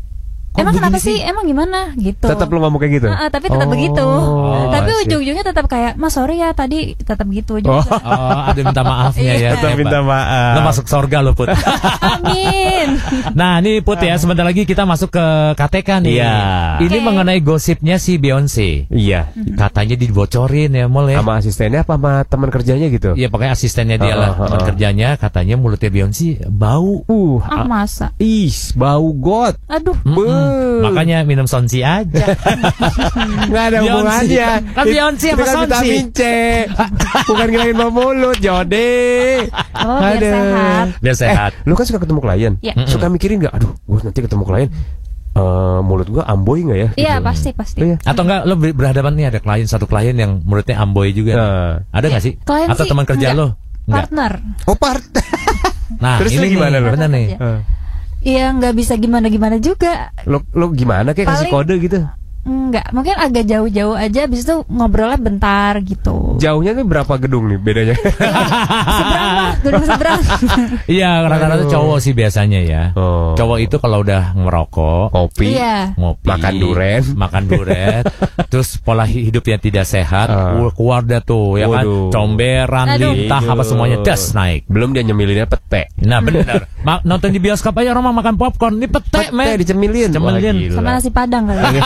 Kok 0.55 0.63
emang 0.63 0.71
kenapa 0.73 0.97
begini 0.97 1.07
sih? 1.11 1.19
emang 1.21 1.45
gimana 1.45 1.79
gitu 1.97 2.27
Tetap 2.27 2.47
lu 2.47 2.59
ngomong 2.59 2.79
kayak 2.79 2.93
gitu? 2.95 3.09
Heeh, 3.11 3.29
tapi 3.29 3.47
tetap 3.49 3.67
Oh, 3.67 3.73
begitu 3.73 4.07
tapi 4.71 4.87
I 4.87 4.95
see. 4.95 5.03
ujung-ujungnya 5.05 5.45
tetap 5.45 5.67
kayak 5.67 5.93
mas 5.95 6.13
sorry 6.13 6.39
ya 6.39 6.51
tadi 6.51 6.95
tetap 6.95 7.27
gitu 7.27 7.59
juga 7.59 7.83
Oh, 7.83 8.39
ada 8.47 8.61
minta 8.61 8.83
maafnya 8.83 9.35
ya. 9.35 9.51
Tetap 9.53 9.71
Hebat. 9.71 9.81
minta 9.83 9.99
maaf. 10.01 10.55
Lo 10.55 10.61
masuk 10.63 10.87
sorga 10.87 11.19
lo 11.21 11.35
Put. 11.35 11.51
amin 12.01 12.89
nah 13.39 13.59
ini 13.59 13.81
Put 13.81 13.99
ya, 13.99 14.15
sebentar 14.15 14.43
lagi 14.43 14.63
kita 14.63 14.85
masuk 14.85 15.11
ke 15.11 15.25
KTK 15.55 15.89
nih. 16.01 16.13
Iya. 16.17 16.35
Ini 16.81 16.99
mengenai 17.01 17.41
gosipnya 17.41 17.99
si 17.99 18.17
Beyonce. 18.17 18.87
Iya. 18.89 19.35
Katanya 19.59 19.95
dibocorin 19.95 20.71
ya, 20.71 20.87
Mol 20.87 21.11
ya. 21.11 21.19
Sama 21.19 21.37
asistennya 21.37 21.83
apa 21.83 21.95
sama 21.95 22.23
teman 22.23 22.49
kerjanya 22.49 22.87
gitu? 22.87 23.13
Iya 23.13 23.27
pokoknya 23.27 23.53
asistennya 23.53 23.97
dia 23.99 24.15
lah, 24.15 24.31
Oh, 24.33 24.41
oh, 24.41 24.47
teman 24.47 24.61
oh. 24.63 24.67
kerjanya 24.69 25.09
katanya 25.17 25.55
mulutnya 25.59 25.91
Beyonce 25.91 26.39
bau. 26.47 27.03
Uh, 27.07 27.43
ah 27.43 27.67
masa 27.67 28.15
is, 28.17 28.71
bau 28.73 29.11
got. 29.13 29.59
aduh 29.67 29.99
Mm-mm. 30.01 30.15
Beuh. 30.15 30.44
Makanya 30.81 31.23
minum 31.23 31.45
sonsi 31.45 31.81
aja. 31.81 32.25
Nggak 33.49 33.65
ada 33.67 33.79
hubungannya. 33.81 34.49
Kan 34.71 34.85
Beyonce 34.85 35.29
Itu 35.31 35.41
sama 35.41 35.47
kan 35.47 35.57
Sonsi. 35.71 35.87
vitamin 35.87 36.07
C. 36.11 36.21
Bukan 37.25 37.47
ngilangin 37.47 37.77
bau 37.77 37.91
mulut, 37.91 38.39
Jode. 38.39 38.93
oh 39.75 39.99
biar 39.99 40.17
Aduh. 40.17 40.31
sehat 40.31 40.87
Biar 41.01 41.17
sehat. 41.17 41.51
Lu 41.63 41.73
kan 41.73 41.85
suka 41.85 41.99
ketemu 41.99 42.21
klien. 42.21 42.53
Iya. 42.61 42.75
Suka 42.85 43.07
mikirin 43.07 43.41
nggak? 43.41 43.55
Aduh, 43.55 43.73
gue 43.73 44.01
nanti 44.03 44.21
ketemu 44.21 44.45
klien. 44.45 44.71
eh 45.35 45.43
mulut 45.81 46.07
gua 46.09 46.23
amboy 46.25 46.63
nggak 46.63 46.79
ya? 46.79 46.89
iya 46.95 47.15
Gitu. 47.17 47.27
pasti 47.27 47.49
pasti 47.51 47.79
Iya. 47.81 47.99
Atau 48.01 48.23
enggak 48.23 48.45
lo 48.45 48.55
ber- 48.55 48.71
berhadapan 48.73 49.13
nih 49.15 49.27
ada 49.27 49.39
klien 49.39 49.67
satu 49.67 49.85
klien 49.85 50.15
yang 50.15 50.39
mulutnya 50.41 50.79
amboy 50.79 51.11
juga. 51.11 51.33
Nah. 51.35 51.73
Ada 51.91 52.07
nggak 52.07 52.23
sih? 52.23 52.39
Klien 52.39 52.71
Atau 52.71 52.85
teman 52.85 53.03
kerja 53.03 53.29
enggak. 53.29 53.41
lo? 53.41 53.47
Enggak. 53.85 53.95
partner 54.07 54.33
Oh 54.65 54.79
part. 54.79 55.03
Nah, 55.97 56.17
Terus 56.19 56.33
ini 56.35 56.47
gimana 56.49 56.79
lo? 56.79 56.87
bener 56.89 57.09
nih. 57.09 57.27
Iya. 57.33 57.51
Iya 58.25 58.57
nggak 58.57 58.73
bisa 58.73 58.97
gimana 58.97 59.29
gimana 59.29 59.61
juga 59.61 60.09
Lo 60.25 60.41
lo 60.57 60.73
gimana 60.73 61.13
kayak 61.13 61.29
kasih 61.29 61.53
kode 61.53 61.77
gitu? 61.77 62.01
Enggak, 62.45 62.93
mungkin 62.93 63.17
agak 63.17 63.45
jauh-jauh 63.45 63.93
aja 63.93 64.25
Habis 64.25 64.45
itu 64.45 64.69
ngobrolnya 64.69 65.17
bentar 65.17 65.81
gitu 65.81 66.37
Jauhnya 66.37 66.73
nih 66.73 66.85
berapa 66.85 67.17
gedung 67.17 67.49
nih 67.49 67.57
bedanya? 67.57 67.97
Seberang 68.95 69.33
lah, 69.33 69.53
gedung 69.59 69.85
seberang 69.85 70.21
Iya, 70.95 71.25
rata-rata 71.25 71.65
cowok 71.65 71.99
sih 71.99 72.13
biasanya 72.13 72.61
ya. 72.61 72.83
Oh. 72.95 73.33
Cowok 73.33 73.59
itu 73.61 73.77
kalau 73.79 74.03
udah 74.03 74.35
ngerokok, 74.35 75.09
Kopi. 75.11 75.57
Iya 75.57 75.97
ngopi, 75.97 76.27
Makan 76.27 76.53
duren. 76.55 77.03
makan 77.15 77.43
duren, 77.47 78.03
terus 78.53 78.77
pola 78.77 79.05
hidup 79.05 79.41
yang 79.43 79.57
tidak 79.59 79.85
sehat, 79.85 80.27
Ah. 80.27 80.53
uh, 80.59 80.71
keluar 80.71 81.01
dah 81.01 81.21
tuh, 81.21 81.57
ya 81.57 81.67
kan, 81.67 81.85
Waduh. 81.85 82.11
comberan, 82.11 82.87
Aduh. 82.91 83.13
lintah, 83.15 83.41
apa 83.41 83.63
semuanya 83.63 83.99
das 84.01 84.33
naik. 84.33 84.67
Belum 84.67 84.93
dia 84.93 85.01
nyemilinnya 85.01 85.47
pete. 85.47 85.89
Nah 85.99 86.21
benar, 86.21 86.69
Ma- 86.83 87.01
nonton 87.03 87.31
di 87.31 87.39
bioskop 87.39 87.73
aja 87.75 87.91
orang 87.91 88.05
mah 88.05 88.17
makan 88.21 88.35
popcorn, 88.37 88.77
ini 88.77 88.87
pete, 88.87 89.09
Pete 89.09 89.33
men. 89.33 89.57
dicemilin. 89.57 90.11
Cemilin. 90.11 90.57
Sama 90.71 90.93
nasi 90.93 91.09
padang 91.09 91.49
kali 91.49 91.81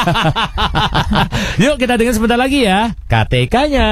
Yuk 1.63 1.77
kita 1.79 1.99
dengar 1.99 2.15
sebentar 2.15 2.39
lagi 2.39 2.65
ya 2.65 2.95
KTK-nya. 3.09 3.89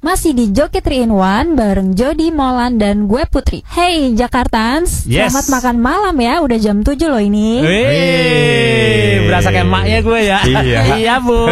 Masih 0.00 0.32
di 0.32 0.48
Joki 0.50 0.80
3 0.80 1.04
in 1.04 1.12
1 1.12 1.58
bareng 1.58 1.92
Jody 1.92 2.32
Molan 2.32 2.80
dan 2.80 3.04
gue 3.04 3.22
Putri. 3.28 3.60
Hey 3.66 4.14
Jakartans, 4.16 5.04
Yes. 5.04 5.32
selamat 5.32 5.46
makan 5.60 5.76
malam 5.82 6.16
ya. 6.16 6.34
Udah 6.40 6.56
jam 6.56 6.80
7 6.80 6.96
loh 7.10 7.20
ini. 7.20 7.60
Wih, 7.60 9.28
berasa 9.28 9.52
kayak 9.52 9.66
emaknya 9.68 9.98
gue 10.00 10.20
ya. 10.24 10.38
Iya. 10.46 10.80
iya 11.02 11.14
bu. 11.20 11.40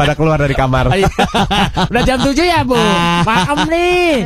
Pada 0.00 0.12
keluar 0.16 0.38
dari 0.40 0.54
kamar. 0.56 0.94
Iya. 0.94 1.10
Udah 1.90 2.02
jam 2.06 2.18
7 2.22 2.32
ya 2.40 2.60
bu. 2.64 2.78
Makan 3.26 3.58
nih. 3.68 4.24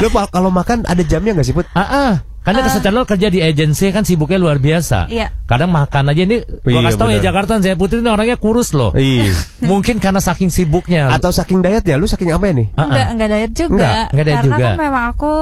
Lu 0.00 0.08
kalau 0.30 0.48
makan 0.48 0.86
ada 0.86 1.02
jamnya 1.04 1.36
nggak 1.36 1.46
sih 1.46 1.54
put? 1.54 1.68
Ah, 1.76 1.84
ah. 1.84 2.12
Karena 2.48 2.64
kesetan 2.64 2.92
lo 2.92 3.04
kerja 3.04 3.28
di 3.28 3.38
agensi 3.38 3.86
kan 3.88 4.02
sibuknya 4.02 4.38
luar 4.38 4.56
biasa. 4.56 5.04
Iya. 5.06 5.28
Kadang 5.44 5.68
makan 5.68 6.08
aja 6.08 6.22
ini 6.22 6.36
gua 6.40 6.72
Iya, 6.74 6.80
kasih 6.82 6.96
tau 6.96 7.08
ya. 7.08 7.20
Jakarta 7.20 7.52
saya 7.58 7.74
Putri 7.74 7.98
ini 7.98 8.08
orangnya 8.08 8.34
kurus 8.34 8.72
loh. 8.72 8.90
Iya. 8.92 9.36
Mungkin 9.70 9.98
karena 9.98 10.18
saking 10.18 10.48
sibuknya. 10.48 11.08
Atau 11.08 11.28
saking 11.28 11.60
diet 11.60 11.84
ya? 11.84 11.94
Lu 11.94 12.04
saking 12.04 12.30
apa 12.30 12.48
ya 12.48 12.54
nih? 12.56 12.66
Ah, 12.70 12.78
ah. 12.78 12.84
Enggak, 12.86 13.06
enggak 13.10 13.28
diet 13.28 13.52
juga. 13.52 13.76
Enggak, 13.76 14.04
enggak 14.08 14.24
diet 14.24 14.36
karena 14.38 14.48
juga. 14.50 14.64
kan 14.64 14.74
memang 14.78 15.04
aku 15.08 15.32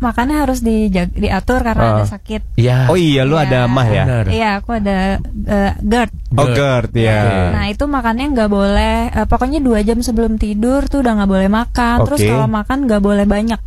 makannya 0.00 0.36
harus 0.38 0.58
dijag- 0.60 1.12
diatur 1.14 1.60
karena 1.60 1.82
Ah. 1.82 1.92
ada 1.94 2.04
sakit. 2.06 2.40
Iya. 2.54 2.76
Oh 2.88 2.96
iya, 2.96 3.22
lu 3.22 3.34
Iya. 3.34 3.44
ada 3.46 3.60
mah 3.66 3.86
ya? 3.86 4.04
Iya, 4.26 4.50
aku 4.58 4.70
ada 4.74 4.96
eh, 5.46 5.72
GERD. 5.78 6.12
Oh 6.34 6.46
GERD 6.46 6.92
ya. 6.94 7.20
Nah 7.50 7.64
itu 7.66 7.84
makannya 7.84 8.26
nggak 8.30 8.48
boleh, 8.48 8.96
eh, 9.10 9.26
pokoknya 9.26 9.58
dua 9.58 9.80
jam 9.80 9.98
sebelum 9.98 10.36
tidur 10.36 10.84
tuh 10.86 11.00
udah 11.00 11.16
nggak 11.16 11.30
boleh 11.30 11.48
makan. 11.48 11.96
Terus 12.04 12.20
Oke. 12.20 12.28
kalau 12.28 12.46
makan 12.46 12.78
nggak 12.84 13.00
boleh 13.00 13.24
banyak. 13.24 13.60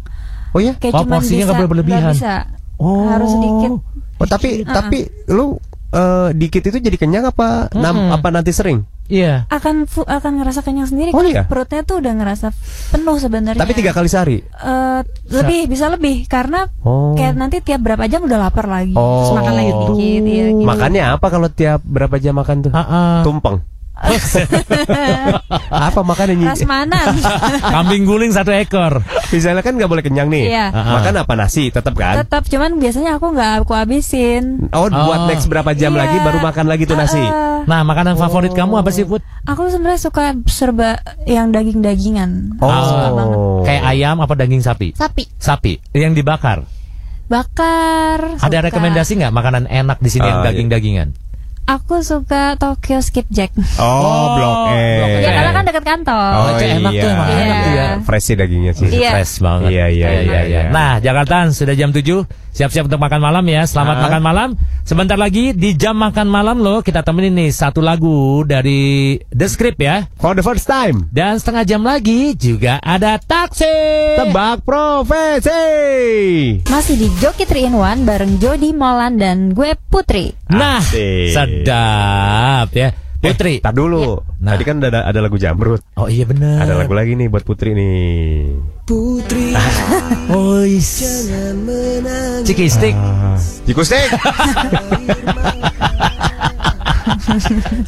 Oh 0.53 0.61
ya? 0.61 0.77
Kayak 0.77 0.93
Oh, 0.93 1.01
cuman 1.01 1.17
porsinya 1.17 1.33
bisa, 1.35 1.45
nggak 1.47 1.57
boleh 1.57 1.71
berlebihan. 1.71 2.01
nggak 2.03 2.13
bisa. 2.13 2.35
Oh. 2.76 3.05
Harus 3.05 3.30
sedikit. 3.32 3.71
Oh 4.15 4.26
tapi 4.26 4.63
tapi 4.63 4.97
lu 5.28 5.57
eh, 5.89 6.30
dikit 6.32 6.63
itu 6.63 6.78
jadi 6.80 6.95
kenyang 6.95 7.26
apa 7.28 7.69
nam- 7.71 8.09
Mm-mm. 8.09 8.15
apa 8.15 8.28
nanti 8.30 8.49
sering? 8.49 8.82
Iya. 9.03 9.45
Akan 9.47 9.84
fu- 9.84 10.07
akan 10.07 10.39
ngerasa 10.39 10.63
kenyang 10.63 10.88
sendiri. 10.88 11.11
Oh, 11.11 11.19
kan 11.19 11.28
iya? 11.28 11.43
Perutnya 11.43 11.84
tuh 11.84 11.99
udah 11.99 12.13
ngerasa 12.15 12.55
penuh 12.89 13.19
sebenarnya. 13.19 13.59
Tapi 13.59 13.76
tiga 13.76 13.91
kali 13.91 14.07
sehari. 14.07 14.38
Eh, 14.39 14.99
lebih 15.30 15.67
bisa 15.67 15.91
lebih 15.91 16.24
karena 16.26 16.71
Oh. 16.82 17.11
kayak 17.13 17.36
nanti 17.36 17.59
tiap 17.59 17.84
berapa 17.84 18.07
jam 18.07 18.24
udah 18.24 18.39
lapar 18.39 18.65
lagi. 18.65 18.95
Oh. 18.95 19.21
Terus 19.21 19.36
makan 19.36 19.53
lagi 19.53 19.71
dikit 19.76 20.24
ya 20.24 20.45
gitu. 20.49 20.65
Makannya 20.65 21.03
apa 21.11 21.28
kalau 21.28 21.47
tiap 21.47 21.80
berapa 21.84 22.15
jam 22.15 22.34
makan 22.34 22.57
tuh? 22.63 22.71
Ah, 22.71 22.80
ah. 22.82 23.15
Tumpeng. 23.21 23.59
apa 25.69 25.99
makannya 26.01 26.35
Nyi? 26.35 26.47
Prasmanan. 26.49 27.07
Kambing 27.73 28.03
guling 28.03 28.31
satu 28.31 28.51
ekor. 28.51 28.99
Misalnya 29.29 29.61
kan 29.61 29.77
nggak 29.77 29.85
boleh 29.85 30.01
kenyang 30.01 30.27
nih. 30.27 30.49
Iya. 30.49 30.65
Makan 30.73 31.13
apa 31.19 31.33
nasi 31.33 31.69
tetap 31.69 31.93
kan? 31.93 32.19
Tetap 32.19 32.43
cuman 32.45 32.77
biasanya 32.77 33.15
aku 33.15 33.31
nggak 33.31 33.63
aku 33.63 33.71
habisin. 33.71 34.67
Oh, 34.69 34.89
buat 34.89 35.19
Oh. 35.23 35.27
next 35.29 35.45
berapa 35.45 35.71
jam 35.73 35.93
Iya. 35.93 35.99
lagi 36.03 36.17
baru 36.19 36.39
makan 36.41 36.65
lagi 36.65 36.83
tuh 36.83 36.97
nasi. 36.97 37.21
Eh, 37.21 37.51
Nah, 37.63 37.79
makanan 37.81 38.19
favorit 38.19 38.51
kamu 38.51 38.75
apa 38.75 38.91
sih, 38.91 39.07
Put? 39.07 39.23
aku 39.47 39.71
sebenarnya 39.71 39.95
suka 39.97 40.35
serba 40.45 40.99
yang 41.23 41.47
daging-dagingan. 41.49 42.59
Oh. 42.59 42.67
Suka 42.67 43.07
banget. 43.07 43.37
Kayak 43.63 43.83
ayam 43.87 44.17
apa 44.19 44.33
daging 44.35 44.59
sapi? 44.59 44.91
Sapi 44.93 45.23
Sapi 45.37 45.79
yang 45.93 46.11
dibakar. 46.11 46.67
bakar. 47.23 48.35
Ada 48.37 48.59
suka. 48.59 48.65
rekomendasi 48.67 49.11
nggak 49.15 49.31
makanan 49.31 49.65
enak 49.65 49.97
di 49.97 50.09
sini 50.11 50.27
yang 50.27 50.43
Ah, 50.43 50.51
iya. 50.51 51.05
Aku 51.64 52.03
suka 52.03 52.59
Tokyo 52.59 52.99
Skipjack. 52.99 53.55
Oh, 53.80 53.88
Oh, 54.03 54.26
blok 54.36 54.57
E. 54.70 54.84
Blok 54.99 55.09
E. 55.09 55.20
Ya 55.22 55.32
karena 55.34 55.51
kan 55.53 55.64
dekat 55.64 55.84
kantor. 55.86 56.30
Oh, 56.30 56.47
itu 56.51 56.64
enak 56.66 56.91
tuh, 56.91 57.09
emang 57.09 57.30
Iya. 57.30 57.39
enak 57.39 57.55
tuh 57.57 57.72
ya. 57.74 57.88
Fresh 58.03 58.26
sih 58.26 58.36
dagingnya 58.36 58.74
sih. 58.74 58.88
Iya. 58.89 59.11
Fresh 59.14 59.34
banget. 59.39 59.70
Iya, 59.72 59.86
iya, 59.88 60.09
iya, 60.20 60.39
iya. 60.43 60.61
Nah, 60.70 60.99
Jakarta 60.99 61.47
sudah 61.49 61.72
jam 61.72 61.89
7. 61.89 62.28
Siap-siap 62.53 62.86
untuk 62.86 62.99
makan 62.99 63.18
malam 63.18 63.41
ya. 63.47 63.64
Selamat 63.64 63.97
Ah. 63.97 64.01
makan 64.03 64.22
malam. 64.22 64.49
Sebentar 64.84 65.16
lagi 65.16 65.55
di 65.55 65.74
jam 65.74 65.95
makan 65.95 66.28
malam 66.28 66.59
loh 66.59 66.80
kita 66.80 67.01
temenin 67.01 67.34
nih 67.34 67.49
satu 67.49 67.80
lagu 67.80 68.14
dari 68.43 69.16
The 69.26 69.47
Script 69.47 69.80
ya. 69.80 70.05
For 70.16 70.36
the 70.36 70.43
first 70.43 70.68
time. 70.68 71.09
Dan 71.09 71.39
setengah 71.39 71.64
jam 71.64 71.82
lagi 71.82 72.36
juga 72.36 72.78
ada 72.78 73.18
taksi. 73.18 73.66
Tebak 74.20 74.61
profesi. 74.61 75.64
Masih 76.64 76.95
di 76.95 77.07
Joki 77.18 77.43
3 77.43 77.64
in 77.64 77.74
1 77.74 78.03
bareng 78.03 78.38
Jody 78.38 78.70
Molan 78.70 79.16
dan 79.16 79.49
gue 79.49 79.74
Putri. 79.88 80.38
Nah, 80.45 80.78
Asik. 80.78 81.34
Sedap 81.62 82.68
ya. 82.74 82.89
Putri. 83.24 83.56
Eh, 83.56 83.64
tar 83.64 83.72
dulu. 83.72 84.20
Nah. 84.43 84.60
Tadi 84.60 84.64
kan 84.68 84.84
ada 84.84 85.08
ada 85.08 85.20
lagu 85.24 85.39
Jamrut. 85.39 85.80
Oh 85.95 86.12
iya 86.12 86.28
benar. 86.28 86.68
Ada 86.68 86.76
lagu 86.76 86.91
lagi 86.91 87.16
nih 87.16 87.32
buat 87.32 87.47
Putri 87.47 87.72
nih. 87.72 88.51
Oh, 90.28 90.60
is. 90.68 91.08
Ciki 92.43 92.68
stick. 92.68 92.91
Ah, 92.99 93.39
Steak. 93.39 94.12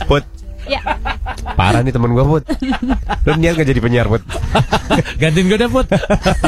Put, 0.07 0.23
Ya, 0.65 0.81
parah 1.53 1.79
nih 1.79 1.89
temen 1.89 2.09
gua 2.11 2.25
Put. 2.25 2.43
Lu 3.21 3.31
niat 3.35 3.53
gak 3.53 3.65
jadi 3.65 3.77
penyiar 3.77 4.05
Put? 4.05 4.25
Gantiin 5.21 5.45
gue 5.45 5.57
deh, 5.57 5.67
Put. 5.67 5.85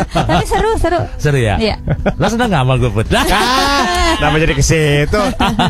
tapi 0.10 0.46
seru 0.46 0.74
seru. 0.76 1.00
Seru 1.18 1.38
ya? 1.38 1.56
Iya. 1.56 1.78
Lo 2.14 2.26
seneng 2.26 2.50
gak 2.50 2.62
sama 2.62 2.74
gue, 2.76 2.90
Put? 2.90 3.06
Ah, 3.12 4.16
Kenapa 4.16 4.38
jadi 4.38 4.54
ke 4.54 4.62
situ? 4.62 5.22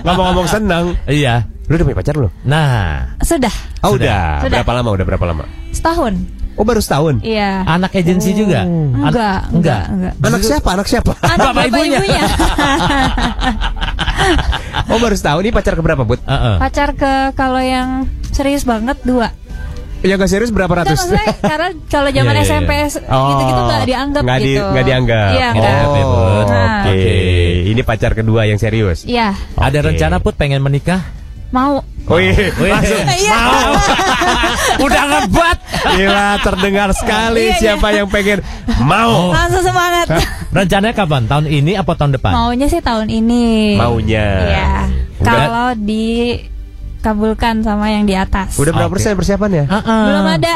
Ngomong-ngomong 0.02 0.48
senang. 0.48 0.96
iya. 1.06 1.44
Lu 1.68 1.76
udah 1.76 1.84
punya 1.84 1.98
pacar 1.98 2.16
lu? 2.16 2.32
Nah, 2.44 3.12
Sudah 3.20 3.52
Oh, 3.82 3.92
Sudah. 3.94 4.40
udah. 4.40 4.48
Sudah. 4.48 4.58
Berapa 4.58 4.72
lama? 4.74 4.90
Udah 4.94 5.06
berapa 5.06 5.26
lama? 5.26 5.44
setahun. 5.70 6.16
Oh, 6.56 6.66
baru 6.66 6.80
setahun. 6.80 7.22
Iya. 7.22 7.62
anak 7.68 7.94
agensi 7.94 8.34
juga? 8.34 8.66
An- 8.66 8.98
Enggak, 9.06 9.40
enggak, 9.52 9.84
enggak. 9.92 10.14
Anak 10.24 10.42
siapa? 10.42 10.70
Anak 10.74 10.88
siapa? 10.88 11.12
Anak 11.22 11.54
Bapak 11.54 11.64
ibunya. 11.70 12.00
Oh, 14.94 15.00
baru 15.04 15.16
setahun. 15.20 15.44
Ini 15.44 15.52
pacar 15.52 15.76
keberapa, 15.76 16.08
Put? 16.08 16.24
Heeh. 16.24 16.56
Pacar 16.64 16.96
ke 16.96 17.36
kalau 17.36 17.60
yang 17.60 18.08
serius 18.32 18.64
banget 18.64 18.96
dua. 19.04 19.36
Ya 20.06 20.14
gak 20.14 20.30
serius 20.30 20.54
berapa 20.54 20.70
ratus? 20.70 21.10
karena 21.42 21.74
kalau 21.90 22.14
zaman 22.14 22.36
iya, 22.38 22.46
SMP 22.46 22.70
iya. 22.70 22.88
gitu-gitu 23.34 23.62
nggak 23.66 23.84
dianggap 23.90 24.22
nggak 24.22 24.40
di, 24.40 24.46
gitu. 24.54 24.64
nggak 24.70 24.86
dianggap. 24.86 25.32
Iya, 25.34 25.50
ya. 25.58 25.74
Oh, 25.90 26.44
Nah. 26.48 26.86
Oke. 26.86 26.94
Oke. 26.94 27.16
Ini 27.74 27.82
pacar 27.82 28.12
kedua 28.14 28.46
yang 28.46 28.62
serius. 28.62 29.04
Iya, 29.04 29.34
Ada 29.58 29.82
Oke. 29.82 29.88
rencana 29.92 30.22
Put 30.22 30.38
pengen 30.38 30.62
menikah? 30.62 31.02
Mau. 31.50 31.84
Wih, 32.08 32.32
Wih. 32.56 32.72
langsung 32.72 33.04
Iya. 33.20 33.32
mau. 33.36 33.72
Udah 34.80 35.04
ngebat. 35.06 35.58
Gila, 35.90 36.30
terdengar 36.40 36.90
sekali 36.92 37.44
Iya, 37.44 37.52
iya. 37.52 37.60
siapa 37.60 37.88
yang 37.92 38.08
pengen 38.08 38.40
mau. 38.80 39.32
Langsung 39.32 39.60
semangat. 39.62 40.08
Rencananya 40.50 40.96
kapan? 40.96 41.28
Tahun 41.28 41.46
ini 41.46 41.76
apa 41.76 41.92
tahun 41.94 42.16
depan? 42.16 42.32
Maunya 42.32 42.68
sih 42.68 42.80
tahun 42.80 43.08
ini. 43.08 43.76
Maunya. 43.76 44.28
Iya. 44.42 44.72
Udah. 45.18 45.28
Kalau 45.28 45.68
dikabulkan 46.98 47.62
sama 47.62 47.94
yang 47.94 48.04
di 48.04 48.18
atas. 48.18 48.58
Udah 48.58 48.74
berapa 48.74 48.90
Oke. 48.90 48.98
persen 48.98 49.14
persiapannya? 49.14 49.70
Heeh. 49.70 50.04
Belum 50.10 50.26
ada. 50.28 50.56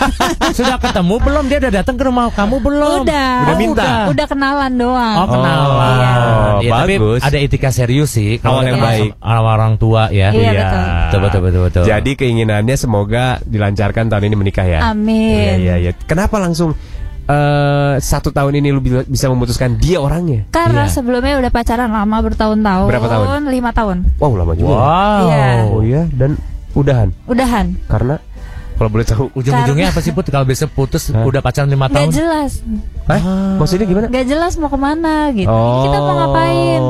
Sudah 0.56 0.80
ketemu 0.80 1.14
belum? 1.20 1.44
Dia 1.46 1.58
udah 1.60 1.72
datang 1.76 1.94
ke 1.94 2.04
rumah 2.08 2.32
kamu 2.32 2.56
belum? 2.58 3.00
Udah. 3.04 3.30
Udah 3.44 3.56
minta? 3.60 3.90
Udah 4.08 4.26
kenalan 4.26 4.72
doang. 4.74 5.16
Oh 5.20 5.26
kenalan. 5.28 6.18
Oh, 6.24 6.52
Iya, 6.64 6.70
tapi 6.72 6.94
bagus. 6.96 7.20
ada 7.20 7.36
etika 7.36 7.68
serius 7.68 8.10
sih. 8.10 8.40
Kalau 8.40 8.64
Awal 8.64 8.72
yang 8.72 8.80
baik. 8.80 9.10
sama 9.20 9.30
sama 9.36 9.50
orang 9.52 9.74
tua 9.76 10.02
ya. 10.08 10.32
Iya, 10.32 10.50
betul. 10.50 10.84
Betul 10.88 11.20
betul 11.20 11.40
betul 11.44 11.60
betul. 11.68 11.82
Jadi 11.84 12.10
keinginannya 12.16 12.76
semoga 12.78 13.24
dilancarkan 13.44 14.08
tahun 14.08 14.24
ini 14.26 14.36
menikah 14.38 14.66
ya. 14.66 14.80
Amin. 14.88 15.36
Iya 15.36 15.54
iya 15.60 15.74
iya. 15.78 15.90
Kenapa 15.94 16.40
langsung 16.40 16.72
eh 17.24 17.94
satu 17.98 18.28
tahun 18.28 18.58
ini 18.58 18.68
lu 18.68 18.78
bi- 18.78 19.06
bisa 19.06 19.26
memutuskan 19.26 19.76
dia 19.76 19.96
orangnya? 19.96 20.44
Karena 20.48 20.84
Iya. 20.84 20.92
sebelumnya 20.92 21.40
udah 21.40 21.48
pacaran 21.48 21.88
lama 21.88 22.16
bertahun-tahun. 22.20 22.86
Berapa 22.86 23.08
tahun? 23.08 23.40
Lima 23.48 23.70
tahun. 23.70 23.96
Wow 24.18 24.32
lama 24.34 24.52
juga. 24.52 24.68
Wow. 24.70 25.22
Iya. 25.24 25.46
Oh 25.68 25.80
iya 25.80 26.02
dan 26.12 26.36
udahan 26.72 27.08
Udahan. 27.24 27.66
karena 27.86 28.18
kalau 28.74 28.88
boleh 28.88 29.04
tahu. 29.04 29.24
Ujung-ujungnya 29.32 29.88
apa 29.88 29.98
sih 29.98 30.10
Put? 30.10 30.26
Kalau 30.26 30.42
besok 30.42 30.70
putus 30.70 31.08
Hah? 31.08 31.22
udah 31.22 31.38
pacaran 31.38 31.66
lima 31.66 31.86
Gak 31.86 31.94
tahun? 31.94 32.10
jelas. 32.10 32.52
Hah? 33.04 33.20
Maksudnya 33.56 33.84
gimana? 33.84 34.06
Gak 34.08 34.26
jelas 34.26 34.52
mau 34.56 34.66
ke 34.66 34.76
mana 34.76 35.14
gitu. 35.30 35.46
Oh. 35.46 35.84
Kita 35.84 35.98
mau 35.98 36.14
ngapain? 36.16 36.80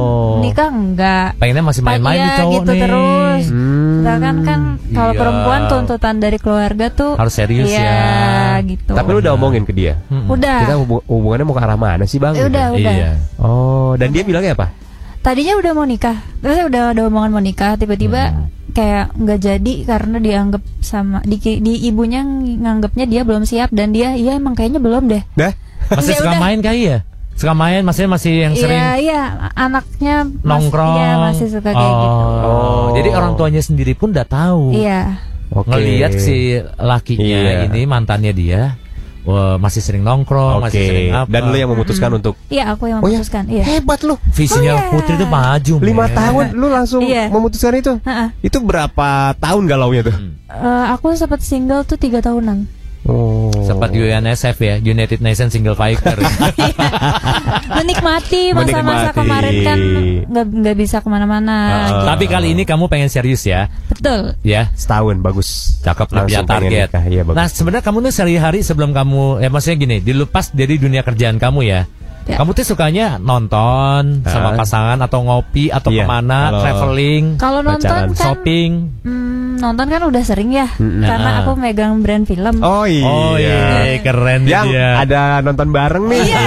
Nikah 0.41 0.69
enggak. 0.69 1.29
Pengennya 1.37 1.63
masih 1.63 1.83
main-main 1.83 2.19
Iya, 2.19 2.33
cowok 2.39 2.53
gitu 2.55 2.71
nih. 2.71 2.81
terus. 2.81 3.45
Hmm. 3.49 3.93
Sedangkan 3.97 4.37
kan 4.43 4.61
kalau 4.91 5.13
Iya. 5.13 5.21
perempuan 5.21 5.61
tuntutan 5.67 6.15
dari 6.17 6.37
keluarga 6.37 6.87
tuh 6.89 7.13
Harus 7.15 7.35
serius 7.35 7.69
iya, 7.69 7.81
ya. 7.81 8.61
gitu. 8.63 8.93
Tapi 8.93 9.09
lu 9.11 9.19
udah 9.19 9.33
omongin 9.33 9.63
ke 9.63 9.73
dia. 9.73 9.97
Mm-mm. 10.07 10.29
udah. 10.31 10.59
Kita 10.61 10.77
hubu- 10.77 11.05
hubungannya 11.05 11.45
mau 11.45 11.53
ke 11.53 11.63
arah 11.63 11.77
mana 11.77 12.05
sih 12.05 12.17
bang? 12.17 12.33
Udah, 12.35 12.67
udah. 12.71 12.93
Iya. 12.95 13.11
Oh 13.39 13.93
dan 13.95 14.11
dia 14.11 14.21
bilangnya 14.21 14.53
apa? 14.53 14.69
Tadinya 15.25 15.57
udah 15.57 15.73
mau 15.73 15.83
nikah. 15.83 16.21
Terus 16.39 16.69
udah 16.69 16.93
ada 16.93 17.01
omongan 17.03 17.31
mau 17.31 17.41
nikah, 17.41 17.75
tiba-tiba 17.75 18.23
Hmm. 18.29 18.53
kayak 18.71 19.15
nggak 19.15 19.39
jadi 19.41 19.75
karena 19.83 20.17
dianggap 20.19 20.63
sama 20.79 21.23
di, 21.23 21.37
di 21.41 21.75
ibunya 21.83 22.21
nganggapnya 22.21 23.07
dia 23.07 23.23
belum 23.23 23.43
siap 23.43 23.71
dan 23.71 23.91
dia 23.91 24.13
iya 24.13 24.35
emang 24.35 24.53
kayaknya 24.53 24.79
belum 24.79 25.09
deh. 25.09 25.23
Dah? 25.33 25.53
Masih 25.91 26.13
Ya 26.13 26.19
suka 26.19 26.31
udah. 26.31 26.41
main 26.41 26.59
kali 26.61 26.83
ya? 26.87 26.99
Suka 27.35 27.51
main, 27.51 27.83
maksudnya 27.83 28.11
masih 28.11 28.33
yang 28.41 28.55
sering 28.55 28.79
Iya, 28.79 28.91
iya, 28.97 29.21
anaknya 29.53 30.23
mas- 30.23 30.39
nongkrong. 30.45 30.95
Iya, 30.95 31.13
masih 31.21 31.47
suka 31.51 31.67
kayak 31.67 31.83
oh. 31.83 31.99
gitu. 31.99 32.19
Oh. 32.47 32.87
Jadi 32.95 33.09
orang 33.11 33.33
tuanya 33.35 33.59
sendiri 33.59 33.93
pun 33.93 34.15
udah 34.15 34.23
tahu. 34.23 34.71
Iya. 34.71 35.19
Oke. 35.51 35.67
Ngelihat 35.67 36.13
si 36.15 36.37
lakinya 36.79 37.41
Iya. 37.59 37.67
ini 37.67 37.81
mantannya 37.85 38.31
dia 38.31 38.79
wah, 39.25 39.57
masih 39.57 39.81
sering 39.81 40.01
nongkrong, 40.01 40.61
Oke. 40.61 40.65
masih 40.69 40.81
sering 40.85 41.09
apa. 41.11 41.29
Dan 41.29 41.43
lu 41.49 41.57
yang 41.57 41.71
memutuskan 41.71 42.11
untuk 42.13 42.35
Iya, 42.47 42.65
aku 42.71 42.87
yang 42.87 43.01
Oh 43.01 43.09
ya? 43.09 43.17
memutuskan. 43.17 43.45
Iya. 43.49 43.65
hebat 43.67 44.01
lu. 44.01 44.15
visinya 44.31 44.73
Oh, 44.73 44.79
iya. 44.79 44.91
Putri 44.91 45.13
itu 45.15 45.27
maju. 45.27 45.75
Lima 45.81 46.05
men. 46.05 46.15
tahun 46.15 46.45
lu 46.53 46.67
langsung 46.69 47.03
Iya. 47.03 47.29
memutuskan 47.29 47.73
itu. 47.75 47.93
Ha-ha. 48.01 48.37
Itu 48.39 48.61
berapa 48.61 49.09
tahun 49.35 49.65
galaunya 49.65 50.05
tuh? 50.05 50.17
Eh, 50.47 50.85
aku 50.93 51.11
sempat 51.15 51.41
single 51.41 51.83
tuh 51.83 51.97
tiga 51.97 52.21
tahunan. 52.21 52.84
Oh. 53.05 53.53
Sempat 53.69 53.93
UNSF 53.93 54.57
ya, 54.65 54.75
United 54.81 55.21
Nations 55.21 55.53
Single 55.53 55.77
Fighter. 55.77 56.17
Menikmati 57.77 58.57
masa-masa 58.57 59.13
kemarin 59.13 59.55
kan 59.61 59.79
nggak 60.25 60.47
nggak 60.49 60.77
bisa 60.77 61.05
ke 61.05 61.09
mana-mana. 61.13 61.89
gitu. 61.93 62.05
Tapi 62.09 62.25
kali 62.25 62.47
ini 62.57 62.65
kamu 62.65 62.89
pengen 62.89 63.13
serius 63.13 63.45
ya, 63.45 63.69
Betul. 63.93 64.33
ya. 64.41 64.73
setahun 64.73 65.21
bagus. 65.21 65.81
Cakep 65.85 66.07
punya 66.09 66.21
Langsung 66.25 66.49
pengen 66.49 66.71
target. 66.73 66.89
Iya 67.13 67.23
bagus. 67.29 67.37
Nah 67.37 67.47
sebenarnya 67.53 67.85
kamu 67.85 67.99
tuh 68.09 68.13
sehari-hari 68.17 68.61
sebelum 68.65 68.91
kamu, 68.97 69.45
ya 69.45 69.49
maksudnya 69.53 69.77
gini, 69.85 69.97
dilepas 70.01 70.57
dari 70.57 70.75
dunia 70.81 71.05
kerjaan 71.05 71.37
kamu 71.37 71.61
ya. 71.69 71.85
Ya. 72.25 72.37
Kamu 72.37 72.51
tuh 72.51 72.65
sukanya 72.65 73.17
nonton 73.19 74.25
sama 74.25 74.51
Ah. 74.51 74.57
pasangan 74.57 74.99
atau 74.99 75.21
ngopi 75.21 75.69
atau 75.69 75.89
Iya, 75.89 76.03
ke 76.03 76.09
mana, 76.09 76.39
kalau- 76.49 76.63
traveling, 76.63 77.25
Kalau 77.37 77.61
nonton 77.61 77.85
Pacaran. 77.85 78.09
kan 78.09 78.17
shopping. 78.17 78.71
hmm, 79.03 79.51
nonton 79.57 79.87
kan 79.87 80.01
udah 80.03 80.23
sering 80.23 80.51
ya, 80.51 80.69
Mm-mm. 80.75 81.01
karena 81.01 81.31
Ah. 81.31 81.41
aku 81.41 81.51
megang 81.55 82.01
brand 82.01 82.25
film. 82.25 82.61
Oh 82.61 82.85
iya. 82.85 83.05
Oh 83.05 83.35
iya, 83.35 83.61
keren 84.01 84.45
Yang 84.45 84.67
dia. 84.71 84.89
ada 84.99 85.21
nonton 85.41 85.69
bareng 85.69 86.05
nih. 86.07 86.25
Iya, 86.25 86.45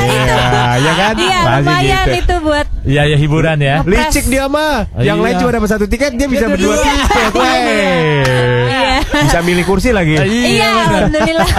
ya 0.77 0.93
kan? 0.95 1.13
Iya, 1.15 1.39
lumayan 1.61 2.05
gitu. 2.07 2.19
itu 2.19 2.35
buat 2.41 2.67
Iya 2.87 3.03
ya 3.05 3.17
hiburan 3.19 3.57
ya. 3.59 3.83
Ngepres. 3.83 3.99
Licik 4.07 4.25
dia 4.27 4.47
mah. 4.47 4.87
Oh, 4.95 5.03
Yang 5.03 5.17
iya. 5.19 5.25
lain 5.27 5.35
cuma 5.37 5.51
dapat 5.51 5.69
satu 5.69 5.85
tiket, 5.85 6.11
dia 6.15 6.27
bisa 6.27 6.47
berdua 6.47 6.75
tiket. 6.79 7.31
Wey. 7.35 8.23
Iya. 8.63 8.95
Bisa 9.27 9.39
milih 9.43 9.65
kursi 9.67 9.91
lagi. 9.91 10.15
Iya, 10.17 10.67
alhamdulillah. 10.87 11.49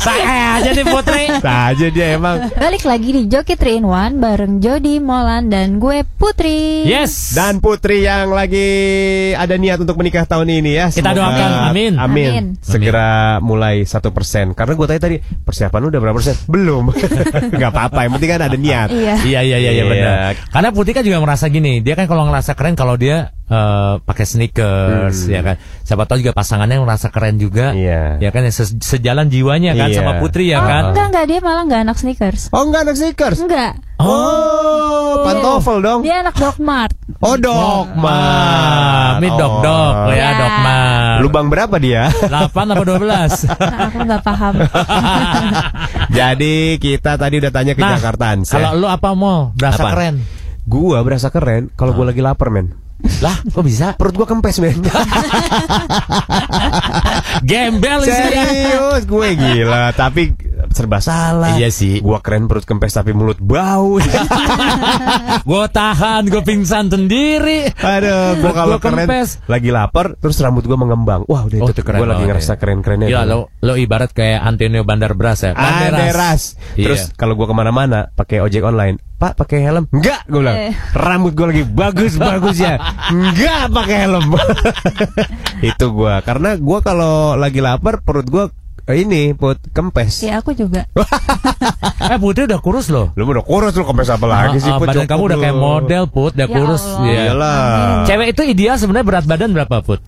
Saya 0.00 0.56
aja 0.56 0.70
nih 0.72 0.86
Putri. 0.86 1.24
Nah, 1.40 1.72
aja 1.72 1.86
dia 1.88 2.06
emang. 2.16 2.48
Balik 2.50 2.84
lagi 2.84 3.08
di 3.10 3.22
Joki 3.26 3.52
3 3.52 3.78
in 3.78 3.84
1 3.84 4.16
bareng 4.16 4.54
Jody 4.58 4.96
Molan 4.96 5.48
dan 5.48 5.76
gue 5.76 6.08
Putri. 6.16 6.88
Yes. 6.88 7.32
Dan 7.32 7.60
Putri 7.60 8.04
yang 8.04 8.32
lagi 8.32 8.64
ada 9.36 9.56
niat 9.56 9.76
untuk 9.76 10.00
menikah 10.00 10.24
tahun 10.24 10.48
ini 10.50 10.72
ya. 10.72 10.86
Kita 10.88 11.12
Semoga- 11.12 11.20
doakan, 11.20 11.50
amin. 11.68 11.92
Amin. 11.96 12.28
Amin. 12.32 12.44
Segera 12.60 13.08
mulai 13.40 13.84
satu 13.84 14.08
persen. 14.10 14.56
Karena 14.56 14.72
gue 14.72 14.86
tanya 14.88 15.02
tadi 15.02 15.16
persiapan 15.20 15.78
lu 15.78 15.88
udah 15.88 16.00
berapa 16.00 16.16
persen? 16.16 16.36
Belum. 16.48 16.88
Gak 17.60 17.70
apa-apa. 17.70 18.00
Yang 18.04 18.12
penting 18.16 18.30
kan 18.30 18.40
ada 18.40 18.56
niat. 18.56 18.88
Iya. 18.88 19.14
Iya 19.20 19.40
iya 19.44 19.56
iya 19.70 19.76
iya 19.76 19.84
Iya. 19.84 19.90
benar. 19.90 20.32
Karena 20.50 20.68
Putri 20.70 20.92
kan 20.92 21.02
juga 21.02 21.18
merasa 21.18 21.46
gini, 21.46 21.78
dia 21.78 21.94
kan 21.94 22.04
kalau 22.04 22.26
ngerasa 22.26 22.52
keren 22.52 22.74
kalau 22.74 22.94
dia 22.94 23.30
eh, 23.46 23.94
pakai 23.98 24.22
sneakers 24.24 25.26
Hmm. 25.26 25.32
ya 25.32 25.40
kan. 25.42 25.56
Siapa 25.82 26.06
tahu 26.06 26.22
juga 26.22 26.30
pasangannya 26.32 26.78
merasa 26.78 27.08
keren 27.08 27.34
juga. 27.34 27.74
Iya. 27.74 28.18
Ya 28.18 28.30
kan 28.30 28.42
ya, 28.42 28.52
se- 28.52 28.78
sejalan 28.78 29.26
jiwanya 29.26 29.74
kan 29.74 29.90
Iya. 29.90 29.96
sama 29.96 30.18
Putri 30.18 30.50
ya 30.50 30.58
oh, 30.58 30.64
kan. 30.64 30.82
enggak 30.90 31.06
enggak 31.08 31.24
dia 31.26 31.38
malah 31.40 31.62
enggak 31.66 31.80
anak 31.82 31.96
sneakers. 31.96 32.46
Oh 32.50 32.62
enggak 32.62 32.86
anak 32.86 32.94
sneakers. 32.94 33.38
Enggak. 33.38 33.74
Oh, 34.00 35.20
pantofel 35.22 35.78
dong. 35.78 36.00
Dia 36.00 36.20
anak 36.20 36.34
Doc 36.34 36.56
Mart. 36.56 36.96
Oh, 37.20 37.36
dogma. 37.36 38.16
Mami 39.12 39.28
dok 39.30 39.60
dok 39.60 39.92
Oh. 39.92 40.08
ya 40.08 40.16
Ya. 40.16 40.28
dok 40.32 40.54
mar. 40.58 41.16
Lubang 41.20 41.46
berapa 41.46 41.76
dia? 41.76 42.08
8 42.08 42.32
apa 42.48 42.80
12? 42.80 43.44
Nah, 43.60 43.80
aku 43.84 43.98
nggak 44.00 44.22
paham. 44.24 44.54
Jadi 46.16 46.54
kita 46.76 47.14
tadi 47.14 47.36
udah 47.36 47.52
tanya 47.52 47.76
ke 47.76 47.82
Jakarta 47.82 48.32
Ans, 48.32 48.48
ya. 48.48 48.56
Nah, 48.56 48.72
kalau 48.72 48.80
lu 48.80 48.86
apa 48.88 49.08
mau? 49.12 49.52
Berasa 49.52 49.84
Apa? 49.84 49.92
keren. 49.92 50.24
Gua 50.64 51.04
berasa 51.04 51.28
keren 51.28 51.68
kalau 51.70 51.92
gua 51.92 52.08
lagi 52.08 52.24
lapar, 52.24 52.48
men. 52.48 52.72
Lah, 53.20 53.36
kok 53.42 53.64
bisa? 53.64 53.96
Perut 53.96 54.12
gua 54.14 54.24
kempes, 54.24 54.56
men. 54.56 54.80
Gembel 57.42 58.00
sih. 58.02 58.12
Serius, 58.12 59.02
gue 59.04 59.28
gila. 59.32 59.90
Tapi 59.92 60.34
serba 60.70 61.00
salah. 61.00 61.56
Iya 61.56 61.68
sih. 61.68 61.98
Gua 61.98 62.20
keren 62.20 62.46
perut 62.46 62.62
kempes 62.62 62.92
tapi 62.92 63.10
mulut 63.10 63.40
bau. 63.40 63.96
Gue 65.40 65.64
tahan, 65.66 66.28
gue 66.28 66.42
pingsan 66.42 66.86
sendiri. 66.86 67.72
Aduh, 67.74 68.38
gua 68.38 68.44
Perut 68.44 68.54
kalau 68.54 68.76
keren 68.78 69.08
kempes. 69.08 69.40
lagi 69.46 69.70
lapar, 69.72 70.14
terus 70.16 70.36
rambut 70.38 70.62
gua 70.62 70.76
mengembang. 70.76 71.24
Wah, 71.26 71.42
udah 71.42 71.58
Oh, 71.60 71.68
itu 71.68 71.72
itu 71.74 71.82
keren 71.82 71.98
gua 71.98 72.08
lagi 72.14 72.24
ngerasa 72.28 72.54
ya. 72.54 72.58
keren-kerennya. 72.60 73.08
Tuh. 73.08 73.24
lo, 73.24 73.38
lo 73.60 73.74
ibarat 73.74 74.10
kayak 74.12 74.40
Antonio 74.42 74.82
Bandar 74.84 75.16
Beras 75.16 75.42
ya. 75.42 75.56
Anderas. 75.56 76.54
Iya. 76.76 76.86
Terus 76.86 77.00
kalau 77.16 77.34
gua 77.34 77.48
ke 77.48 77.54
mana-mana 77.56 78.12
pakai 78.12 78.38
ojek 78.38 78.62
online, 78.62 79.00
Pak 79.20 79.36
pakai 79.36 79.68
helm? 79.68 79.84
Enggak, 79.92 80.24
gue 80.32 80.40
bilang. 80.40 80.56
Eh. 80.56 80.72
Rambut 80.96 81.36
gua 81.36 81.52
lagi 81.52 81.68
bagus 81.68 82.16
bagus 82.16 82.56
ya. 82.56 82.80
Enggak 83.12 83.68
pakai 83.68 83.96
helm. 84.08 84.32
Itu 85.76 85.92
gua 85.92 86.24
karena 86.24 86.56
gua 86.56 86.80
kalau 86.80 87.36
lagi 87.36 87.60
lapar 87.60 88.00
perut 88.00 88.24
gua 88.32 88.48
eh, 88.88 89.04
ini 89.04 89.36
put 89.36 89.60
kempes. 89.76 90.24
Ya 90.24 90.40
aku 90.40 90.56
juga. 90.56 90.88
eh 92.12 92.16
Putri 92.16 92.48
udah 92.48 92.64
kurus 92.64 92.88
loh. 92.88 93.12
Lu 93.12 93.28
udah 93.28 93.44
kurus 93.44 93.76
lu 93.76 93.84
kempes 93.84 94.08
apa 94.08 94.24
lagi 94.24 94.56
sih? 94.56 94.72
Ah, 94.72 94.76
ah, 94.76 94.80
Put? 94.80 94.88
badan 94.88 95.04
kamu 95.04 95.22
udah 95.28 95.38
kayak 95.44 95.58
model 95.60 96.04
Put, 96.08 96.32
udah 96.40 96.48
Ya 96.48 96.56
kurus. 96.56 96.84
Iya. 97.04 97.20
Iyalah. 97.28 97.60
Cewek 98.08 98.26
itu 98.32 98.42
ideal 98.48 98.80
sebenarnya 98.80 99.04
berat 99.04 99.24
badan 99.28 99.52
berapa 99.52 99.84
Put? 99.84 100.00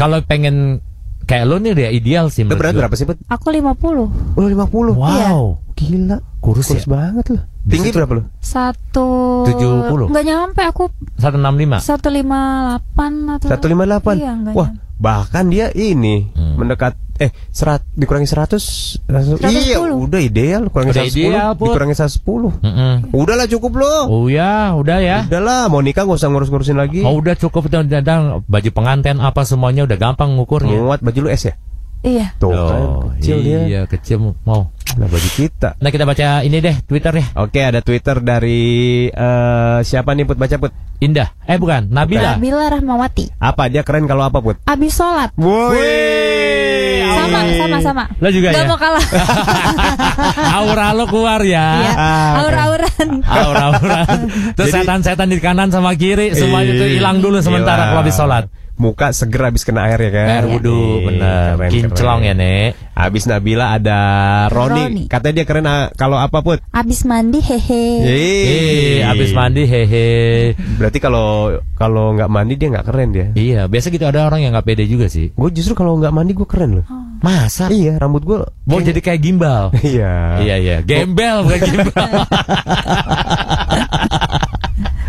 Kalau 0.00 0.24
pengen 0.24 0.80
kayak 1.28 1.44
lo 1.44 1.60
nih 1.60 1.76
udah 1.76 1.88
ideal 1.92 2.32
sih 2.32 2.48
Lu 2.48 2.56
berat 2.56 2.72
berapa 2.72 2.96
sih, 2.96 3.04
Put? 3.04 3.20
Aku 3.28 3.52
50. 3.52 4.40
Lu 4.40 4.46
50. 4.48 4.96
Wow. 4.96 5.67
Gila. 5.78 6.18
Kurus 6.38 6.68
Kurus 6.68 6.84
ya? 6.84 6.90
banget 6.90 7.24
lu. 7.30 7.38
Tinggi 7.64 7.90
berapa 7.90 8.12
lu? 8.12 8.22
Satu 8.38 9.08
70. 9.46 10.10
Enggak 10.10 10.24
nyampe 10.24 10.62
aku 10.62 10.90
165. 11.16 11.78
158 11.78 13.34
atau 13.34 13.46
158. 13.48 14.18
Iya, 14.18 14.32
enggak 14.34 14.54
Wah, 14.54 14.68
nyampe. 14.68 14.82
bahkan 14.98 15.44
dia 15.46 15.66
ini 15.70 16.30
Hmm. 16.32 16.56
mendekat 16.56 16.96
eh 17.18 17.34
serat 17.50 17.82
dikurangi 17.92 18.24
100 18.24 18.62
110. 19.04 19.50
Iya, 19.50 19.82
udah 19.82 20.20
ideal 20.20 20.70
kurangi 20.70 20.94
Udah 20.94 21.02
110 21.04 21.18
ideal, 21.28 21.50
Put. 21.54 21.66
dikurangi 21.68 21.94
110. 21.94 22.50
Mm-mm. 22.56 22.94
Udahlah 23.10 23.46
cukup 23.48 23.72
lo. 23.74 23.94
Oh 24.06 24.26
ya, 24.26 24.70
udah 24.72 24.98
ya. 24.98 25.18
Udahlah, 25.26 25.66
mau 25.66 25.82
nikah 25.82 26.02
gak 26.02 26.14
usah 26.14 26.30
ngurus-ngurusin 26.30 26.78
lagi. 26.78 27.02
Oh 27.02 27.14
udah 27.14 27.34
cukup 27.34 27.66
udah. 27.66 27.82
baju 28.40 28.70
pengantin 28.70 29.18
apa 29.18 29.42
semuanya 29.42 29.82
udah 29.82 29.96
gampang 29.96 30.30
ngukurnya. 30.32 30.78
Muat 30.78 31.02
baju 31.02 31.26
lu 31.26 31.30
S 31.30 31.50
ya? 31.50 31.54
Iya. 32.00 32.26
Tuh 32.36 32.48
Oh, 32.48 32.68
kan, 32.68 32.80
kecil 33.18 33.36
dia. 33.42 33.58
iya, 33.64 33.80
kecil 33.84 34.22
mau. 34.40 34.70
Nah, 34.94 35.04
baju 35.04 35.28
kita. 35.30 35.76
Nah 35.76 35.90
kita 35.90 36.02
baca 36.02 36.40
ini 36.40 36.58
deh 36.58 36.74
Twitter 36.82 37.12
ya. 37.12 37.26
Oke, 37.36 37.60
ada 37.60 37.78
Twitter 37.78 38.18
dari 38.18 38.60
eh, 39.06 39.78
siapa 39.80 40.10
nih 40.10 40.24
Put 40.24 40.36
baca 40.36 40.56
Put? 40.56 40.72
Indah. 40.98 41.30
Eh 41.44 41.54
bukan, 41.54 41.86
Nabila. 41.86 42.34
Nabila 42.34 42.66
Rahmawati. 42.68 43.30
Apa 43.36 43.66
dia 43.66 43.82
keren 43.82 44.06
kalau 44.06 44.22
apa 44.22 44.38
Put? 44.38 44.58
Abis 44.64 44.94
sholat. 44.94 45.30
Woi. 45.34 47.06
Sama, 47.08 47.38
sama, 47.52 47.78
sama. 47.80 48.04
Lo 48.16 48.28
juga 48.28 48.50
Gak 48.50 48.62
ya? 48.62 48.66
mau 48.66 48.78
kalah. 48.78 49.04
Aura 50.58 50.86
lo 50.92 51.04
keluar 51.06 51.40
Iya. 51.40 51.66
ya. 51.78 51.92
Ah, 51.92 52.32
Aur-auran. 52.40 53.08
Aura-aura. 53.22 54.00
Terus 54.56 54.68
setan-setan 54.72 55.28
di 55.28 55.38
kanan 55.38 55.68
sama 55.68 55.94
kiri 55.94 56.32
semuanya 56.32 56.72
itu 56.72 56.86
hilang 56.94 57.18
dulu 57.18 57.38
sementara 57.38 57.82
Gila. 57.82 57.88
kalau 57.88 58.00
habis 58.02 58.16
sholat. 58.16 58.44
Muka 58.78 59.10
seger 59.10 59.50
habis 59.50 59.66
kena 59.66 59.90
air 59.90 59.98
ya 59.98 60.10
kan? 60.14 60.26
Air 60.38 60.46
wudhu, 60.54 61.02
Ih, 61.02 61.04
bener. 61.10 61.50
Kinclong 61.66 62.22
ya, 62.22 62.34
Nek. 62.38 62.78
Habis 62.98 63.30
Nabila 63.30 63.78
ada 63.78 63.98
Roni. 64.50 64.82
Roni. 64.82 65.02
Katanya 65.06 65.34
dia 65.42 65.46
keren 65.46 65.66
ah, 65.70 65.86
kalau 65.94 66.18
apa 66.18 66.42
Put? 66.42 66.58
Abis 66.74 67.06
mandi 67.06 67.38
hehe. 67.38 67.86
Eh, 68.02 69.06
habis 69.06 69.30
mandi 69.30 69.66
hehe. 69.66 70.54
Berarti 70.78 70.98
kalau 70.98 71.58
kalau 71.78 72.14
nggak 72.18 72.26
mandi 72.26 72.58
dia 72.58 72.74
nggak 72.74 72.86
keren 72.90 73.14
dia. 73.14 73.30
Iya, 73.38 73.70
biasa 73.70 73.94
gitu 73.94 74.02
ada 74.02 74.26
orang 74.26 74.42
yang 74.42 74.50
nggak 74.50 74.66
pede 74.66 74.90
juga 74.90 75.06
sih. 75.06 75.30
Gue 75.30 75.50
justru 75.54 75.78
kalau 75.78 75.94
nggak 75.98 76.10
mandi 76.10 76.34
gue 76.34 76.46
keren 76.46 76.82
loh. 76.82 76.86
Masa? 77.22 77.70
Iya, 77.70 77.98
rambut 77.98 78.26
gue. 78.26 78.42
Mau 78.66 78.78
jadi 78.82 78.98
kayak 78.98 79.20
gimbal. 79.22 79.70
Iya. 79.78 80.42
Iya 80.42 80.56
iya, 80.58 80.76
gembel 80.82 81.46
bukan 81.46 81.60
gimbal. 81.70 82.10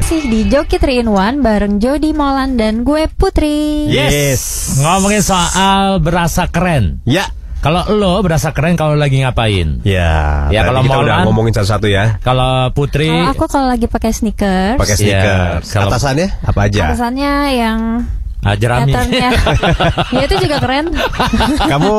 Sih 0.09 0.25
di 0.25 0.41
Joki 0.43 0.81
3 0.81 1.05
in 1.05 1.07
1 1.07 1.37
bareng 1.39 1.77
Jody 1.77 2.11
Molan 2.11 2.57
dan 2.57 2.81
gue 2.81 3.05
Putri. 3.07 3.85
Yes. 3.85 4.73
Ngomongin 4.79 5.21
soal 5.21 6.01
berasa 6.01 6.49
keren. 6.49 6.97
Ya. 7.05 7.29
Kalau 7.59 7.83
lo 7.91 8.17
berasa 8.23 8.49
keren 8.49 8.73
kalau 8.73 8.95
lagi 8.95 9.19
ngapain? 9.19 9.83
Ya. 9.83 10.47
Ya, 10.47 10.63
kalau 10.63 10.81
kita 10.81 10.97
udah 10.97 11.27
ngomongin 11.27 11.53
satu-satu 11.53 11.85
ya. 11.85 12.17
Kalau 12.19 12.71
Putri 12.71 13.05
Kalau 13.05 13.29
aku 13.29 13.45
kalau 13.45 13.67
lagi 13.67 13.85
pakai 13.85 14.09
sneakers, 14.09 14.79
Pakai 14.79 14.95
Iya, 14.95 14.97
sneakers. 14.97 15.65
kalau- 15.69 15.91
Atasannya 15.91 16.27
apa 16.41 16.59
aja? 16.63 16.81
atasannya 16.89 17.33
yang 17.53 17.79
ah, 18.45 18.55
jerami. 18.55 18.91
ya 20.15 20.21
itu 20.23 20.35
juga 20.39 20.57
keren. 20.63 20.91
Kamu 21.59 21.91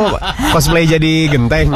cosplay 0.53 0.89
jadi 0.89 1.29
genteng. 1.29 1.69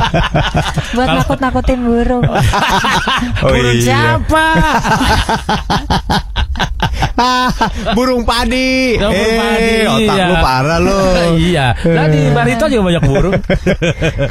Buat 0.96 1.08
nakut-nakutin 1.22 1.78
burung. 1.86 2.26
oh 2.26 3.50
Burung 3.50 3.78
iya. 3.78 4.18
siapa? 4.18 4.46
burung 7.96 8.22
padi. 8.28 8.96
Ya, 9.00 9.08
burung 9.12 9.32
eh, 9.32 9.40
padi, 9.40 9.76
otak 9.88 10.16
iya. 10.16 10.26
lu 10.28 10.34
parah 10.40 10.78
lu. 10.80 11.00
iya. 11.50 11.66
Nah 11.72 12.06
di 12.08 12.20
Barito 12.32 12.64
juga 12.68 12.82
banyak 12.92 13.04
burung. 13.08 13.34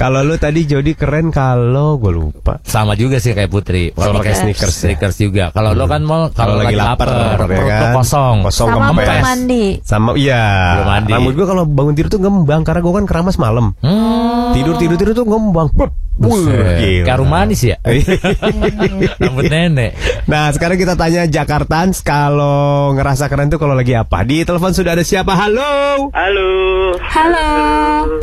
kalau 0.02 0.22
lu 0.22 0.36
tadi 0.38 0.70
Jody 0.70 0.94
keren 0.94 1.34
kalau 1.34 1.98
gue 1.98 2.14
lupa. 2.14 2.62
Sama 2.62 2.94
juga 2.94 3.18
sih 3.18 3.34
kayak 3.34 3.50
Putri. 3.50 3.92
Kalau 3.94 4.22
pakai 4.22 4.34
sneakers 4.38 4.76
ya. 4.76 4.82
sneakers 4.92 5.16
juga. 5.18 5.44
Kalau 5.52 5.74
lo 5.74 5.86
kan 5.90 6.02
mau 6.06 6.30
kalau 6.32 6.62
lagi 6.62 6.78
lapar, 6.78 7.08
ya 7.10 7.38
perut 7.38 7.50
kan? 7.66 7.94
kosong. 7.98 8.38
Kosong 8.46 8.70
Sama 8.70 8.82
kempes. 8.94 9.06
belum 9.06 9.26
mandi. 9.26 9.66
Sama 9.82 10.10
iya. 10.18 10.46
Belum 10.78 10.88
mandi. 10.90 11.12
Rambut 11.12 11.34
gue 11.34 11.48
kalau 11.48 11.64
bangun 11.66 11.94
tidur 11.98 12.10
tuh 12.14 12.22
ngembang 12.22 12.62
karena 12.62 12.82
gue 12.86 12.94
kan 12.94 13.06
keramas 13.10 13.36
malam. 13.42 13.74
Hmm. 13.82 14.54
Tidur 14.54 14.78
tidur 14.78 14.98
tidur 14.98 15.14
tuh 15.18 15.26
ngembang. 15.26 15.70
Wuh, 16.16 16.48
rumah 17.20 17.44
manis 17.44 17.60
ya. 17.68 17.76
Rambut 19.22 19.52
nenek. 19.52 20.00
Nah 20.32 20.48
sekarang 20.56 20.80
kita 20.80 20.96
tanya 20.96 21.28
Jakartans 21.28 22.00
kalau 22.08 22.96
ngerasa 22.96 23.28
keren 23.28 23.52
tuh 23.52 23.60
kalau 23.60 23.76
lagi 23.76 24.00
apa? 24.00 24.24
Di 24.24 24.48
telepon 24.48 24.72
sudah 24.72 24.96
ada 24.96 25.04
siapa? 25.04 25.36
Halo. 25.36 26.08
Halo. 26.16 26.52
Halo. 27.04 27.50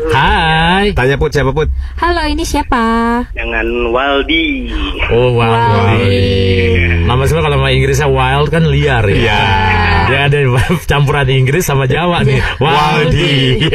Hai. 0.09 0.97
Tanya 0.97 1.21
Put 1.21 1.37
siapa 1.37 1.53
Put? 1.53 1.69
Halo, 2.01 2.25
ini 2.25 2.41
siapa? 2.41 2.81
Dengan 3.29 3.93
Waldi. 3.93 4.73
Oh. 5.13 5.37
Waldi. 5.37 7.05
Nama 7.05 7.21
sebenarnya 7.29 7.45
kalau 7.45 7.57
nama 7.61 7.69
Inggrisnya 7.77 8.09
wild 8.09 8.49
kan 8.49 8.63
liar 8.73 9.05
ya. 9.05 9.13
Iya. 9.21 9.41
Dia 10.09 10.19
ada 10.33 10.37
campuran 10.91 11.29
Inggris 11.29 11.61
sama 11.61 11.85
Jawa 11.85 12.25
nih. 12.25 12.41
Waldi. 12.57 13.69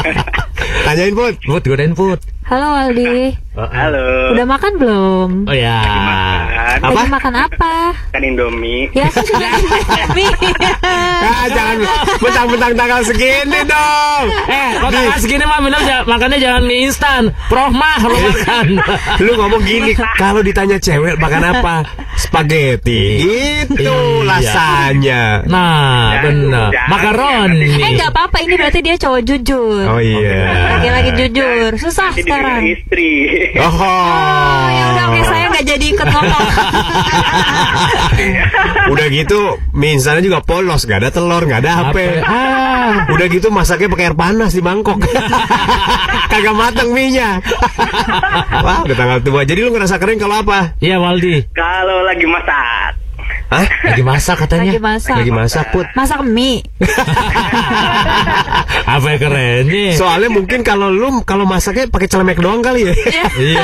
Tanyain 0.84 1.16
Put. 1.16 1.34
Put, 1.40 1.62
godain 1.64 1.96
Put. 1.96 2.20
Halo 2.50 2.66
Aldi. 2.74 3.30
Halo. 3.54 4.34
Udah 4.34 4.46
makan 4.48 4.72
belum? 4.74 5.30
Oh 5.46 5.54
ya. 5.54 5.78
Makan. 5.86 6.78
Lagi 6.82 7.06
makan 7.08 7.34
apa? 7.36 7.74
Kan 8.10 8.22
Indomie. 8.24 8.90
Ya 8.90 9.06
juga 9.06 9.46
Indomie. 9.60 10.34
Ah, 10.82 11.46
jangan 11.46 11.76
mentang-mentang 12.18 12.72
tanggal 12.74 13.00
segini 13.02 13.60
dong. 13.62 14.24
Eh, 14.46 14.70
kok 14.76 14.90
tanggal 14.90 15.18
segini 15.18 15.44
mah 15.44 15.58
ja- 15.80 16.02
makannya 16.02 16.38
jangan 16.38 16.62
mie 16.64 16.78
instan. 16.84 17.22
Proh 17.46 17.70
mah 17.70 18.02
lo 18.02 18.18
makan. 18.18 18.66
Lu 19.24 19.32
ngomong 19.36 19.62
gini, 19.62 19.94
kalau 20.16 20.42
ditanya 20.42 20.74
cewek 20.76 21.14
makan 21.16 21.42
apa? 21.52 21.86
Spaghetti. 22.16 23.22
Itu 23.62 23.78
Iya. 23.78 24.26
lasanya. 24.26 25.22
Nah, 25.44 25.70
Jangan, 26.12 26.24
bener. 26.24 26.68
jangan. 26.70 26.88
Makaroni. 26.88 27.70
eh 27.76 27.90
nggak 27.94 28.10
apa-apa 28.10 28.36
ini 28.40 28.54
berarti 28.54 28.78
dia 28.80 28.96
cowok 28.96 29.20
jujur. 29.22 29.84
Oh 29.86 30.00
iya. 30.00 30.40
Lagi-lagi 30.72 31.10
jujur. 31.16 31.70
Susah 31.76 32.10
sekarang. 32.40 32.64
istri. 32.72 33.12
Oh. 33.60 33.70
Oh, 34.60 34.68
ya 34.70 34.84
udah 34.92 35.04
oke 35.10 35.20
saya 35.24 35.44
nggak 35.50 35.66
jadi 35.66 35.86
ikut 35.96 36.08
ngomong. 36.12 36.46
Udah 38.92 39.06
gitu, 39.08 39.40
mie 39.72 39.96
juga 39.98 40.40
polos, 40.42 40.84
gak 40.84 41.00
ada 41.00 41.10
telur, 41.14 41.46
gak 41.46 41.64
ada 41.64 41.72
HP. 41.80 41.96
Ah. 42.26 43.06
Udah 43.08 43.26
gitu 43.30 43.48
masaknya 43.48 43.88
pakai 43.88 44.10
air 44.10 44.16
panas 44.18 44.52
di 44.52 44.60
mangkok. 44.60 45.00
Kagak 46.30 46.54
mateng 46.54 46.94
mie-nya. 46.94 47.42
Wah, 48.62 48.86
udah 48.86 48.96
tanggal 48.96 49.18
tua. 49.24 49.42
Jadi 49.42 49.66
lu 49.66 49.74
ngerasa 49.74 49.98
keren 49.98 50.20
kalau 50.20 50.42
apa? 50.42 50.78
Iya, 50.78 51.02
Waldi. 51.02 51.50
Kalau 51.54 52.06
lagi 52.06 52.26
masak. 52.28 52.99
Hah? 53.50 53.66
Lagi 53.66 54.02
masak 54.06 54.46
katanya. 54.46 54.70
Lagi 54.70 54.78
masak. 54.78 55.16
Lagi 55.18 55.32
masak, 55.34 55.64
Put. 55.74 55.86
Masak 55.98 56.22
mie. 56.22 56.62
Apa 58.94 59.06
yang 59.10 59.20
kerennya? 59.20 59.98
Soalnya 59.98 60.30
mungkin 60.30 60.62
kalau 60.62 60.86
lu 60.86 61.26
kalau 61.26 61.50
masaknya 61.50 61.90
pakai 61.90 62.06
celemek 62.06 62.38
doang 62.38 62.62
kali 62.62 62.86
ya. 62.86 62.94
Iya. 63.34 63.62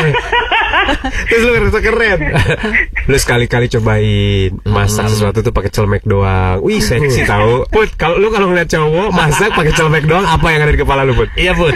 Terus 1.31 1.43
lu 1.43 1.51
ngerasa 1.55 1.79
keren. 1.81 2.19
lu 3.11 3.17
sekali-kali 3.17 3.67
cobain 3.71 4.51
masak 4.67 5.07
sesuatu 5.11 5.41
tuh 5.41 5.53
pakai 5.55 5.71
celemek 5.71 6.03
doang. 6.05 6.61
Wih, 6.61 6.83
seksi 6.83 7.25
tahu. 7.25 7.67
Put, 7.71 7.95
kalau 7.95 8.19
lu 8.19 8.29
kalau 8.35 8.51
ngeliat 8.51 8.69
cowok 8.69 9.09
masak 9.15 9.55
pakai 9.55 9.73
celemek 9.73 10.05
doang, 10.05 10.27
apa 10.27 10.47
yang 10.51 10.61
ada 10.67 10.73
di 10.75 10.81
kepala 10.81 11.03
lu, 11.07 11.15
Put? 11.15 11.31
Iya, 11.39 11.55
Put. 11.55 11.73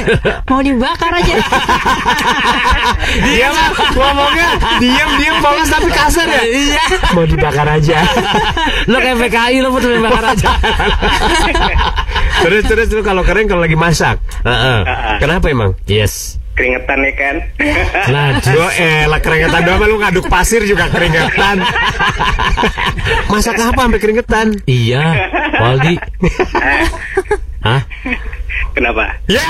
Mau 0.50 0.60
dibakar 0.64 1.12
aja. 1.14 1.34
Dia 3.20 3.48
mah 3.52 3.68
ngomongnya 3.94 4.48
diam-diam 4.80 5.36
polos 5.44 5.68
tapi 5.68 5.90
kasar 5.92 6.26
ya. 6.26 6.42
Iya. 6.44 6.84
Mau 7.12 7.24
dibakar 7.28 7.66
aja. 7.68 7.98
Lo 8.88 8.98
kayak 8.98 9.16
PKI 9.28 9.56
lo 9.62 9.68
Put 9.76 9.82
main 9.84 10.02
bakar 10.02 10.24
aja. 10.34 10.50
terus 12.40 12.64
terus 12.64 12.88
lu 12.96 13.04
kalau 13.04 13.20
keren 13.20 13.44
kalau 13.44 13.62
lagi 13.62 13.76
masak. 13.76 14.16
Heeh. 14.42 14.78
Kenapa 15.20 15.52
emang? 15.52 15.76
Yes. 15.84 16.39
Keringetan 16.60 16.98
ya 17.00 17.12
kan? 17.16 17.36
Nah, 18.12 18.28
Gue 18.36 18.68
elah 18.76 19.20
keringetan 19.24 19.64
doang 19.64 19.80
lu 19.88 19.96
ngaduk 19.96 20.28
pasir 20.28 20.60
juga 20.68 20.92
keringetan. 20.92 21.64
Masak 23.32 23.56
apa 23.56 23.80
sampai 23.88 23.96
keringetan? 23.96 24.60
iya, 24.68 25.24
Waldi. 25.56 25.96
Hah? 27.64 27.80
Kenapa? 28.70 29.04
Ya. 29.26 29.40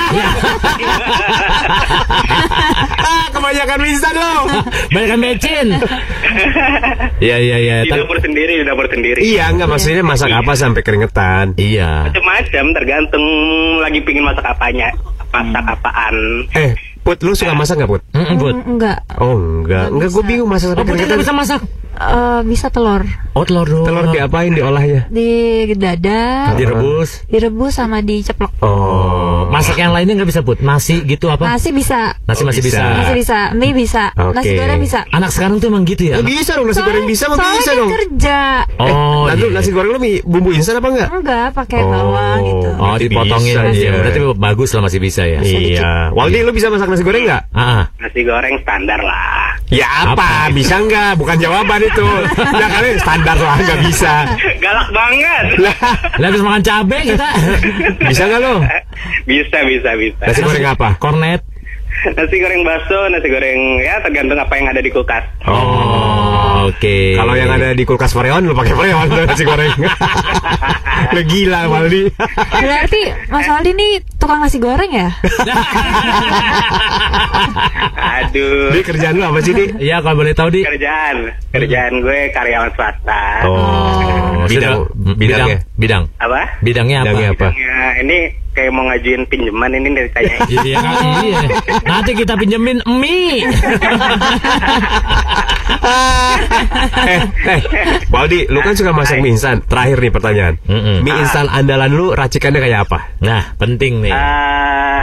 ah, 3.03 3.27
kebanyakan 3.35 3.79
instan 3.87 4.15
lo. 4.17 4.35
Banyak 4.91 5.19
becin. 5.19 5.69
Iya, 7.21 7.37
iya, 7.39 7.57
iya. 7.59 7.77
Di 7.85 7.91
dapur 7.91 8.19
sendiri, 8.23 8.63
di 8.63 8.65
dapur 8.65 8.87
sendiri. 8.89 9.19
Iya, 9.21 9.51
enggak 9.53 9.69
maksudnya 9.69 10.03
masak 10.07 10.31
apa 10.33 10.53
sampai 10.57 10.83
keringetan. 10.87 11.59
Iya. 11.59 12.09
Macam-macam 12.11 12.65
tergantung 12.75 13.27
lagi 13.83 13.99
pingin 14.03 14.25
masak 14.25 14.47
apanya. 14.47 14.89
Masak 15.31 15.65
apaan. 15.69 16.17
Eh, 16.57 16.73
Put, 17.01 17.17
lu 17.21 17.33
suka 17.33 17.53
masak 17.53 17.77
nggak 17.77 17.91
Put? 17.91 18.03
Mm, 18.13 18.37
Put. 18.37 18.55
Enggak. 18.61 18.99
Oh 19.17 19.35
enggak, 19.35 19.89
enggak 19.89 20.11
gue 20.11 20.25
bingung 20.25 20.47
masak 20.47 20.67
Oh, 20.67 20.73
sampai 20.73 20.83
Put 20.83 20.93
nggak 20.93 20.99
keringetan. 21.07 21.23
bisa 21.23 21.33
masak. 21.33 21.61
Eh, 22.01 22.41
bisa 22.43 22.67
telur 22.67 23.05
Oh, 23.31 23.45
telur 23.45 23.63
doang. 23.63 23.85
Telur 23.85 24.05
diapain 24.09 24.51
diolahnya? 24.51 25.07
di 25.07 25.29
dada, 25.75 26.51
direbus. 26.55 27.29
direbus 27.29 27.73
sama 27.73 28.01
diceplok. 28.01 28.57
Oh, 28.59 29.47
Masak 29.47 29.77
yang 29.77 29.93
lainnya 29.93 30.17
nggak 30.17 30.27
bisa 30.27 30.41
Put. 30.41 30.59
Nasi 30.61 31.05
gitu 31.05 31.29
apa? 31.29 31.45
Nasi 31.47 31.71
bisa, 31.71 32.17
Nasi 32.25 32.41
Oh, 32.41 32.49
masih 32.49 32.63
bisa. 32.65 32.81
bisa. 32.81 32.97
nasi 32.97 33.13
bisa, 33.15 33.39
mie 33.53 33.71
bisa, 33.71 34.05
Oke. 34.13 34.33
nasi 34.33 34.51
goreng 34.55 34.81
bisa. 34.81 35.01
Anak 35.11 35.31
sekarang 35.31 35.61
tuh 35.61 35.69
emang 35.69 35.85
gitu 35.85 36.03
ya. 36.07 36.17
Ya 36.17 36.25
bisa 36.25 36.57
dong 36.57 36.67
nasi 36.67 36.81
goreng 36.81 37.05
bisa 37.05 37.25
mah 37.27 37.37
Soalnya 37.37 37.59
bisa 37.59 37.73
dong. 37.77 37.91
kerja. 37.93 38.41
Oh, 38.79 39.29
Lalu 39.29 39.45
iya. 39.45 39.55
nasi 39.55 39.71
goreng 39.71 39.91
lu 39.91 40.01
mi- 40.01 40.23
bumbu 40.23 40.51
instan 40.51 40.75
apa 40.75 40.89
enggak? 40.89 41.09
Enggak, 41.13 41.47
pakai 41.53 41.81
Oh. 41.81 41.91
bawang 41.91 42.39
gitu. 42.43 42.69
Oh, 42.73 42.85
Berarti 42.89 43.05
dipotongin. 43.05 43.55
bisa, 43.55 43.61
Iya, 43.69 43.77
iya. 43.77 43.91
berarti 43.95 44.19
bagus 44.35 44.71
lah 44.73 44.83
masih 44.83 44.99
bisa 44.99 45.23
ya. 45.23 45.41
Iya. 45.41 45.91
Waldi 46.11 46.39
lu 46.41 46.51
bisa 46.51 46.67
masak 46.67 46.89
nasi 46.89 47.05
goreng 47.05 47.23
nggak? 47.23 47.43
Ah, 47.53 47.61
ah. 47.61 47.85
Nasi 48.01 48.21
goreng 48.23 48.57
standar 48.59 48.99
lah. 48.99 49.50
Ya 49.71 49.87
apa? 50.03 50.19
Apa? 50.19 50.31
Bisa 50.51 50.83
nggak? 50.83 51.15
Bukan 51.15 51.37
jawaban 51.39 51.79
itu. 51.79 52.07
ya 52.59 52.67
kali 52.67 52.99
standar 52.99 53.39
lah 53.39 53.57
nggak 53.57 53.81
bisa. 53.87 54.15
Galak 54.59 54.89
banget. 54.91 55.45
Lah, 55.63 55.77
Lah 56.19 56.27
habis 56.27 56.43
makan 56.43 56.63
cabe 56.63 56.99
kita. 57.07 57.29
bisa 58.03 58.23
nggak 58.27 58.41
lo? 58.43 58.55
bisa, 59.25 59.57
bisa, 59.63 59.91
bisa. 59.95 60.23
Nasi 60.27 60.41
goreng 60.43 60.67
apa? 60.67 60.89
Kornet. 60.99 61.41
Nasi 62.11 62.37
goreng 62.41 62.63
bakso, 62.65 62.99
nasi 63.13 63.29
goreng 63.29 63.61
ya 63.79 64.03
tergantung 64.03 64.41
apa 64.41 64.55
yang 64.59 64.67
ada 64.73 64.83
di 64.83 64.91
kulkas. 64.91 65.23
Oh, 65.47 66.67
oke. 66.67 66.99
Kalau 67.15 67.35
yang 67.39 67.51
ada 67.55 67.71
di 67.71 67.85
kulkas 67.87 68.11
Freon 68.11 68.43
lu 68.43 68.57
pakai 68.59 68.75
Freon 68.75 69.07
nasi 69.07 69.45
goreng. 69.47 69.71
lu 71.15 71.21
gila 71.31 71.71
Waldi. 71.71 72.11
Berarti 72.51 73.01
Mas 73.29 73.47
Aldi 73.47 73.71
nih 73.71 73.93
tukang 74.31 74.47
nasi 74.47 74.63
goreng 74.63 74.95
ya? 74.95 75.11
Aduh. 78.23 78.71
Di 78.71 78.81
kerjaan 78.87 79.19
lu 79.19 79.27
apa 79.27 79.43
sih, 79.43 79.51
Di? 79.51 79.67
Iya, 79.83 79.99
kalau 80.07 80.23
boleh 80.23 80.31
tahu 80.39 80.55
di. 80.55 80.63
Kerjaan, 80.63 81.35
kerjaan 81.51 81.99
gue 81.99 82.31
karyawan 82.31 82.71
swasta. 82.79 83.43
Oh, 83.43 84.47
bidang, 84.47 84.87
bidang 84.95 85.19
bidang, 85.19 85.19
bidangnya. 85.19 85.59
bidang. 85.75 86.03
Apa? 86.23 86.63
Bidangnya 86.63 86.99
apa? 87.03 87.11
Bidangnya 87.11 87.35
apa? 87.35 87.49
Ya, 87.59 87.99
ini 88.07 88.19
kayak 88.55 88.71
mau 88.75 88.85
ngajuin 88.87 89.23
pinjaman 89.31 89.71
ini 89.75 89.89
dari 89.95 90.11
tanya. 90.15 90.37
Iya, 90.51 90.79
iya. 91.27 91.41
Nanti 91.87 92.13
kita 92.15 92.35
pinjemin 92.37 92.83
mie. 92.87 93.47
eh, 97.07 97.23
eh, 97.47 97.61
Waldi, 98.11 98.51
lu 98.51 98.61
kan 98.61 98.75
suka 98.75 98.91
masak 98.93 99.23
mie 99.23 99.33
instan. 99.35 99.63
Terakhir 99.65 99.99
nih 100.03 100.13
pertanyaan. 100.13 100.55
Mm-mm. 100.67 101.07
Mie 101.07 101.15
instan 101.23 101.47
andalan 101.49 101.91
lu 101.95 102.13
racikannya 102.13 102.61
kayak 102.61 102.91
apa? 102.91 102.99
Nah, 103.23 103.55
penting 103.57 104.03
nih. 104.05 104.13
Ah, 104.21 105.03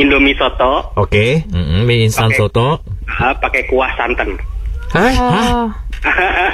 Indomie 0.00 0.34
soto, 0.34 0.90
Oke. 0.96 1.44
Mm-mm, 1.52 1.84
mie 1.84 2.08
instan 2.08 2.32
Oke. 2.32 2.38
soto. 2.40 2.80
ah, 3.20 3.36
pakai 3.36 3.68
kuah 3.68 3.92
santan. 3.94 4.40
Hah? 4.94 5.12
Oh, 5.16 5.66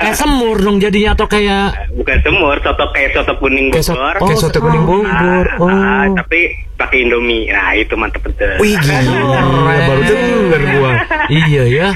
Kayak 0.01 0.15
semur 0.17 0.57
dong 0.57 0.79
jadinya 0.79 1.13
atau 1.13 1.27
kayak 1.27 1.75
Bukan 1.93 2.17
semur, 2.23 2.55
soto 2.57 2.87
kayak 2.89 3.11
soto 3.13 3.35
kuning 3.37 3.69
Kayak 3.69 3.83
so- 3.85 3.93
Bogor. 3.93 4.15
kayak 4.17 4.39
soto 4.39 4.59
kuning 4.59 4.85
Bogor. 4.85 5.05
Ah, 5.05 5.43
ah, 5.59 6.05
Oh. 6.07 6.15
tapi 6.17 6.41
pakai 6.75 7.05
Indomie. 7.05 7.45
Nah, 7.47 7.75
itu 7.75 7.93
mantep 7.93 8.23
betul. 8.23 8.47
Wih 8.57 8.79
gila, 8.79 9.43
baru 9.91 10.01
denger 10.03 10.61
gua. 10.73 10.93
Iya 11.29 11.63
ya. 11.67 11.89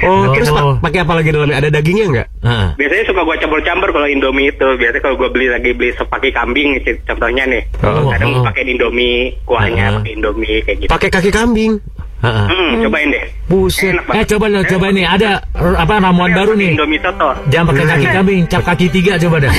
Oh, 0.00 0.24
Oh. 0.24 0.32
terus 0.32 0.48
pa- 0.48 0.78
pakai 0.80 1.00
apa 1.02 1.12
lagi 1.12 1.28
dalamnya? 1.28 1.56
Ada 1.58 1.68
dagingnya 1.70 2.06
nggak? 2.08 2.28
Heeh. 2.40 2.68
Biasanya 2.74 3.04
suka 3.04 3.20
gue 3.20 3.36
campur-campur 3.36 3.88
kalau 3.90 4.08
Indomie 4.08 4.48
itu. 4.48 4.66
Biasanya 4.72 5.02
kalau 5.02 5.16
gue 5.18 5.28
beli 5.28 5.46
lagi 5.50 5.70
beli 5.74 5.90
sop 5.92 6.08
pakai 6.08 6.30
kambing, 6.30 6.78
contohnya 7.04 7.44
nih. 7.44 7.62
Oh. 7.82 8.08
Kadang 8.08 8.30
Oh. 8.32 8.42
pakai 8.42 8.62
Indomie, 8.64 9.36
kuahnya 9.44 9.84
Ah. 9.84 9.94
pakai 10.00 10.12
Indomie 10.14 10.56
kayak 10.62 10.78
gitu. 10.78 10.88
Pakai 10.88 11.08
kaki 11.10 11.28
kambing. 11.28 11.76
Ha-ha. 12.20 12.52
Hmm, 12.52 12.84
cobain 12.84 13.08
deh. 13.08 13.24
Buset. 13.48 13.96
Enak 13.96 14.12
Eh 14.12 14.24
coba 14.28 14.52
lo, 14.52 14.60
coba 14.68 14.92
nih 14.92 15.08
ada 15.08 15.40
apa 15.56 15.94
ramuan 16.04 16.36
baru 16.36 16.52
nih. 16.52 16.76
Indomie 16.76 17.00
Toto. 17.00 17.32
Jangan 17.48 17.72
pakai 17.72 17.84
kaki 17.88 18.06
kambing, 18.12 18.44
cap 18.44 18.62
kaki 18.62 18.86
tiga 18.92 19.16
coba 19.16 19.48
dah. 19.48 19.54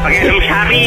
Pakai 0.00 0.18
enam 0.26 0.38
sari. 0.48 0.86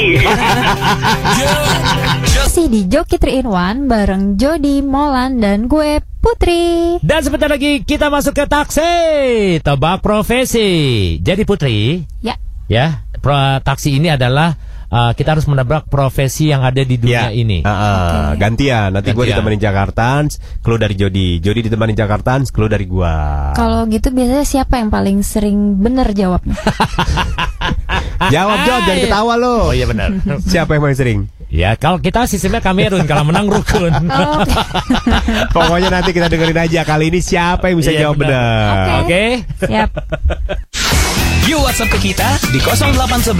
Masih 2.53 2.67
di 2.69 2.81
Joki 2.85 3.17
3 3.17 3.39
in 3.41 3.47
1 3.49 3.89
bareng 3.89 4.23
Jody, 4.37 4.85
Molan, 4.85 5.41
dan 5.41 5.65
gue 5.65 6.03
Putri. 6.21 6.99
Dan 7.01 7.23
sebentar 7.25 7.49
lagi 7.49 7.81
kita 7.81 8.13
masuk 8.13 8.35
ke 8.35 8.45
taksi 8.45 8.93
tebak 9.63 10.03
profesi. 10.03 10.69
Jadi 11.17 11.43
Putri, 11.47 12.03
Ya, 12.21 12.35
ya 12.67 13.07
pro, 13.23 13.35
taksi 13.63 13.97
ini 13.97 14.11
adalah 14.11 14.53
uh, 14.93 15.11
kita 15.17 15.33
harus 15.33 15.49
menebak 15.49 15.89
profesi 15.89 16.53
yang 16.53 16.61
ada 16.61 16.85
di 16.85 17.01
dunia 17.01 17.33
ini. 17.33 17.65
Ah, 17.65 17.73
ah, 17.73 18.27
gantian. 18.37 18.93
Nanti 18.93 19.09
gue 19.09 19.17
Gantian. 19.17 19.41
ditemenin 19.41 19.59
Jakarta, 19.59 20.21
clue 20.61 20.77
dari 20.77 20.93
Jody. 20.93 21.41
Jody 21.41 21.65
ditemenin 21.65 21.97
Jakarta, 21.97 22.37
clue 22.53 22.69
dari 22.69 22.85
gua. 22.85 23.51
kalau 23.57 23.89
gitu 23.89 24.13
biasanya 24.13 24.45
siapa 24.45 24.77
yang 24.77 24.93
paling 24.93 25.25
sering 25.25 25.81
bener 25.81 26.13
jawabnya? 26.13 26.53
Jawab 28.23 28.57
Jod, 28.63 28.81
jangan 28.87 29.01
ketawa 29.03 29.33
lo. 29.35 29.55
Oh 29.67 29.73
iya 29.75 29.83
benar. 29.83 30.15
Siapa 30.51 30.75
yang 30.75 30.83
paling 30.83 30.99
sering? 30.99 31.19
ya 31.53 31.77
kalau 31.77 32.01
kita 32.01 32.25
sistemnya 32.25 32.65
Kamerun 32.65 33.05
kalau 33.05 33.27
menang 33.27 33.45
rukun. 33.45 33.91
Oh, 34.13 34.41
Oke. 34.41 34.55
Pokoknya 35.53 35.89
nanti 35.91 36.15
kita 36.15 36.31
dengerin 36.31 36.55
aja 36.55 36.81
kali 36.81 37.11
ini 37.13 37.19
siapa 37.19 37.69
yang 37.69 37.77
bisa 37.77 37.91
Iya, 37.91 37.99
jawab 38.07 38.15
benar. 38.23 38.31
benar. 38.31 38.99
Oke. 39.03 39.23
Siap. 39.61 39.89
Yuk 41.43 41.59
WhatsApp 41.59 41.91
ke 41.91 42.15
kita 42.15 42.39
di 42.55 42.59
0811 42.63 43.35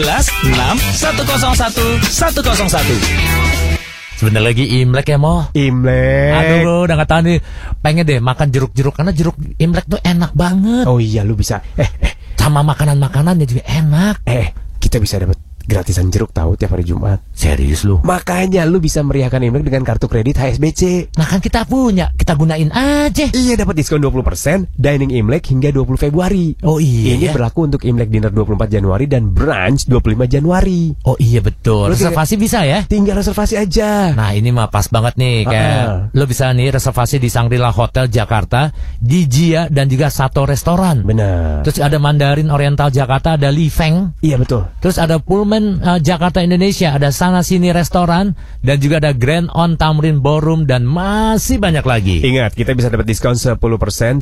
6101 0.52 2.04
101. 2.04 3.80
Sebentar 4.20 4.44
lagi 4.44 4.84
Imlek 4.84 5.08
ya 5.08 5.16
Mo. 5.16 5.48
Imlek. 5.56 6.36
Aduh 6.36 6.56
bro, 6.68 6.76
udah 6.84 7.00
gak 7.00 7.08
tahan 7.08 7.24
nih 7.32 7.40
Pengen 7.80 8.04
deh 8.04 8.20
makan 8.20 8.52
jeruk-jeruk 8.52 8.96
Karena 8.96 9.12
jeruk 9.16 9.40
Imlek 9.56 9.88
tuh 9.88 10.04
enak 10.04 10.36
banget 10.36 10.84
Oh 10.84 11.00
iya 11.00 11.24
lu 11.24 11.40
bisa. 11.40 11.64
Eh, 11.80 11.88
eh, 12.04 12.12
Sama 12.36 12.60
makanan-makanannya 12.68 13.48
juga 13.48 13.64
enak 13.72 14.28
eh, 14.28 14.52
kita 14.84 15.00
bisa 15.00 15.24
dapat 15.24 15.40
gratisan 15.64 16.10
jeruk 16.10 16.32
tahu 16.32 16.56
tiap 16.56 16.76
hari 16.76 16.84
Jumat. 16.84 17.24
Serius 17.34 17.84
lu 17.84 18.00
Makanya 18.06 18.64
lu 18.64 18.80
bisa 18.80 19.04
meriahkan 19.04 19.42
Imlek 19.42 19.68
dengan 19.68 19.84
kartu 19.84 20.08
kredit 20.08 20.40
HSBC. 20.40 21.12
Nah 21.20 21.28
kan 21.28 21.44
kita 21.44 21.66
punya 21.68 22.08
Kita 22.16 22.34
gunain 22.34 22.72
aja 22.72 23.28
Iya 23.30 23.60
dapat 23.60 23.76
diskon 23.78 24.00
20% 24.00 24.72
dining 24.80 25.12
Imlek 25.12 25.50
hingga 25.50 25.70
20 25.70 25.98
Februari. 25.98 26.56
Oh 26.64 26.78
iya 26.80 27.20
Ini 27.20 27.36
berlaku 27.36 27.68
untuk 27.68 27.82
Imlek 27.84 28.08
dinner 28.10 28.32
24 28.32 28.70
Januari 28.70 29.06
dan 29.06 29.30
brunch 29.30 29.86
25 29.86 30.30
Januari. 30.30 30.94
Oh 31.04 31.18
iya 31.20 31.44
betul 31.44 31.92
Lu 31.92 31.94
Reservasi 31.94 32.40
bisa 32.40 32.64
ya 32.64 32.86
Tinggal 32.88 33.20
reservasi 33.20 33.60
aja. 33.60 34.14
Nah 34.16 34.32
ini 34.34 34.50
mah 34.50 34.72
pas 34.72 34.88
banget 34.88 35.20
nih 35.20 35.38
Kayak 35.46 35.72
Ah. 35.74 36.08
Lo 36.16 36.24
bisa 36.30 36.54
nih 36.54 36.70
reservasi 36.72 37.18
di 37.18 37.28
Sangrila 37.28 37.74
Hotel 37.74 38.08
Jakarta 38.08 38.72
Di 38.98 39.26
Jia 39.28 39.68
dan 39.68 39.90
juga 39.90 40.08
Sato 40.10 40.48
Restoran 40.48 41.04
Benar. 41.04 41.66
Terus 41.68 41.82
ada 41.84 41.98
Mandarin 42.00 42.48
Oriental 42.54 42.88
Jakarta 42.94 43.36
Ada 43.36 43.50
Li 43.52 43.68
Feng 43.68 44.16
Iya 44.24 44.40
betul. 44.40 44.66
Terus 44.80 44.98
ada 44.98 45.20
Pullman 45.20 45.53
uh, 45.62 46.00
Jakarta 46.02 46.42
Indonesia, 46.42 46.98
ada 46.98 47.14
Sana 47.14 47.46
Sini 47.46 47.70
Restoran, 47.70 48.34
dan 48.64 48.78
juga 48.82 48.98
ada 48.98 49.14
Grand 49.14 49.52
On 49.54 49.78
Tamrin 49.78 50.24
Ballroom 50.24 50.66
dan 50.66 50.88
masih 50.88 51.62
banyak 51.62 51.86
lagi. 51.86 52.18
Ingat, 52.26 52.58
kita 52.58 52.74
bisa 52.74 52.90
dapat 52.90 53.06
diskon 53.06 53.38
10% 53.38 53.60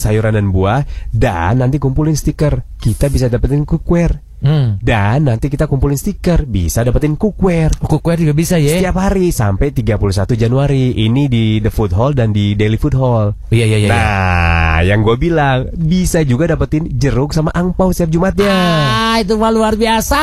sayuran 0.01 0.33
dan 0.35 0.51
buah 0.51 0.83
dan 1.13 1.61
nanti 1.63 1.77
kumpulin 1.79 2.17
stiker. 2.17 2.65
Kita 2.81 3.07
bisa 3.07 3.29
dapetin 3.29 3.63
cookware. 3.63 4.30
Hmm. 4.41 4.81
Dan 4.81 5.29
nanti 5.29 5.47
kita 5.47 5.69
kumpulin 5.69 5.95
stiker, 5.95 6.49
bisa 6.49 6.81
dapetin 6.81 7.13
cookware. 7.13 7.77
Cookware 7.77 8.25
juga 8.25 8.33
bisa 8.33 8.57
ya. 8.57 8.81
Setiap 8.81 8.97
hari 8.97 9.29
sampai 9.29 9.69
31 9.69 10.33
Januari. 10.33 10.97
Ini 10.97 11.29
di 11.29 11.61
The 11.61 11.69
Food 11.69 11.93
Hall 11.93 12.17
dan 12.17 12.33
di 12.33 12.57
Daily 12.57 12.81
Food 12.81 12.97
Hall. 12.97 13.37
Iya 13.53 13.65
iya 13.69 13.77
iya. 13.77 13.87
iya. 13.87 13.93
Nah, 13.93 14.77
yang 14.81 15.05
gue 15.05 15.15
bilang 15.15 15.69
bisa 15.77 16.25
juga 16.25 16.49
dapetin 16.49 16.89
jeruk 16.97 17.37
sama 17.37 17.53
angpau 17.53 17.93
setiap 17.93 18.09
Jumatnya. 18.11 18.51
Ah, 18.51 19.17
itu 19.21 19.37
mah 19.37 19.53
luar 19.53 19.77
biasa. 19.77 20.21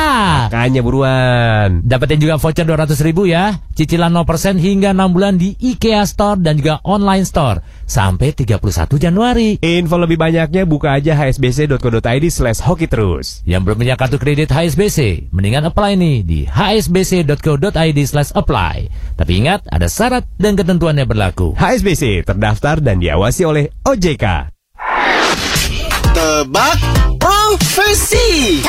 Makanya 0.50 0.82
buruan. 0.82 1.80
Dapetin 1.86 2.18
juga 2.18 2.36
voucher 2.42 2.66
200 2.66 2.98
ribu 3.06 3.30
ya. 3.30 3.62
Cicilan 3.78 4.10
0% 4.10 4.58
hingga 4.58 4.90
6 4.90 5.14
bulan 5.14 5.38
di 5.38 5.54
IKEA 5.54 6.02
Store 6.02 6.42
dan 6.42 6.58
juga 6.58 6.82
online 6.82 7.22
store. 7.22 7.62
Sampai 7.86 8.34
31 8.34 8.98
Januari. 8.98 9.62
Info 9.62 9.96
lebih 9.96 10.18
banyaknya 10.18 10.66
buka 10.66 10.98
aja 10.98 11.14
hsbc.co.id 11.14 12.26
slash 12.28 12.60
hoki 12.66 12.90
terus. 12.90 13.40
Yang 13.46 13.70
belum 13.70 13.76
punya 13.86 13.94
kartu 14.08 14.24
kredit 14.24 14.48
HSBC, 14.48 15.28
mendingan 15.36 15.68
apply 15.68 15.92
nih 15.92 16.24
di 16.24 16.48
hsbc.co.id 16.48 17.98
slash 18.08 18.32
apply. 18.32 18.88
Tapi 19.20 19.44
ingat, 19.44 19.68
ada 19.68 19.84
syarat 19.84 20.24
dan 20.40 20.56
ketentuannya 20.56 21.04
berlaku. 21.04 21.52
HSBC 21.52 22.24
terdaftar 22.24 22.80
dan 22.80 23.04
diawasi 23.04 23.44
oleh 23.44 23.68
OJK. 23.84 24.48
Tebak 26.16 26.80
profesi. 27.20 28.64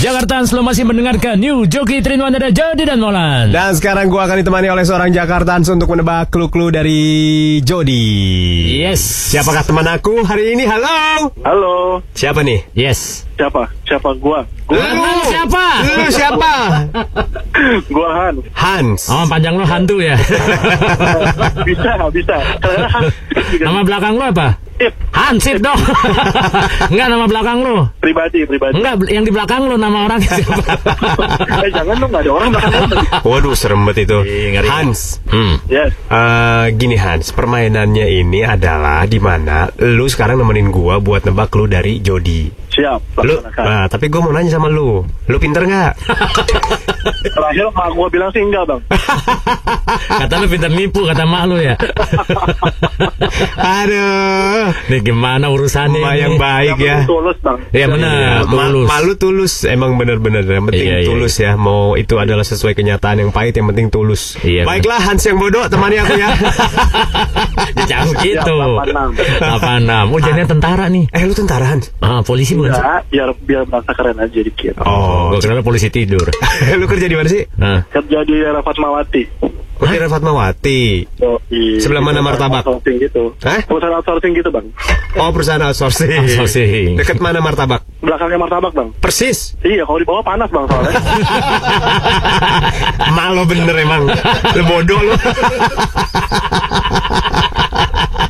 Jakarta 0.00 0.40
lo 0.56 0.64
masih 0.64 0.88
mendengarkan 0.88 1.36
New 1.36 1.68
Joki 1.68 2.00
Trinwan 2.00 2.32
ada 2.32 2.48
Jody 2.48 2.88
dan 2.88 3.04
Molan. 3.04 3.52
Dan 3.52 3.76
sekarang 3.76 4.08
gua 4.08 4.24
akan 4.24 4.40
ditemani 4.40 4.72
oleh 4.72 4.80
seorang 4.80 5.12
Jakartans 5.12 5.68
untuk 5.68 5.92
menebak 5.92 6.32
clue-clue 6.32 6.72
dari 6.72 7.00
Jody. 7.60 8.08
Yes. 8.80 9.28
Siapakah 9.28 9.60
teman 9.60 9.84
aku 9.84 10.24
hari 10.24 10.56
ini? 10.56 10.64
Halo. 10.64 11.28
Halo, 11.44 12.00
Siapa 12.16 12.40
nih? 12.40 12.64
Yes. 12.72 13.28
siapa? 13.36 13.68
Siapa 13.84 14.16
gua? 14.16 14.48
Lu 14.70 15.22
siapa? 15.26 15.64
Lu 15.82 16.06
siapa? 16.08 16.52
gua 17.94 18.08
Han. 18.14 18.34
Hans. 18.54 19.10
Oh, 19.10 19.26
panjang 19.26 19.58
lo 19.58 19.66
hantu 19.66 19.98
ya. 19.98 20.14
bisa, 21.68 21.90
bisa. 22.14 22.36
Nama 23.58 23.80
belakang 23.82 24.14
lo 24.14 24.24
apa? 24.30 24.48
Ip, 24.80 24.94
Hansip 25.12 25.60
dong. 25.60 25.76
Enggak 26.94 27.08
nama 27.12 27.28
belakang 27.28 27.60
lo. 27.60 27.92
pribadi, 28.00 28.48
pribadi. 28.48 28.80
Enggak, 28.80 29.12
yang 29.12 29.28
di 29.28 29.32
belakang 29.34 29.68
lo 29.68 29.76
nama 29.76 30.08
orang 30.08 30.24
siapa? 30.24 30.56
eh, 31.60 31.68
jangan 31.68 32.00
dong, 32.00 32.08
nggak 32.08 32.22
ada 32.24 32.32
orang 32.32 32.48
belakang. 32.48 32.82
Waduh, 33.28 33.52
serem 33.52 33.84
banget 33.84 34.08
itu. 34.08 34.18
Hans. 34.64 35.20
Hmm. 35.28 35.60
Yes. 35.68 35.92
Eh, 36.08 36.66
gini 36.80 36.96
Hans, 36.96 37.28
permainannya 37.36 38.08
ini 38.08 38.40
adalah 38.40 39.04
di 39.04 39.20
mana 39.20 39.68
lu 39.84 40.08
sekarang 40.08 40.40
nemenin 40.40 40.72
gua 40.72 40.96
buat 40.96 41.28
nebak 41.28 41.52
lu 41.60 41.68
dari 41.68 42.00
Jody. 42.00 42.59
Siap, 42.80 43.00
Lu, 43.20 43.36
nah, 43.58 43.84
tapi 43.86 44.08
gua 44.08 44.20
mau 44.22 44.32
nanya 44.32 44.48
sama 44.50 44.66
lu, 44.66 45.00
lu 45.04 45.36
pinter 45.36 45.60
nggak? 45.62 45.92
Terakhir 47.22 47.68
mak 47.70 47.92
gua 47.92 48.08
bilang 48.08 48.30
sih 48.30 48.40
enggak, 48.40 48.64
Bang. 48.64 48.80
Kata 50.20 50.34
lu 50.34 50.46
pintar 50.46 50.70
nipu 50.70 51.04
kata 51.04 51.22
mak 51.22 51.44
lu 51.44 51.60
ya. 51.60 51.76
Aduh, 53.60 54.72
Nih 54.86 55.00
gimana 55.02 55.48
urusannya 55.48 55.98
Ma 55.98 56.10
ini? 56.10 56.20
yang 56.22 56.34
baik 56.36 56.76
ya. 56.78 57.04
tulus, 57.04 57.36
Bang. 57.38 57.58
Iya 57.70 57.86
benar, 57.86 58.44
Ma- 58.44 58.68
tulus. 58.68 58.86
malu 58.86 59.12
tulus 59.14 59.52
emang 59.64 59.94
bener-bener 59.94 60.40
yang 60.42 60.64
penting 60.64 60.86
Iya, 60.86 60.96
iya, 60.98 61.06
tulus 61.06 61.34
ya 61.36 61.52
mau 61.54 61.94
itu 61.94 62.16
adalah 62.16 62.42
sesuai 62.42 62.72
kenyataan 62.72 63.20
yang 63.20 63.30
pahit 63.30 63.52
yang 63.54 63.66
penting 63.66 63.88
tulus 63.88 64.40
Iya, 64.40 64.64
baiklah 64.64 65.00
Hans 65.02 65.20
yang 65.22 65.36
bodoh 65.36 65.64
temani 65.66 65.98
aku 65.98 66.14
ya 66.14 66.30
Jangan 67.90 68.08
gitu. 68.18 68.56
Siap, 68.56 68.88
86. 69.40 70.10
Oh, 70.10 70.18
jadinya 70.18 70.48
tentara 70.48 70.84
nih. 70.86 71.04
eh 71.08 71.22
lu 71.22 71.32
tentara 71.32 71.66
Hans 71.66 71.92
Ah, 71.98 72.20
polisi 72.20 72.54
bukan? 72.54 72.69
Enggak, 72.72 73.00
biar 73.08 73.28
biar 73.36 73.62
merasa 73.66 73.90
keren 73.90 74.16
aja 74.16 74.38
dikit. 74.40 74.74
oh 74.80 75.28
Gue 75.30 75.38
kira 75.38 75.60
polisi 75.60 75.88
tidur. 75.88 76.26
lu 76.78 76.84
kerja 76.86 77.06
di 77.06 77.14
mana 77.14 77.26
sih 77.26 77.42
Nah, 77.56 77.82
Kerja 77.86 78.18
di 78.22 78.32
daerah 78.34 78.60
Fatmawati. 78.60 79.22
Oh, 79.80 79.80
di 79.80 79.96
Fatmawati 79.96 80.80
Oh, 81.24 81.36
di, 81.48 81.80
Sebelah 81.80 82.00
mana 82.00 82.20
di 82.20 82.22
martabak? 82.22 82.62
Outsourcing 82.62 83.00
gitu. 83.00 83.32
Hah? 83.40 83.58
Perusahaan 83.64 83.96
outsourcing 83.96 84.32
gitu, 84.36 84.48
Bang. 84.52 84.66
oh 85.16 85.28
perusahaan 85.32 85.62
outsourcing 85.62 86.20
Outsourcing. 86.20 86.94
dekat 86.94 87.16
mana 87.18 87.40
martabak 87.40 87.80
Belakangnya 87.98 88.36
martabak, 88.36 88.70
Bang. 88.76 88.92
persis 89.00 89.56
Iya, 89.60 89.82
kalau 89.82 89.96
di 89.96 90.04
bawah 90.04 90.20
panas, 90.20 90.48
Bang, 90.52 90.68
soalnya. 90.68 91.00
Malo 93.16 93.42
bener 93.44 93.74
emang 93.74 94.06
Lu 94.52 94.62
bodoh 94.64 95.00
lu 95.00 95.12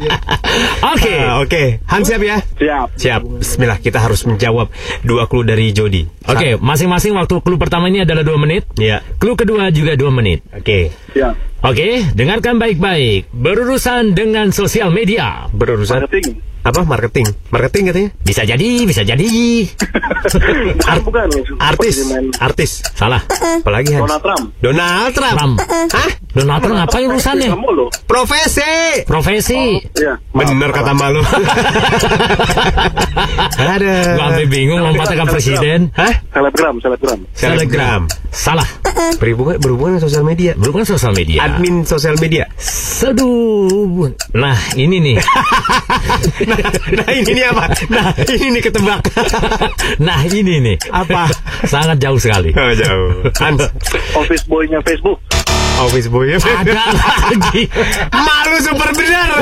Oke. 0.96 1.14
Ah, 1.20 1.40
Oke 1.44 1.78
Hans 1.86 2.08
siap 2.08 2.22
ya 2.24 2.40
Siap. 2.40 2.88
Siap 2.96 3.20
Bismillah 3.44 3.78
kita 3.78 4.00
harus 4.00 4.24
menjawab 4.24 4.72
Dua 5.04 5.28
clue 5.28 5.44
dari 5.44 5.70
Jody 5.70 6.08
Oke, 6.30 6.56
masing-masing 6.60 7.12
waktu 7.16 7.40
clue 7.42 7.58
pertama 7.60 7.90
ini 7.90 8.04
adalah 8.04 8.22
2 8.22 8.36
menit. 8.38 8.64
Iya 8.78 9.02
Clue 9.20 9.36
kedua 9.36 9.68
juga 9.74 9.96
2 9.98 10.08
menit. 10.12 10.40
Oke 10.52 10.94
Siap. 11.12 11.50
Oke, 11.60 12.08
dengarkan 12.16 12.56
baik-baik. 12.56 13.28
Berurusan 13.36 14.16
dengan 14.16 14.48
sosial 14.48 14.88
media. 14.88 15.44
Berurusan 15.52 16.08
Marketing. 16.08 16.40
Apa 16.60 16.84
marketing? 16.84 17.24
Marketing 17.48 17.82
katanya? 17.88 18.10
Bisa 18.20 18.42
jadi, 18.44 18.84
bisa 18.84 19.00
jadi. 19.00 19.28
Bukan, 20.80 20.96
bukan. 21.04 21.28
Artis, 21.56 21.96
artis. 22.38 22.70
Salah. 22.92 23.24
Apalagi 23.64 23.96
Hans? 23.96 24.04
Donald 24.04 24.22
Trump. 24.22 24.44
Donald 24.60 25.12
Trump. 25.16 25.36
Trump. 25.36 25.54
Hah? 25.96 26.10
Donald 26.36 26.60
Trump 26.62 26.76
ngapain 26.76 27.06
urusannya? 27.08 27.50
Kamu 27.50 27.70
lo. 27.72 27.86
Profesi. 28.04 29.02
Profesi. 29.08 29.80
Iya. 29.96 30.20
Bener 30.30 30.70
kata 30.70 30.92
malu. 30.92 31.24
Ada. 33.60 33.96
Gua 34.16 34.26
sampai 34.30 34.46
bingung 34.46 34.80
lompatnya 34.82 35.24
ke 35.24 35.24
presiden. 35.32 35.90
Hah? 35.96 36.14
Selebgram, 36.30 36.74
selebgram. 36.84 37.18
Selebgram. 37.34 38.02
Salah. 38.30 38.66
Berhubungan 39.18 39.56
berhubungan 39.58 39.98
sosial 39.98 40.22
media. 40.22 40.52
Bukan 40.54 40.84
sosial 40.86 41.16
media. 41.16 41.46
Admin 41.46 41.82
sosial 41.88 42.14
media. 42.20 42.46
Seduh. 42.60 44.12
Nah, 44.36 44.58
ini 44.76 44.96
nih. 45.02 45.16
nah, 46.50 46.70
nah 46.98 47.08
ini 47.14 47.30
nih 47.30 47.44
apa? 47.46 47.64
Nah 47.90 48.06
ini 48.26 48.46
nih 48.58 48.62
ketebak. 48.66 49.00
nah, 50.06 50.20
ini 50.26 50.54
nih. 50.58 50.76
Apa? 50.90 51.30
Sangat 51.64 52.02
jauh 52.02 52.18
sekali. 52.18 52.50
Oh 52.54 52.72
jauh. 52.74 53.30
Hans. 53.38 53.62
Office 54.18 54.44
boy-nya 54.50 54.82
Facebook. 54.82 55.18
Office 55.80 56.12
boy 56.12 56.28
Ada 56.36 56.72
lagi. 56.76 57.64
Malu 58.12 58.56
super 58.60 58.92
benar. 58.92 59.32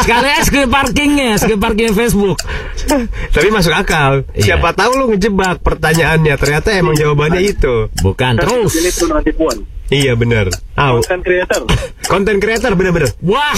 Sekalian 0.00 0.40
screen 0.40 0.68
parkingnya, 0.72 1.36
screen 1.36 1.60
parking 1.60 1.92
Facebook. 1.92 2.40
Tapi 3.28 3.48
masuk 3.52 3.76
akal. 3.76 4.24
Iya. 4.32 4.56
Siapa 4.56 4.72
tahu 4.72 4.96
lu 4.96 5.04
ngejebak 5.12 5.60
pertanyaannya. 5.60 6.40
Ternyata 6.40 6.72
emang 6.72 6.96
jawabannya 6.96 7.44
itu. 7.44 7.92
Bukan 8.00 8.40
terus. 8.40 8.80
Ini 8.80 8.90
tuh 8.96 9.06
nanti 9.12 9.30
puan. 9.36 9.60
Iya 9.92 10.16
benar. 10.16 10.48
Au. 10.76 11.04
Content 11.04 11.22
creator. 11.24 11.62
Content 12.08 12.38
creator 12.40 12.72
bener-bener. 12.72 13.12
Wah, 13.24 13.56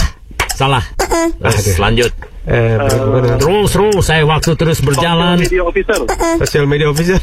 salah. 0.50 0.82
Terus, 0.98 1.78
lanjut. 1.78 2.10
Eh, 2.40 2.72
berhubungan 2.80 3.20
dengan 3.20 3.38
Terus, 3.38 3.68
terus, 3.68 4.00
saya 4.00 4.24
waktu 4.24 4.56
terus 4.56 4.80
berjalan. 4.80 5.36
Social 5.36 5.44
media 5.44 5.64
officer. 5.68 6.00
sosial 6.40 6.64
media 6.64 6.86
officer. 6.88 7.20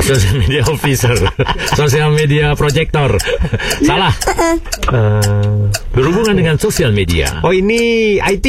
Social 0.00 0.34
media 0.40 0.62
officer, 0.64 1.16
social 1.84 2.10
media 2.16 2.46
projector. 2.56 3.10
Salah. 3.84 4.16
Eh, 4.88 5.60
Berhubungan 5.92 6.36
dengan 6.36 6.56
sosial 6.56 6.92
media. 6.96 7.44
oh 7.44 7.52
ini 7.52 8.16
IT. 8.16 8.48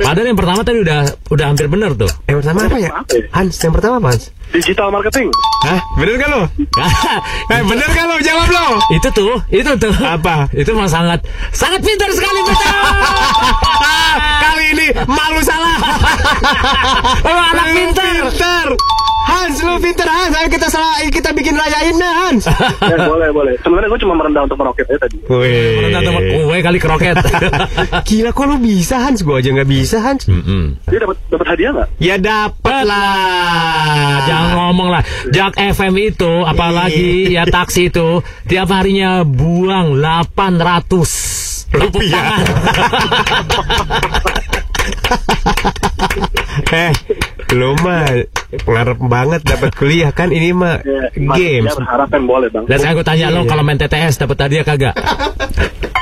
Padahal 0.00 0.26
yang 0.26 0.38
pertama 0.38 0.60
tadi 0.62 0.78
udah 0.82 1.00
udah 1.30 1.44
hampir 1.46 1.66
benar 1.70 1.94
tuh. 1.94 2.10
Yang 2.26 2.36
pertama 2.44 2.58
apa 2.66 2.78
ya? 2.78 2.90
Ya? 2.90 3.22
Hans, 3.30 3.54
yang 3.62 3.74
pertama 3.74 3.94
apa 4.02 4.08
Hans? 4.14 4.24
Digital 4.50 4.90
marketing. 4.90 5.30
Hah? 5.62 5.80
Bener 5.94 6.14
kan 6.18 6.28
lo? 6.30 6.42
Eh, 7.54 7.62
bener 7.66 7.88
kan 7.90 8.04
lo? 8.06 8.16
Jawab 8.18 8.48
lo. 8.50 8.66
itu 8.94 9.08
tuh, 9.10 9.38
itu 9.50 9.70
tuh. 9.78 9.94
Apa? 10.02 10.46
Itu 10.54 10.74
mah 10.74 10.90
sangat 10.90 11.22
sangat 11.50 11.82
pintar 11.82 12.10
sekali 12.10 12.40
betul. 12.46 12.58
Kali 14.42 14.64
ini 14.74 14.86
malu 15.06 15.40
salah. 15.42 15.76
Oh, 17.30 17.40
anak 17.54 17.66
pintar. 17.74 18.26
pintar. 18.32 18.68
Hans, 19.30 19.56
lu 19.62 19.78
pintar 19.78 20.10
Hans. 20.10 20.34
Ayo 20.34 20.48
kita 20.50 20.66
salah, 20.66 20.98
kita 21.06 21.30
bikin 21.30 21.54
rayain 21.54 21.94
deh 21.94 22.14
Hans. 22.26 22.44
ya, 22.92 22.96
boleh, 23.06 23.30
boleh. 23.30 23.54
Sebenarnya 23.62 23.88
gue 23.94 24.00
cuma 24.02 24.14
merendah 24.18 24.42
untuk 24.50 24.58
meroket 24.58 24.86
aja 24.90 25.06
tadi. 25.06 25.16
Wih. 25.30 25.86
Rendah 25.86 26.02
teman 26.02 26.22
kue 26.26 26.58
kali 26.58 26.78
kroket. 26.82 27.16
Gila 28.10 28.30
kok 28.34 28.44
lu 28.50 28.56
bisa 28.58 28.96
Hans, 28.98 29.22
gua 29.22 29.38
aja 29.38 29.50
nggak 29.54 29.70
bisa 29.70 29.96
Hans. 30.02 30.26
Mm-mm. 30.26 30.82
Dia 30.90 30.98
dapat 31.06 31.16
dapat 31.30 31.46
hadiah 31.54 31.70
nggak? 31.70 31.88
Ya 32.02 32.16
dapat 32.18 32.82
lah. 32.82 34.26
Jangan 34.26 34.50
ngomong 34.58 34.88
lah. 34.90 35.02
Jak 35.30 35.54
FM 35.54 35.94
itu 36.02 36.32
apalagi 36.42 37.30
ya 37.30 37.46
taksi 37.46 37.88
itu 37.88 38.20
tiap 38.50 38.68
harinya 38.74 39.22
buang 39.22 39.94
800 39.98 41.70
tepuk 41.70 42.02
Rupiah. 42.02 42.34
eh, 46.74 46.92
lu 47.54 47.74
mah 47.80 48.04
ngarep 48.66 48.98
banget 49.00 49.40
dapat 49.42 49.70
kuliah 49.74 50.10
kan 50.10 50.30
ini 50.30 50.50
mah 50.50 50.82
Ya, 50.82 51.10
games. 51.14 51.74
Berharap 51.74 52.08
kan 52.10 52.22
boleh 52.26 52.48
bang. 52.50 52.64
Dan 52.66 52.76
sekarang 52.78 52.96
gue 53.02 53.06
tanya 53.06 53.26
lo 53.30 53.40
Iya. 53.42 53.50
kalau 53.50 53.62
main 53.62 53.78
TTS 53.78 54.14
dapat 54.18 54.36
hadiah 54.40 54.64
kagak? 54.64 54.94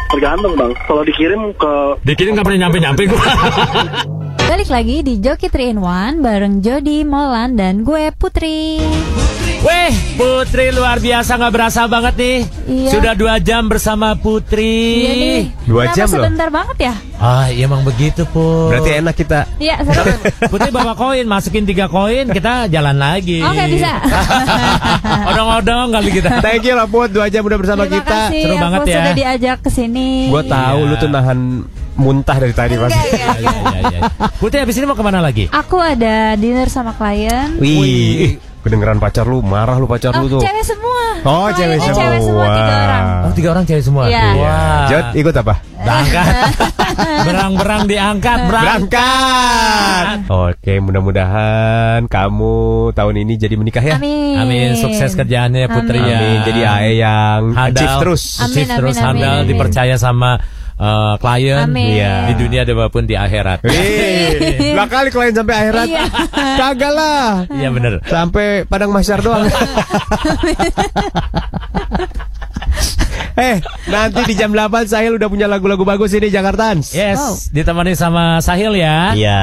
Tergantung 0.09 0.55
bang. 0.57 0.73
Kalau 0.85 1.03
dikirim 1.05 1.41
ke 1.55 1.73
Dikirim 2.05 2.33
nggak 2.37 2.47
pernah 2.47 2.61
nyampe-nyampe 2.69 3.03
gue. 3.05 3.21
Balik 4.49 4.73
lagi 4.73 5.05
di 5.05 5.21
Joki 5.21 5.47
3 5.47 5.61
in 5.69 5.79
1 5.79 6.25
bareng 6.25 6.55
Jody, 6.59 7.05
Molan, 7.05 7.55
dan 7.55 7.85
gue 7.85 8.09
Putri. 8.17 8.81
Weh, 9.59 9.91
Putri 10.15 10.71
luar 10.71 10.97
biasa 10.99 11.37
nggak 11.37 11.53
berasa 11.53 11.85
banget 11.85 12.15
nih. 12.17 12.39
Iya. 12.65 12.91
Sudah 12.91 13.13
dua 13.13 13.37
jam 13.39 13.67
bersama 13.67 14.15
Putri. 14.15 14.79
Iya 14.97 15.13
nih. 15.13 15.43
Dua 15.63 15.83
Kenapa 15.85 15.95
jam 15.95 16.07
loh. 16.07 16.15
sebentar 16.17 16.49
banget 16.49 16.77
ya? 16.81 16.95
Ah, 17.19 17.47
iya 17.49 17.67
emang 17.67 17.83
begitu 17.83 18.25
pun. 18.25 18.71
Berarti 18.71 18.91
enak 18.97 19.15
kita. 19.15 19.41
Iya, 19.59 19.83
seru. 19.83 20.15
Putri 20.49 20.71
bawa 20.71 20.95
koin, 20.95 21.27
masukin 21.27 21.67
tiga 21.67 21.85
koin, 21.87 22.31
kita 22.31 22.71
jalan 22.71 22.97
lagi. 22.97 23.43
Oke, 23.43 23.63
bisa. 23.69 24.01
Odong-odong 25.29 25.89
kali 25.93 26.09
kita. 26.15 26.41
Thank 26.41 26.65
you 26.65 26.73
lah 26.73 26.87
buat 26.87 27.11
dua 27.11 27.29
jam 27.29 27.43
udah 27.43 27.59
bersama 27.59 27.85
Terima 27.85 28.01
kita. 28.01 28.19
kasih 28.25 28.41
Seru 28.41 28.55
aku 28.55 28.65
banget 28.65 28.81
ya. 28.81 28.95
sudah 28.97 29.15
diajak 29.15 29.59
ke 29.61 29.71
sini. 29.71 30.09
Gua 30.31 30.41
tahu 30.41 30.79
Iya. 30.79 30.89
lu 30.89 30.95
tuh 30.97 31.11
nahan 31.11 31.39
muntah 31.99 32.37
dari 32.37 32.51
tadi 32.53 32.75
Enggak, 32.75 32.89
pasti. 32.89 33.09
Iya, 33.11 33.29
iya, 33.37 33.53
iya. 33.85 34.01
Putri 34.33 34.59
habis 34.59 34.75
ini 34.75 34.87
mau 34.87 34.95
ke 34.95 35.03
mana 35.03 35.19
lagi? 35.19 35.51
Aku 35.51 35.77
ada 35.77 36.33
dinner 36.35 36.67
sama 36.67 36.95
klien. 36.95 37.59
Wih, 37.59 38.39
kedengeran 38.61 38.97
pacar 38.97 39.23
lu, 39.23 39.39
marah 39.41 39.77
lu 39.77 39.85
pacar 39.85 40.15
Oh, 40.15 40.23
lu 40.23 40.27
tuh. 40.33 40.41
cewek 40.41 40.63
semua. 40.63 41.05
Oh, 41.21 41.47
cewek 41.51 41.77
Kliennya 41.77 41.83
semua. 41.85 41.99
Cewek 42.01 42.21
semua 42.23 42.47
tiga 42.49 42.75
orang. 42.77 43.05
Oh, 43.05 43.33
tiga 43.35 43.49
orang 43.51 43.65
cewek 43.65 43.83
semua. 43.83 44.03
Iya. 44.07 44.25
Wah. 44.33 44.87
Jod, 44.87 45.07
ikut 45.17 45.35
apa? 45.37 45.55
Berangkat. 45.79 46.27
Berang-berang 47.29 47.83
diangkat, 47.85 48.39
berang. 48.47 48.65
Berangkat. 48.65 50.07
Oke, 50.29 50.75
mudah-mudahan 50.79 52.01
kamu 52.07 52.57
tahun 52.93 53.15
ini 53.19 53.33
jadi 53.37 53.55
menikah 53.55 53.81
ya. 53.81 53.97
Amin. 53.97 54.35
Amin, 54.37 54.69
sukses 54.75 55.15
kerjaannya 55.15 55.67
Putri 55.69 55.99
Amin. 55.99 56.11
ya. 56.11 56.19
Amin. 56.19 56.39
Jadi 56.45 56.61
AE 56.61 56.93
yang 56.97 57.41
achieve 57.55 57.95
terus. 57.99 58.23
Amin, 58.39 58.51
Achieve 58.53 58.71
terus 58.73 58.97
amin, 58.97 59.07
handal 59.07 59.37
amin. 59.37 59.47
dipercaya 59.47 59.95
sama 59.97 60.31
eh, 60.79 61.15
klien 61.19 61.59
Amin. 61.67 61.99
Iya. 61.99 62.31
di 62.31 62.35
dunia 62.39 62.63
ada 62.63 62.73
maupun 62.73 63.05
di 63.05 63.15
akhirat. 63.15 63.67
Wih, 63.67 64.73
dua 64.75 64.87
kali 64.87 65.11
klien 65.11 65.35
sampai 65.35 65.55
akhirat. 65.55 65.87
Iya. 65.87 66.05
Kagak 66.57 66.93
lah. 66.95 67.45
Iya 67.51 67.69
bener. 67.71 67.93
Sampai 68.07 68.63
padang 68.65 68.95
masyar 68.95 69.19
doang. 69.21 69.47
eh, 73.39 73.57
nanti 73.87 74.21
di 74.27 74.35
jam 74.35 74.51
8 74.51 74.87
Sahil 74.87 75.15
udah 75.15 75.29
punya 75.31 75.47
lagu-lagu 75.47 75.83
bagus 75.83 76.15
ini 76.15 76.29
Jakartans. 76.29 76.95
Yes, 76.95 77.19
Wow. 77.19 77.35
ditemani 77.55 77.93
sama 77.95 78.39
Sahil 78.39 78.75
ya. 78.75 79.15
Iya. 79.15 79.43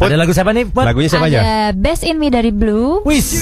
Ada 0.00 0.16
lagu 0.16 0.32
siapa 0.32 0.52
nih? 0.52 0.68
Put? 0.68 0.84
Lagunya 0.84 1.08
siapa 1.08 1.28
aja? 1.28 1.40
Ada 1.40 1.56
Best 1.76 2.04
in 2.04 2.20
Me 2.20 2.28
dari 2.28 2.52
Blue. 2.52 3.00
Wis. 3.04 3.32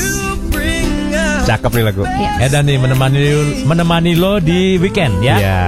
Cakep 1.42 1.70
nih 1.74 1.84
lagu. 1.84 2.02
Iya. 2.06 2.30
Edan 2.46 2.62
nih 2.70 2.78
menemani 2.78 3.20
menemani 3.66 4.12
lo 4.14 4.38
di 4.38 4.78
weekend 4.78 5.18
ya. 5.20 5.36
Iya. 5.38 5.62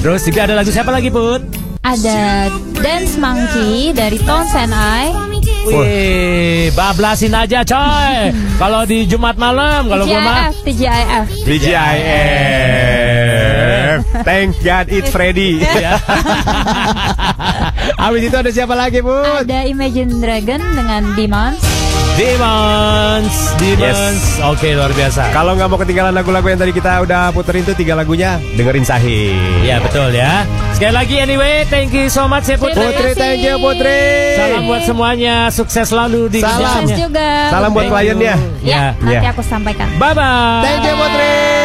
Terus 0.00 0.20
juga 0.28 0.44
ada 0.44 0.54
lagu 0.60 0.68
siapa 0.68 0.92
lagi 0.92 1.08
Put? 1.08 1.40
Ada 1.86 2.50
Dance 2.82 3.14
Monkey 3.16 3.94
dari 3.94 4.18
Tones 4.26 4.52
and 4.58 4.74
I. 4.74 5.14
Wih, 5.66 6.70
bablasin 6.78 7.34
aja 7.34 7.66
coy. 7.66 8.30
Kalau 8.62 8.86
di 8.86 9.02
Jumat 9.06 9.34
malam, 9.34 9.90
kalau 9.90 10.06
gua 10.06 10.20
mah 10.22 10.48
TGIF, 10.62 11.26
TGIF. 11.42 13.25
DJIF. 13.98 14.22
Thank 14.22 14.50
God 14.60 14.86
it's 14.88 15.08
Freddy. 15.08 15.60
ya. 15.62 15.96
Abis 18.06 18.22
itu 18.22 18.36
ada 18.36 18.50
siapa 18.50 18.74
lagi, 18.74 19.00
Bud? 19.00 19.46
Ada 19.46 19.64
Imagine 19.64 20.18
Dragon 20.18 20.60
dengan 20.74 21.02
Demons. 21.14 21.62
Demons, 22.16 23.52
Demons. 23.60 24.40
Oke, 24.48 24.72
luar 24.72 24.88
biasa. 24.90 25.36
Kalau 25.36 25.52
nggak 25.52 25.68
mau 25.68 25.76
ketinggalan 25.76 26.16
lagu-lagu 26.16 26.48
yang 26.48 26.56
tadi 26.56 26.72
kita 26.72 27.04
udah 27.04 27.28
puterin 27.28 27.60
tuh 27.60 27.76
tiga 27.76 27.92
lagunya, 27.92 28.40
dengerin 28.56 28.88
Sahih. 28.88 29.36
Iya 29.60 29.84
betul 29.84 30.16
ya. 30.16 30.48
Sekali 30.72 30.96
lagi 30.96 31.14
anyway, 31.20 31.68
thank 31.68 31.92
you 31.92 32.08
so 32.08 32.24
much 32.24 32.48
ya 32.48 32.56
Putri. 32.56 32.72
Putri, 32.72 33.12
thank 33.12 33.44
you 33.44 33.60
Putri. 33.60 34.32
Salam 34.32 34.64
buat 34.64 34.82
semuanya, 34.88 35.52
sukses 35.52 35.84
selalu 35.86 36.32
di 36.32 36.40
Salam. 36.40 36.88
juga. 36.88 37.52
Salam 37.52 37.76
buat 37.76 37.84
kliennya. 37.84 38.34
Ya, 38.64 38.96
Ya. 38.96 38.96
nanti 38.96 39.20
Ya. 39.20 39.32
aku 39.36 39.44
sampaikan. 39.44 39.88
Bye 39.96 40.16
bye. 40.16 40.64
Thank 40.64 40.88
you 40.88 40.96
Putri. 40.96 41.55